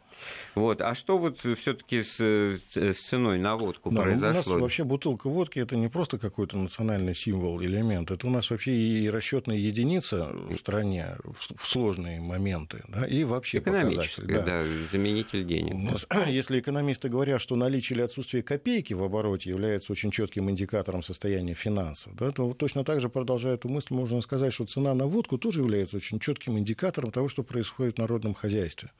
Вот. 0.54 0.80
А 0.80 0.94
что 0.94 1.18
вот 1.18 1.38
все-таки 1.38 2.02
с, 2.02 2.18
с 2.18 2.98
ценой 3.08 3.38
на 3.38 3.56
водку 3.56 3.90
да, 3.90 4.02
произошло? 4.02 4.52
У 4.52 4.54
нас 4.54 4.62
вообще 4.62 4.84
бутылка 4.84 5.28
водки 5.28 5.58
это 5.58 5.76
не 5.76 5.88
просто 5.88 6.18
какой-то 6.18 6.56
национальный 6.56 7.14
символ, 7.14 7.62
элемент, 7.62 8.10
это 8.10 8.26
у 8.26 8.30
нас 8.30 8.50
вообще 8.50 8.72
и 8.72 9.08
расчетная 9.08 9.56
единица 9.56 10.30
в 10.48 10.56
стране 10.56 11.16
в 11.24 11.66
сложные 11.66 12.20
моменты, 12.20 12.82
да, 12.88 13.06
и 13.06 13.24
вообще 13.24 13.58
Экономическая, 13.58 14.26
да. 14.26 14.42
да, 14.42 14.64
заменитель 14.90 15.44
денег. 15.44 15.74
У 15.74 15.78
нас, 15.78 16.06
если 16.26 16.60
экономисты 16.60 17.08
говорят, 17.08 17.40
что 17.40 17.56
наличие 17.56 17.96
или 17.96 18.02
отсутствие 18.02 18.42
копейки 18.42 18.94
в 18.94 19.02
обороте 19.02 19.50
является 19.50 19.92
очень 19.92 20.10
четким 20.10 20.50
индикатором 20.50 21.02
состояния 21.02 21.54
финансов, 21.54 22.14
да, 22.16 22.30
то 22.30 22.52
точно 22.54 22.84
так 22.84 23.00
же, 23.00 23.08
продолжая 23.08 23.54
эту 23.54 23.68
мысль, 23.68 23.94
можно 23.94 24.20
сказать, 24.20 24.52
что 24.52 24.66
цена 24.66 24.94
на 24.94 25.06
водку 25.06 25.38
тоже 25.38 25.60
является 25.60 25.96
очень 25.96 26.18
четким 26.18 26.58
индикатором 26.58 27.10
того, 27.10 27.28
что 27.28 27.42
происходит 27.42 27.96
в 27.96 27.98
народном 27.98 28.34
хозяйстве. 28.34 28.90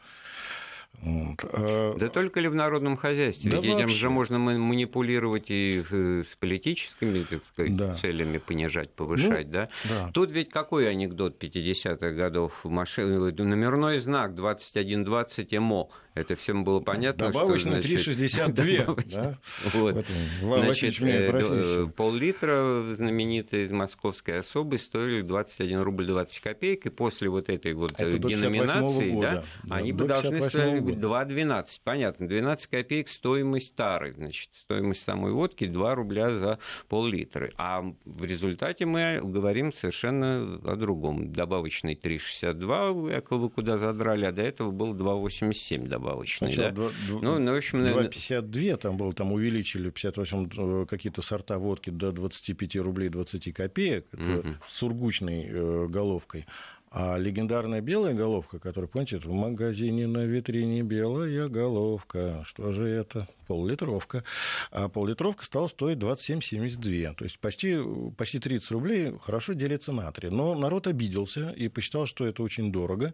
Вот. 1.02 1.36
А 1.44 1.96
да 1.98 2.08
только 2.08 2.40
ли 2.40 2.48
в 2.48 2.54
народном 2.54 2.96
хозяйстве? 2.96 3.50
Да 3.50 3.58
Ведь 3.58 3.74
этим 3.74 3.88
же 3.88 4.10
можно 4.10 4.38
манипулировать 4.38 5.50
и 5.50 5.82
э, 5.90 6.24
с 6.30 6.36
политическими 6.36 7.22
так 7.22 7.40
сказать, 7.52 7.76
да. 7.76 7.94
целями 7.94 8.38
понижать, 8.38 8.90
повышать. 8.92 9.46
Ну, 9.46 9.52
да? 9.52 9.68
Да. 9.88 10.10
Тут 10.12 10.30
ведь 10.30 10.50
какой 10.50 10.90
анекдот 10.90 11.42
50-х 11.42 12.10
годов? 12.10 12.64
Машин... 12.64 13.34
Номерной 13.34 13.98
знак 13.98 14.34
2120 14.34 15.58
МО 15.58 15.90
это 16.14 16.34
всем 16.34 16.64
было 16.64 16.80
понятно. 16.80 17.28
Добавочно 17.28 17.80
что, 17.80 17.88
значит, 17.88 18.56
3,62. 18.56 19.04
да? 19.12 19.38
вот. 19.74 20.06
значит, 20.42 21.00
э, 21.00 21.86
пол-литра 21.96 22.94
знаменитой 22.96 23.68
московской 23.68 24.40
особы 24.40 24.78
стоили 24.78 25.22
21 25.22 25.80
рубль 25.82 26.06
20 26.06 26.40
копеек, 26.40 26.86
и 26.86 26.90
после 26.90 27.28
вот 27.28 27.48
этой 27.48 27.74
вот 27.74 27.92
это 27.96 28.18
деноминации, 28.18 29.20
да, 29.20 29.44
да, 29.62 29.74
они 29.76 29.92
бы 29.92 30.06
должны 30.06 30.40
стоить 30.40 30.82
2,12. 30.82 31.80
Понятно, 31.84 32.28
12 32.28 32.66
копеек 32.66 33.08
стоимость 33.08 33.68
старой, 33.68 34.12
значит, 34.12 34.50
стоимость 34.54 35.02
самой 35.02 35.32
водки 35.32 35.66
2 35.66 35.94
рубля 35.94 36.30
за 36.30 36.58
пол-литра. 36.88 37.50
А 37.56 37.84
в 38.04 38.24
результате 38.24 38.84
мы 38.84 39.20
говорим 39.22 39.72
совершенно 39.72 40.60
о 40.64 40.76
другом. 40.76 41.32
Добавочный 41.32 41.94
3,62, 41.94 43.18
эко 43.18 43.36
вы 43.36 43.48
куда 43.48 43.78
задрали, 43.78 44.24
а 44.24 44.32
до 44.32 44.42
этого 44.42 44.72
было 44.72 44.92
2,87 44.92 45.86
добавочный. 45.86 46.09
Сначала 46.38 46.70
да? 46.70 46.90
2, 47.08 47.20
ну, 47.22 47.38
ну, 47.38 47.52
в 47.52 47.56
общем, 47.56 47.78
2,52 47.80 48.76
там 48.76 48.96
было, 48.96 49.12
там 49.12 49.32
увеличили 49.32 49.90
58 49.90 50.48
э, 50.56 50.86
какие-то 50.86 51.22
сорта 51.22 51.58
водки 51.58 51.90
до 51.90 52.12
25 52.12 52.76
рублей 52.76 53.08
20 53.08 53.54
копеек, 53.54 54.06
угу. 54.12 54.54
с 54.66 54.72
сургучной 54.78 55.46
э, 55.48 55.86
головкой. 55.88 56.46
А 56.92 57.18
легендарная 57.18 57.80
белая 57.80 58.14
головка, 58.14 58.58
которая, 58.58 58.88
помните, 58.88 59.18
в 59.18 59.32
магазине 59.32 60.08
на 60.08 60.24
витрине 60.24 60.82
белая 60.82 61.48
головка. 61.48 62.42
Что 62.44 62.72
же 62.72 62.88
это? 62.88 63.28
Поллитровка. 63.50 64.22
А 64.70 64.88
поллитровка 64.88 65.44
стала 65.44 65.66
стоить 65.66 65.98
27,72. 65.98 67.16
То 67.16 67.24
есть 67.24 67.40
почти, 67.40 67.78
почти 68.16 68.38
30 68.38 68.70
рублей 68.70 69.12
хорошо 69.20 69.54
делится 69.54 69.90
на 69.90 70.12
три. 70.12 70.30
Но 70.30 70.54
народ 70.54 70.86
обиделся 70.86 71.50
и 71.50 71.66
посчитал, 71.66 72.06
что 72.06 72.26
это 72.26 72.44
очень 72.44 72.70
дорого 72.70 73.12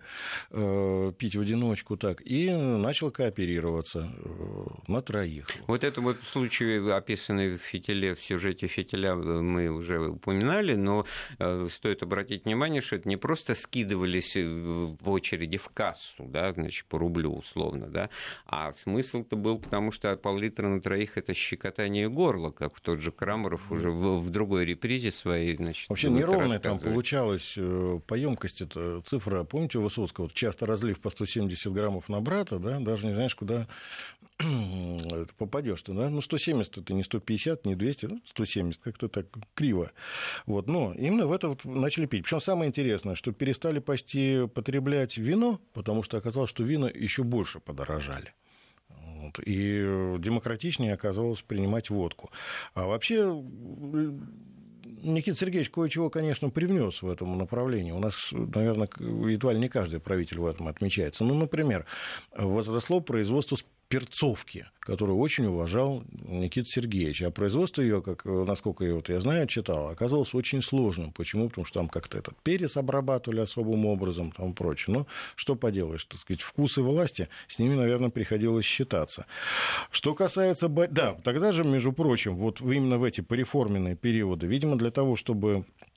э, 0.50 1.12
пить 1.18 1.36
в 1.36 1.40
одиночку 1.40 1.96
так. 1.96 2.20
И 2.22 2.50
начал 2.50 3.10
кооперироваться 3.10 4.10
э, 4.14 4.66
на 4.88 5.00
троих. 5.00 5.46
Вот 5.68 5.84
это 5.84 6.02
вот 6.02 6.18
случай, 6.30 6.76
описанный 6.90 7.56
в 7.56 7.62
фитиле, 7.62 8.14
в 8.14 8.20
сюжете 8.20 8.66
фитиля, 8.66 9.14
мы 9.14 9.70
уже 9.70 10.00
упоминали, 10.00 10.74
но 10.74 11.06
э, 11.38 11.68
стоит 11.72 12.02
обратить 12.02 12.44
внимание, 12.44 12.82
что 12.82 12.96
это 12.96 13.08
не 13.08 13.16
просто 13.16 13.54
скидывались 13.54 14.36
э, 14.36 14.44
в 14.44 15.08
очереди 15.08 15.56
в 15.56 15.70
кассу, 15.70 16.24
да, 16.24 16.52
значит, 16.52 16.84
по 16.84 16.98
рублю 16.98 17.34
условно, 17.36 17.86
да, 17.86 18.10
а 18.44 18.74
смысл-то 18.74 19.36
был, 19.36 19.58
потому 19.58 19.92
что 19.92 20.16
пол-литра 20.26 20.66
на 20.66 20.80
троих 20.80 21.16
это 21.18 21.34
щекотание 21.34 22.08
горла, 22.08 22.50
как 22.50 22.80
тот 22.80 22.98
же 22.98 23.12
Крамеров 23.12 23.70
уже 23.70 23.92
в, 23.92 24.18
в 24.18 24.30
другой 24.30 24.64
репризе 24.64 25.12
своей, 25.12 25.54
значит, 25.54 25.88
Вообще 25.88 26.10
неровная 26.10 26.58
там 26.58 26.80
получалась 26.80 27.54
э, 27.56 28.00
по 28.04 28.14
емкости 28.14 28.66
цифра, 29.06 29.44
помните, 29.44 29.78
у 29.78 29.82
Высоцкого, 29.82 30.28
часто 30.34 30.66
разлив 30.66 30.98
по 30.98 31.10
170 31.10 31.72
граммов 31.72 32.08
на 32.08 32.20
брата, 32.20 32.58
да, 32.58 32.80
даже 32.80 33.06
не 33.06 33.14
знаешь, 33.14 33.36
куда 33.36 33.68
попадешь 35.38 35.82
ты, 35.82 35.92
да? 35.92 36.10
Ну, 36.10 36.20
170 36.20 36.78
это 36.78 36.92
не 36.92 37.04
150, 37.04 37.64
не 37.64 37.76
200, 37.76 38.08
170, 38.24 38.80
как-то 38.82 39.08
так 39.08 39.26
криво. 39.54 39.92
Вот, 40.46 40.66
но 40.66 40.92
именно 40.98 41.28
в 41.28 41.32
это 41.32 41.50
вот 41.50 41.64
начали 41.64 42.06
пить. 42.06 42.24
Причем 42.24 42.40
самое 42.40 42.68
интересное, 42.68 43.14
что 43.14 43.30
перестали 43.30 43.78
почти 43.78 44.48
потреблять 44.52 45.18
вино, 45.18 45.60
потому 45.72 46.02
что 46.02 46.16
оказалось, 46.16 46.50
что 46.50 46.64
вина 46.64 46.90
еще 46.92 47.22
больше 47.22 47.60
подорожали. 47.60 48.34
Вот, 49.26 49.40
и 49.44 50.16
демократичнее 50.18 50.94
оказалось 50.94 51.42
принимать 51.42 51.90
водку. 51.90 52.30
А 52.74 52.86
вообще 52.86 53.24
Никита 55.02 55.38
Сергеевич 55.38 55.70
кое-чего, 55.70 56.10
конечно, 56.10 56.50
привнес 56.50 57.02
в 57.02 57.08
этом 57.08 57.36
направлении. 57.36 57.92
У 57.92 57.98
нас, 57.98 58.30
наверное, 58.32 58.88
едва 58.98 59.52
ли 59.52 59.60
не 59.60 59.68
каждый 59.68 60.00
правитель 60.00 60.40
в 60.40 60.46
этом 60.46 60.68
отмечается. 60.68 61.24
Ну, 61.24 61.34
например, 61.34 61.86
возросло 62.36 63.00
производство 63.00 63.56
перцовки, 63.88 64.66
которую 64.80 65.18
очень 65.18 65.46
уважал 65.46 66.02
Никита 66.10 66.68
Сергеевич. 66.68 67.22
А 67.22 67.30
производство 67.30 67.82
ее, 67.82 68.02
как, 68.02 68.24
насколько 68.24 68.84
я, 68.84 68.94
вот, 68.94 69.08
я 69.08 69.20
знаю, 69.20 69.46
читал, 69.46 69.88
оказалось 69.88 70.34
очень 70.34 70.62
сложным. 70.62 71.12
Почему? 71.12 71.48
Потому 71.48 71.64
что 71.64 71.80
там 71.80 71.88
как-то 71.88 72.18
этот 72.18 72.36
перец 72.42 72.76
обрабатывали 72.76 73.40
особым 73.40 73.86
образом 73.86 74.32
там 74.32 74.54
прочее. 74.54 74.96
Но 74.96 75.06
что 75.34 75.54
поделаешь, 75.54 76.04
так 76.04 76.20
сказать, 76.20 76.42
вкусы 76.42 76.82
власти, 76.82 77.28
с 77.48 77.58
ними, 77.58 77.74
наверное, 77.74 78.10
приходилось 78.10 78.64
считаться. 78.64 79.26
Что 79.90 80.14
касается... 80.14 80.68
Да, 80.68 81.14
тогда 81.24 81.52
же, 81.52 81.64
между 81.64 81.92
прочим, 81.92 82.36
вот 82.36 82.60
именно 82.60 82.98
в 82.98 83.04
эти 83.04 83.20
пореформенные 83.20 83.96
периоды, 83.96 84.46
видимо, 84.46 84.76
для 84.76 84.90
того, 84.90 85.16
чтобы 85.16 85.46
Э, 85.56 85.95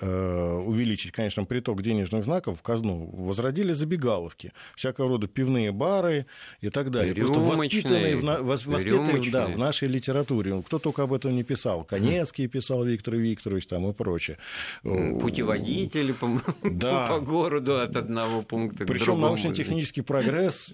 увеличить, 0.00 1.12
конечно, 1.12 1.44
приток 1.44 1.82
денежных 1.82 2.24
знаков 2.24 2.58
в 2.58 2.62
казну, 2.62 3.10
возродили 3.12 3.72
забегаловки, 3.72 4.52
всякого 4.76 5.08
рода 5.08 5.26
пивные 5.26 5.72
бары 5.72 6.26
и 6.60 6.70
так 6.70 6.90
далее. 6.90 7.14
Просто 7.14 7.40
воспитанные, 7.40 8.16
в, 8.16 8.42
воспитанные 8.42 9.30
да, 9.30 9.46
в 9.46 9.58
нашей 9.58 9.88
литературе. 9.88 10.62
Кто 10.66 10.78
только 10.78 11.02
об 11.02 11.12
этом 11.12 11.34
не 11.34 11.42
писал. 11.42 11.84
Конецкий 11.84 12.46
писал 12.46 12.84
Виктор 12.84 13.16
Викторович 13.16 13.66
там 13.66 13.88
и 13.88 13.92
прочее. 13.92 14.38
Путеводители 14.82 16.12
по, 16.12 16.40
да. 16.62 17.08
по 17.10 17.20
городу 17.20 17.80
от 17.80 17.96
одного 17.96 18.42
пункта 18.42 18.84
Причем 18.86 19.20
научно-технический 19.20 20.02
прогресс, 20.02 20.72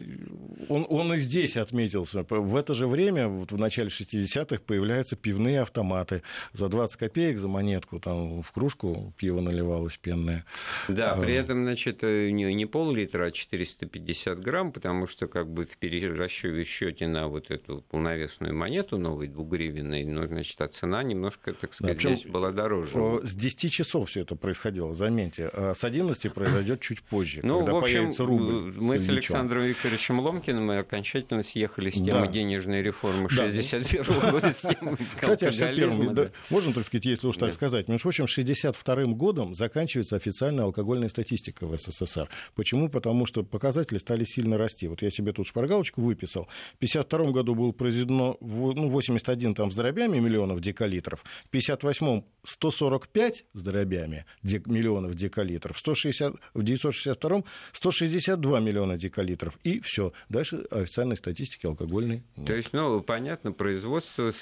он, 0.68 0.86
он 0.88 1.12
и 1.14 1.18
здесь 1.18 1.56
отметился. 1.56 2.24
В 2.28 2.56
это 2.56 2.74
же 2.74 2.86
время, 2.86 3.28
вот 3.28 3.52
в 3.52 3.58
начале 3.58 3.88
60-х, 3.88 4.60
появляются 4.66 5.16
пивные 5.16 5.60
автоматы. 5.62 6.22
За 6.52 6.68
20 6.68 6.96
копеек, 6.96 7.38
за 7.38 7.48
монетку 7.48 7.98
там, 7.98 8.42
в 8.42 8.52
кружку 8.52 8.95
пиво 9.16 9.40
наливалось 9.40 9.96
пенное. 9.96 10.44
Да, 10.88 11.12
а, 11.12 11.20
при 11.20 11.34
этом, 11.34 11.64
значит, 11.64 12.02
э, 12.02 12.30
не, 12.30 12.52
не 12.54 12.66
пол-литра, 12.66 13.26
а 13.26 13.30
450 13.30 14.40
грамм, 14.40 14.72
потому 14.72 15.06
что 15.06 15.26
как 15.26 15.48
бы 15.48 15.64
в 15.64 15.76
перерасчете 15.78 17.06
на 17.06 17.28
вот 17.28 17.50
эту 17.50 17.82
полновесную 17.90 18.54
монету 18.54 18.98
новой 18.98 19.28
двугривенной, 19.28 20.04
ну, 20.04 20.26
значит, 20.26 20.60
а 20.60 20.68
цена 20.68 21.02
немножко, 21.02 21.52
так 21.52 21.74
сказать, 21.74 22.02
да, 22.02 22.14
здесь 22.14 22.26
была 22.30 22.52
дороже. 22.52 23.20
С 23.22 23.34
10 23.34 23.72
часов 23.72 24.10
все 24.10 24.22
это 24.22 24.36
происходило, 24.36 24.94
заметьте. 24.94 25.50
А 25.52 25.74
с 25.74 25.84
11 25.84 26.32
произойдет 26.32 26.80
чуть 26.80 27.02
позже, 27.02 27.40
ну, 27.42 27.58
когда 27.58 27.72
в 27.72 27.76
общем, 27.78 27.94
появится 27.94 28.24
рубль. 28.24 28.74
Мы 28.76 28.98
с 28.98 29.08
Александром 29.08 29.64
Викторовичем 29.64 30.20
Ломкиным 30.20 30.66
мы 30.66 30.78
окончательно 30.78 31.42
съехали 31.42 31.90
с 31.90 31.94
темы 31.94 32.10
да. 32.10 32.26
денежной 32.26 32.82
реформы 32.82 33.28
61 33.28 34.02
-го 34.02 34.30
года, 34.30 34.52
с 34.52 34.60
темы 34.62 34.98
Кстати, 35.20 35.44
о 35.44 36.12
да. 36.12 36.30
Можно, 36.50 36.72
так 36.72 36.84
сказать, 36.84 37.06
если 37.06 37.26
уж 37.26 37.36
так 37.36 37.54
сказать. 37.54 37.88
Между 37.88 38.02
прочим, 38.02 38.26
62 38.26 38.72
1992 38.92 39.14
годом 39.14 39.54
заканчивается 39.54 40.16
официальная 40.16 40.64
алкогольная 40.64 41.08
статистика 41.08 41.66
в 41.66 41.76
СССР. 41.76 42.28
Почему? 42.54 42.88
Потому 42.88 43.26
что 43.26 43.42
показатели 43.42 43.98
стали 43.98 44.24
сильно 44.24 44.58
расти. 44.58 44.88
Вот 44.88 45.02
я 45.02 45.10
себе 45.10 45.32
тут 45.32 45.46
шпаргалочку 45.46 46.02
выписал. 46.02 46.44
В 46.74 46.84
1952 46.84 47.32
году 47.32 47.54
было 47.54 47.72
произведено 47.72 48.36
ну, 48.40 48.88
81 48.88 49.54
там, 49.54 49.70
с 49.70 49.74
дробями 49.74 50.18
миллионов 50.18 50.60
декалитров, 50.60 51.20
в 51.20 51.48
1958 51.48 52.22
145 52.46 53.44
с 53.52 53.62
дробями 53.62 54.24
дек, 54.42 54.66
миллионов 54.66 55.14
декалитров, 55.14 55.76
в, 55.76 55.80
160, 55.80 56.32
в 56.54 56.60
1962 56.60 57.42
162 57.72 58.60
миллиона 58.60 58.96
декалитров. 58.96 59.58
И 59.64 59.80
все. 59.80 60.12
Дальше 60.28 60.64
официальной 60.70 61.16
статистики 61.16 61.66
алкогольной 61.66 62.22
нет. 62.36 62.46
То 62.46 62.54
есть, 62.54 62.72
ну, 62.72 63.00
понятно, 63.00 63.52
производство, 63.52 64.32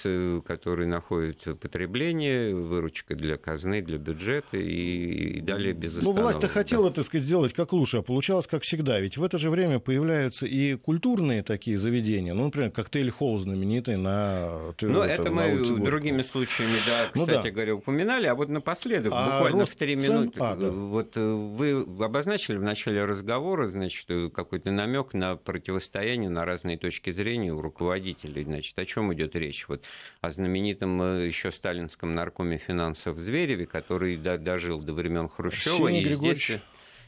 которое 0.47 0.87
находит 0.87 1.59
потребление, 1.61 2.55
выручка 2.55 3.15
для 3.15 3.37
казны, 3.37 3.83
для 3.83 3.99
бюджета, 3.99 4.34
и, 4.53 5.39
и 5.39 5.41
далее 5.41 5.73
без 5.73 5.95
Ну, 6.03 6.13
власть-то 6.13 6.49
хотела, 6.49 6.91
так 6.91 7.07
сказать, 7.07 7.25
сделать 7.25 7.53
как 7.53 7.73
лучше, 7.73 7.99
а 7.99 8.03
получалось 8.03 8.47
как 8.47 8.63
всегда. 8.63 9.01
Ведь 9.01 9.17
в 9.17 9.23
это 9.23 9.39
же 9.39 9.51
время 9.51 9.79
появляются 9.79 10.47
и 10.47 10.75
культурные 10.75 11.43
такие 11.43 11.79
заведения, 11.79 12.35
ну, 12.35 12.45
например, 12.45 12.71
коктейль-холл 12.71 13.39
знаменитый 13.39 13.97
на... 13.97 14.73
Ну, 14.81 15.03
это, 15.03 15.23
это 15.23 15.31
мы 15.31 15.65
другими 15.81 16.23
случаями, 16.23 16.77
да, 16.87 17.07
кстати 17.13 17.37
ну, 17.37 17.43
да. 17.43 17.51
говоря, 17.51 17.75
упоминали, 17.77 18.27
а 18.27 18.35
вот 18.35 18.49
напоследок, 18.49 19.13
а 19.15 19.39
буквально 19.39 19.67
в 19.67 19.71
три 19.71 19.97
минуты, 19.97 20.39
а, 20.41 20.57
да. 20.57 20.71
вот 20.71 21.17
э, 21.17 21.21
вы 21.21 21.87
обозначили 22.05 22.57
в 22.57 22.63
начале 22.63 23.05
разговора, 23.05 23.71
значит, 23.71 24.07
какой-то 24.33 24.71
намек 24.71 25.15
на 25.15 25.37
противостояние, 25.37 26.31
на 26.31 26.45
разные 26.45 26.77
точки 26.77 27.13
зрения 27.13 27.53
у 27.53 27.61
руководителей, 27.61 28.45
значит, 28.45 28.79
о 28.79 28.85
чем 28.85 29.13
идет 29.15 29.35
речь? 29.37 29.67
Вот 29.69 29.85
о 30.21 30.31
знаменитом 30.31 31.01
э, 31.03 31.27
еще 31.27 31.51
сталинском 31.53 32.13
наркоме 32.13 32.59
финансов 32.59 33.19
Звереве, 33.19 33.67
который 33.67 34.14
дожил 34.17 34.81
до 34.81 34.93
времен 34.93 35.29
Хрущева. 35.29 35.89
и 35.89 36.03
Григорьевич... 36.03 36.45
здесь 36.47 36.61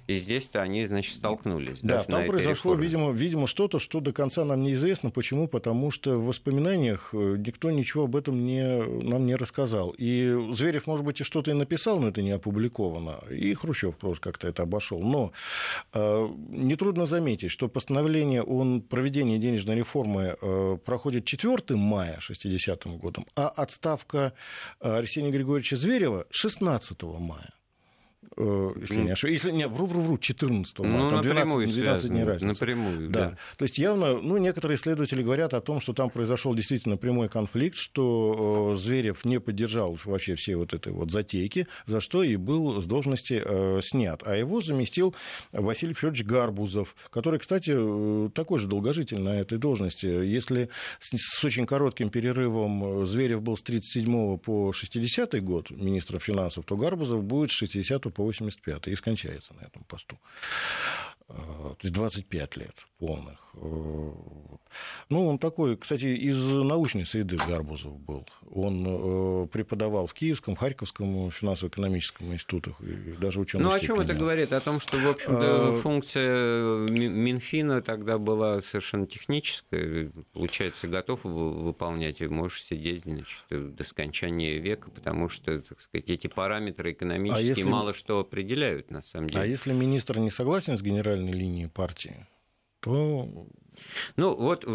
и 0.06 0.16
здесь-то 0.16 0.62
они, 0.62 0.86
значит, 0.86 1.16
столкнулись. 1.16 1.80
Да, 1.82 2.04
там 2.04 2.26
произошло, 2.26 2.74
видимо, 2.74 3.10
видимо, 3.10 3.46
что-то, 3.46 3.78
что 3.78 4.00
до 4.00 4.12
конца 4.12 4.44
нам 4.44 4.62
неизвестно. 4.62 5.10
Почему? 5.10 5.48
Потому 5.48 5.90
что 5.90 6.14
в 6.14 6.26
воспоминаниях 6.26 7.10
э, 7.12 7.36
никто 7.44 7.70
ничего 7.70 8.04
об 8.04 8.14
этом 8.14 8.44
не, 8.44 8.82
нам 9.02 9.26
не 9.26 9.34
рассказал. 9.34 9.94
И 9.98 10.48
Зверев, 10.52 10.86
может 10.86 11.04
быть, 11.04 11.20
и 11.20 11.24
что-то 11.24 11.50
и 11.50 11.54
написал, 11.54 11.98
но 11.98 12.08
это 12.08 12.22
не 12.22 12.30
опубликовано. 12.30 13.18
И 13.30 13.52
Хрущев 13.54 13.96
просто 13.96 14.22
как-то 14.22 14.46
это 14.46 14.62
обошел. 14.62 15.00
Но 15.02 15.32
э, 15.92 16.28
нетрудно 16.50 17.06
заметить, 17.06 17.50
что 17.50 17.68
постановление 17.68 18.42
о 18.42 18.80
проведении 18.88 19.38
денежной 19.38 19.76
реформы 19.76 20.36
э, 20.40 20.78
проходит 20.84 21.24
4 21.24 21.76
мая 21.76 22.18
60-м 22.20 22.98
годом, 22.98 23.26
а 23.34 23.48
отставка 23.48 24.34
э, 24.80 24.98
Арсения 24.98 25.30
Григорьевича 25.30 25.76
Зверева 25.76 26.26
16 26.30 27.02
мая. 27.02 27.55
Э, 28.38 28.72
если 28.80 28.96
не 28.96 29.10
ошибаюсь. 29.10 29.42
Если 29.42 29.50
не, 29.50 29.66
вру, 29.66 29.86
вру, 29.86 30.02
вру, 30.02 30.18
14 30.18 30.78
ну, 30.78 31.10
там 31.10 31.22
12, 31.22 31.74
12 31.74 32.10
дней 32.10 32.24
разницы. 32.24 32.46
Напрямую, 32.46 33.08
да. 33.08 33.30
да. 33.30 33.38
То 33.56 33.64
есть 33.64 33.78
явно, 33.78 34.20
ну, 34.20 34.36
некоторые 34.36 34.76
исследователи 34.76 35.22
говорят 35.22 35.54
о 35.54 35.60
том, 35.62 35.80
что 35.80 35.94
там 35.94 36.10
произошел 36.10 36.54
действительно 36.54 36.98
прямой 36.98 37.30
конфликт, 37.30 37.78
что 37.78 38.72
э, 38.74 38.76
Зверев 38.76 39.24
не 39.24 39.40
поддержал 39.40 39.98
вообще 40.04 40.34
все 40.34 40.56
вот 40.56 40.74
этой 40.74 40.92
вот 40.92 41.10
затейки, 41.10 41.66
за 41.86 42.00
что 42.00 42.22
и 42.22 42.36
был 42.36 42.82
с 42.82 42.84
должности 42.84 43.42
э, 43.42 43.80
снят. 43.82 44.22
А 44.26 44.36
его 44.36 44.60
заместил 44.60 45.14
Василий 45.52 45.94
Федорович 45.94 46.24
Гарбузов, 46.24 46.94
который, 47.10 47.38
кстати, 47.38 47.72
э, 47.74 48.28
такой 48.34 48.58
же 48.58 48.66
долгожитель 48.66 49.20
на 49.20 49.40
этой 49.40 49.56
должности. 49.56 50.04
Если 50.06 50.68
с, 51.00 51.16
с 51.16 51.42
очень 51.42 51.64
коротким 51.64 52.10
перерывом 52.10 53.06
Зверев 53.06 53.40
был 53.40 53.56
с 53.56 53.62
37 53.62 54.36
по 54.38 54.72
60 54.74 55.42
год 55.42 55.70
министром 55.70 56.20
финансов, 56.20 56.66
то 56.66 56.76
Гарбузов 56.76 57.24
будет 57.24 57.50
с 57.50 57.54
60 57.54 58.12
по 58.12 58.25
85 58.26 58.88
и 58.88 58.96
скончается 58.96 59.54
на 59.54 59.60
этом 59.62 59.84
посту. 59.84 60.18
Э, 61.28 61.34
то 61.34 61.78
есть 61.82 61.94
25 61.94 62.56
лет 62.56 62.86
полных. 62.98 63.38
Э, 63.54 64.12
ну, 65.08 65.26
он 65.26 65.38
такой, 65.38 65.76
кстати, 65.76 66.04
из 66.04 66.38
научной 66.38 67.04
среды 67.04 67.36
Гарбузов 67.36 67.98
был. 67.98 68.26
Он 68.48 68.84
э, 68.86 69.46
преподавал 69.48 70.06
в 70.06 70.14
Киевском, 70.14 70.54
Харьковском 70.54 71.30
финансово-экономическом 71.32 72.32
институтах 72.32 72.80
и 72.80 73.16
даже 73.20 73.40
ученый. 73.40 73.64
Ну, 73.64 73.72
о 73.72 73.80
чем 73.80 74.00
это 74.00 74.14
говорит? 74.14 74.52
О 74.52 74.60
том, 74.60 74.78
что, 74.78 74.98
в 74.98 75.08
общем-то, 75.08 75.68
а... 75.68 75.80
функция 75.80 76.76
Минфина 76.88 77.82
тогда 77.82 78.18
была 78.18 78.62
совершенно 78.62 79.06
техническая. 79.06 80.12
Получается, 80.32 80.86
готов 80.86 81.24
выполнять, 81.24 82.20
и 82.20 82.28
можешь 82.28 82.62
сидеть 82.62 83.02
значит, 83.02 83.74
до 83.74 83.84
скончания 83.84 84.58
века, 84.58 84.90
потому 84.90 85.28
что, 85.28 85.60
так 85.60 85.80
сказать, 85.80 86.08
эти 86.08 86.28
параметры 86.28 86.92
экономические 86.92 87.46
а 87.46 87.56
если... 87.56 87.62
мало 87.64 87.94
что 87.94 88.20
определяют, 88.20 88.90
на 88.90 89.02
самом 89.02 89.28
деле. 89.28 89.42
А 89.42 89.46
если 89.46 89.72
министр 89.72 90.18
не 90.18 90.30
согласен 90.30 90.78
с 90.78 90.82
генеральным 90.82 91.15
центральной 91.16 91.32
линии 91.32 91.66
партии, 91.66 92.26
то... 92.80 93.28
Ну, 94.16 94.34
вот 94.34 94.66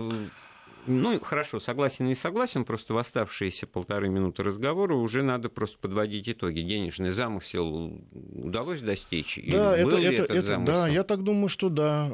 ну, 0.87 1.19
хорошо, 1.19 1.59
согласен, 1.59 2.07
не 2.07 2.15
согласен, 2.15 2.65
просто 2.65 2.93
в 2.93 2.97
оставшиеся 2.97 3.67
полторы 3.67 4.09
минуты 4.09 4.41
разговора 4.43 4.95
уже 4.95 5.21
надо 5.21 5.49
просто 5.49 5.77
подводить 5.77 6.27
итоги. 6.27 6.61
Денежный 6.61 7.11
замысел 7.11 8.01
удалось 8.11 8.81
достичь? 8.81 9.39
Да, 9.47 9.77
это, 9.77 9.97
это, 9.97 10.33
это, 10.33 10.57
да, 10.59 10.87
я 10.87 11.03
так 11.03 11.23
думаю, 11.23 11.49
что 11.49 11.69
да. 11.69 12.07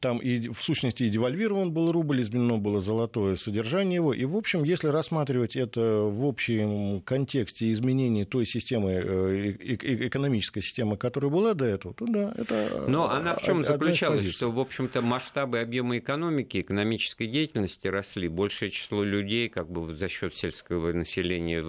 Там 0.00 0.18
и 0.18 0.48
в 0.48 0.60
сущности 0.60 1.04
и 1.04 1.08
девальвирован 1.08 1.72
был 1.72 1.92
рубль, 1.92 2.22
изменено 2.22 2.58
было 2.58 2.80
золотое 2.80 3.36
содержание 3.36 3.96
его. 3.96 4.12
И, 4.12 4.24
в 4.24 4.36
общем, 4.36 4.64
если 4.64 4.88
рассматривать 4.88 5.54
это 5.54 5.80
в 5.80 6.26
общем 6.26 7.00
контексте 7.02 7.70
изменения 7.70 8.24
той 8.24 8.46
системы, 8.46 8.90
э, 8.90 9.56
экономической 9.60 10.60
системы, 10.60 10.96
которая 10.96 11.30
была 11.30 11.54
до 11.54 11.66
этого, 11.66 11.94
то 11.94 12.04
да, 12.06 12.34
это 12.36 12.86
Но 12.88 13.10
она 13.10 13.36
в 13.36 13.42
чем 13.42 13.64
заключалась? 13.64 14.28
Что, 14.28 14.50
в 14.50 14.58
общем-то, 14.58 15.02
масштабы 15.02 15.60
объема 15.60 15.98
экономики, 15.98 16.60
экономической 16.60 17.28
деятельности 17.28 17.86
росли. 17.86 18.26
Большее 18.26 18.72
число 18.72 19.04
людей 19.04 19.48
как 19.48 19.70
бы 19.70 19.94
за 19.94 20.08
счет 20.08 20.34
сельского 20.34 20.92
населения 20.92 21.64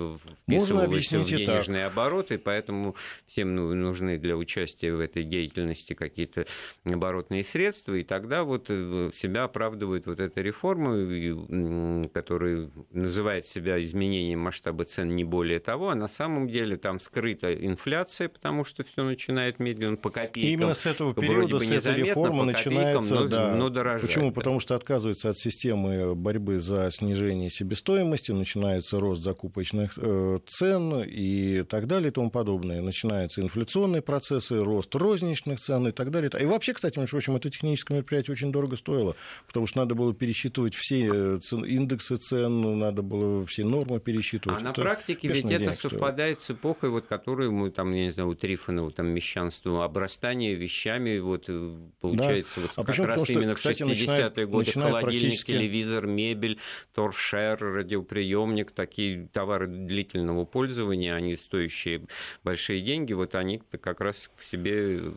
вписывалось 0.48 1.08
в 1.08 1.26
денежные 1.26 1.84
так. 1.84 1.94
обороты, 1.94 2.40
поэтому 2.40 2.96
всем 3.28 3.56
ну, 3.56 3.76
нужны 3.76 4.18
для 4.18 4.36
участия 4.36 4.92
в 4.92 5.00
этой 5.00 5.24
деятельности 5.24 5.94
какие-то 5.94 6.48
оборотные 6.84 7.44
средства 7.44 7.91
производства, 7.92 7.96
и 7.96 8.04
тогда 8.04 8.44
вот 8.44 8.66
э, 8.70 9.12
себя 9.14 9.44
оправдывает 9.44 10.08
вот 10.08 10.20
эта 10.20 10.42
реформа, 10.42 12.04
которая 12.14 12.70
называет 12.92 13.46
себя 13.46 13.84
изменением 13.84 14.40
масштаба 14.40 14.86
цен 14.86 15.16
не 15.16 15.24
более 15.24 15.60
того, 15.60 15.90
а 15.90 15.96
на 15.96 16.08
самом 16.08 16.48
деле 16.48 16.78
там 16.78 17.00
скрыта 17.00 17.54
инфляция, 17.54 18.30
потому 18.30 18.66
что 18.66 18.84
все 18.84 19.04
начинает 19.04 19.60
медленно 19.60 19.98
по 19.98 20.10
копейкам. 20.10 20.52
Именно 20.52 20.74
с 20.74 20.86
этого 20.86 21.14
периода, 21.14 21.60
с 21.60 21.72
этой 21.72 21.96
реформы 21.96 22.46
начинается, 22.46 23.14
но, 23.14 23.28
да. 23.28 23.56
но 23.56 23.70
дорожать. 23.70 24.02
Почему? 24.02 24.30
Да. 24.30 24.36
Потому 24.36 24.60
что 24.60 24.76
отказывается 24.76 25.30
от 25.30 25.38
системы 25.38 26.16
борьбы 26.16 26.60
за 26.60 26.90
снижение 26.92 27.50
себестоимости, 27.50 28.32
начинается 28.32 29.00
рост 29.00 29.24
закупочных 29.24 29.94
э, 29.98 30.40
цен 30.48 31.04
и 31.06 31.64
так 31.64 31.88
далее 31.88 32.10
и 32.10 32.12
тому 32.12 32.32
подобное. 32.32 32.82
Начинаются 32.82 33.42
инфляционные 33.42 34.02
процессы, 34.02 34.64
рост 34.64 34.94
розничных 34.96 35.60
цен 35.60 35.88
и 35.88 35.92
так 35.92 36.12
далее. 36.12 36.30
И 36.40 36.46
вообще, 36.46 36.74
кстати, 36.74 36.98
между 37.00 37.12
прочим, 37.12 37.36
это 37.36 37.50
техническое 37.82 37.94
мероприятие 37.96 38.34
очень 38.34 38.52
дорого 38.52 38.76
стоило, 38.76 39.16
потому 39.48 39.68
что 39.68 39.80
надо 39.80 39.96
было 39.96 40.14
пересчитывать 40.14 40.76
все 40.76 41.08
э, 41.08 41.40
индексы 41.66 42.18
цен, 42.18 42.80
надо 42.80 43.02
было 43.02 43.46
все 43.46 43.64
нормы 43.64 44.00
пересчитывать. 44.00 44.62
А 44.62 44.64
на 44.64 44.74
практике 44.74 45.28
ведь 45.28 45.46
это 45.46 45.74
совпадает 45.74 46.40
стоило. 46.40 46.58
с 46.58 46.60
эпохой, 46.60 46.90
вот, 46.90 47.08
которую 47.08 47.52
мы, 47.52 47.72
там, 47.72 47.92
я 47.94 48.06
не 48.06 48.12
знаю, 48.12 48.30
у 48.30 48.36
Трифонова, 48.36 48.92
там, 48.92 49.08
мещанство, 49.08 49.84
обрастание 49.84 50.56
вещами, 50.56 51.20
вот, 51.20 51.46
э, 51.48 51.76
получается, 52.00 52.56
да. 52.56 52.62
вот 52.62 52.72
а 52.76 52.84
как 52.84 53.06
раз 53.06 53.22
потому, 53.22 53.40
именно 53.40 53.56
что, 53.56 53.70
в 53.70 53.74
60-е 53.74 54.46
годы 54.48 54.72
холодильник, 54.72 55.02
практически... 55.02 55.52
телевизор, 55.52 56.08
мебель, 56.08 56.60
торшер, 56.94 57.60
радиоприемник, 57.60 58.72
такие 58.72 59.28
товары 59.32 59.68
длительного 59.68 60.46
пользования, 60.46 61.16
они 61.16 61.36
стоящие 61.36 62.06
большие 62.44 62.82
деньги, 62.82 63.14
вот 63.14 63.36
они 63.36 63.62
как 63.82 64.02
раз 64.02 64.30
к 64.38 64.44
себе 64.44 65.14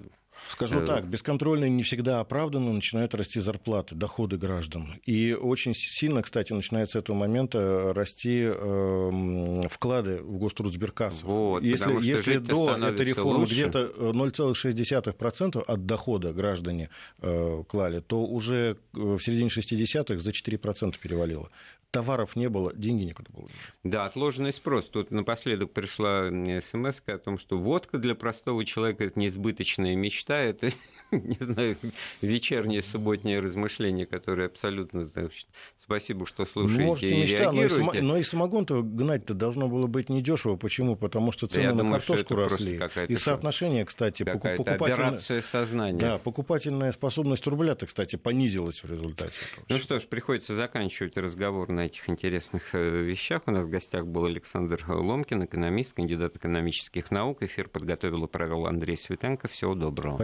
Скажу 0.49 0.81
э, 0.81 0.87
так, 0.87 1.07
бесконтрольно 1.07 1.69
не 1.69 1.83
всегда 1.83 2.21
оправданно 2.21 2.73
начинают 2.73 3.15
расти 3.15 3.41
зарплаты, 3.41 3.95
доходы 3.95 4.37
граждан. 4.37 4.95
И 5.05 5.33
очень 5.33 5.75
сильно, 5.75 6.23
кстати, 6.23 6.53
начинает 6.53 6.91
с 6.91 6.97
этого 6.97 7.17
момента 7.17 7.93
расти 7.95 8.43
э, 8.45 9.63
вклады 9.71 10.23
в 10.23 10.39
Гострудсберкассу. 10.39 11.27
Вот, 11.27 11.63
если 11.63 11.95
если 12.05 12.39
до 12.39 12.77
этой 12.77 13.07
реформы 13.07 13.45
где-то 13.45 13.93
0,6% 13.97 15.63
от 15.63 15.87
дохода 15.87 16.33
граждане 16.33 16.91
э, 17.21 17.63
клали, 17.69 18.01
то 18.01 18.25
уже 18.25 18.77
в 18.93 19.19
середине 19.21 19.49
60-х 19.49 20.19
за 20.19 20.31
4% 20.31 20.95
перевалило 21.01 21.51
товаров 21.95 22.35
не 22.35 22.49
было, 22.49 22.75
деньги 22.75 23.05
некуда 23.05 23.31
было. 23.33 23.49
Да, 23.85 24.05
отложенный 24.07 24.53
спрос. 24.53 24.87
Тут 24.87 25.13
напоследок 25.13 25.71
пришла 25.71 26.29
смс 26.29 27.01
о 27.07 27.19
том, 27.19 27.39
что 27.39 27.57
водка 27.57 27.99
для 27.99 28.17
простого 28.17 28.65
человека– 28.65 29.05
это 29.07 29.21
неизбыточная 29.21 29.95
мечта, 29.95 30.34
это, 30.43 30.71
не 31.11 31.37
знаю, 31.41 31.77
вечернее 32.21 32.83
субботнее 32.83 33.41
размышление, 33.41 34.07
которое 34.07 34.47
абсолютно... 34.47 35.07
Значит, 35.07 35.47
спасибо, 35.77 36.27
что 36.27 36.45
слушаете 36.47 36.85
Может, 36.85 37.05
и 37.05 37.23
мечта, 37.23 37.53
реагируете. 37.53 38.03
Но 38.03 38.17
и, 38.17 38.23
самогон-то 38.23 38.83
гнать-то 38.83 39.35
должно 39.35 39.69
было 39.69 39.87
быть 39.87 40.09
недешево. 40.09 40.57
Почему? 40.57 40.97
Потому 40.97 41.33
что 41.33 41.47
цены 41.47 41.69
да, 41.69 41.73
на 41.73 41.79
думаю, 41.79 41.95
картошку 41.95 42.35
росли. 42.35 42.81
И 43.09 43.17
соотношение, 43.17 43.85
кстати, 43.85 44.23
покупательная... 44.23 45.19
сознания. 45.19 45.99
Да, 45.99 46.19
покупательная 46.19 46.93
способность 46.93 47.47
рубля-то, 47.47 47.87
кстати, 47.87 48.17
понизилась 48.17 48.83
в 48.83 48.91
результате. 48.91 49.33
Ну 49.69 49.79
что 49.79 49.99
ж, 49.99 50.05
приходится 50.05 50.55
заканчивать 50.55 51.17
разговор 51.17 51.69
на 51.71 51.87
этих 51.87 52.09
интересных 52.09 52.75
э, 52.75 53.03
вещах. 53.03 53.43
У 53.47 53.51
нас 53.51 53.67
в 53.67 53.71
гостях 53.71 54.07
был 54.07 54.25
Александр 54.25 54.85
Ломкин, 54.89 55.45
экономист, 55.45 55.93
кандидат 55.93 56.37
экономических 56.37 57.11
наук. 57.11 57.43
Эфир 57.43 57.69
подготовил 57.69 58.25
и 58.25 58.29
провел 58.29 58.67
Андрей 58.67 58.97
Светенко. 58.97 59.49
Всего 59.49 59.75
доброго. 59.75 60.24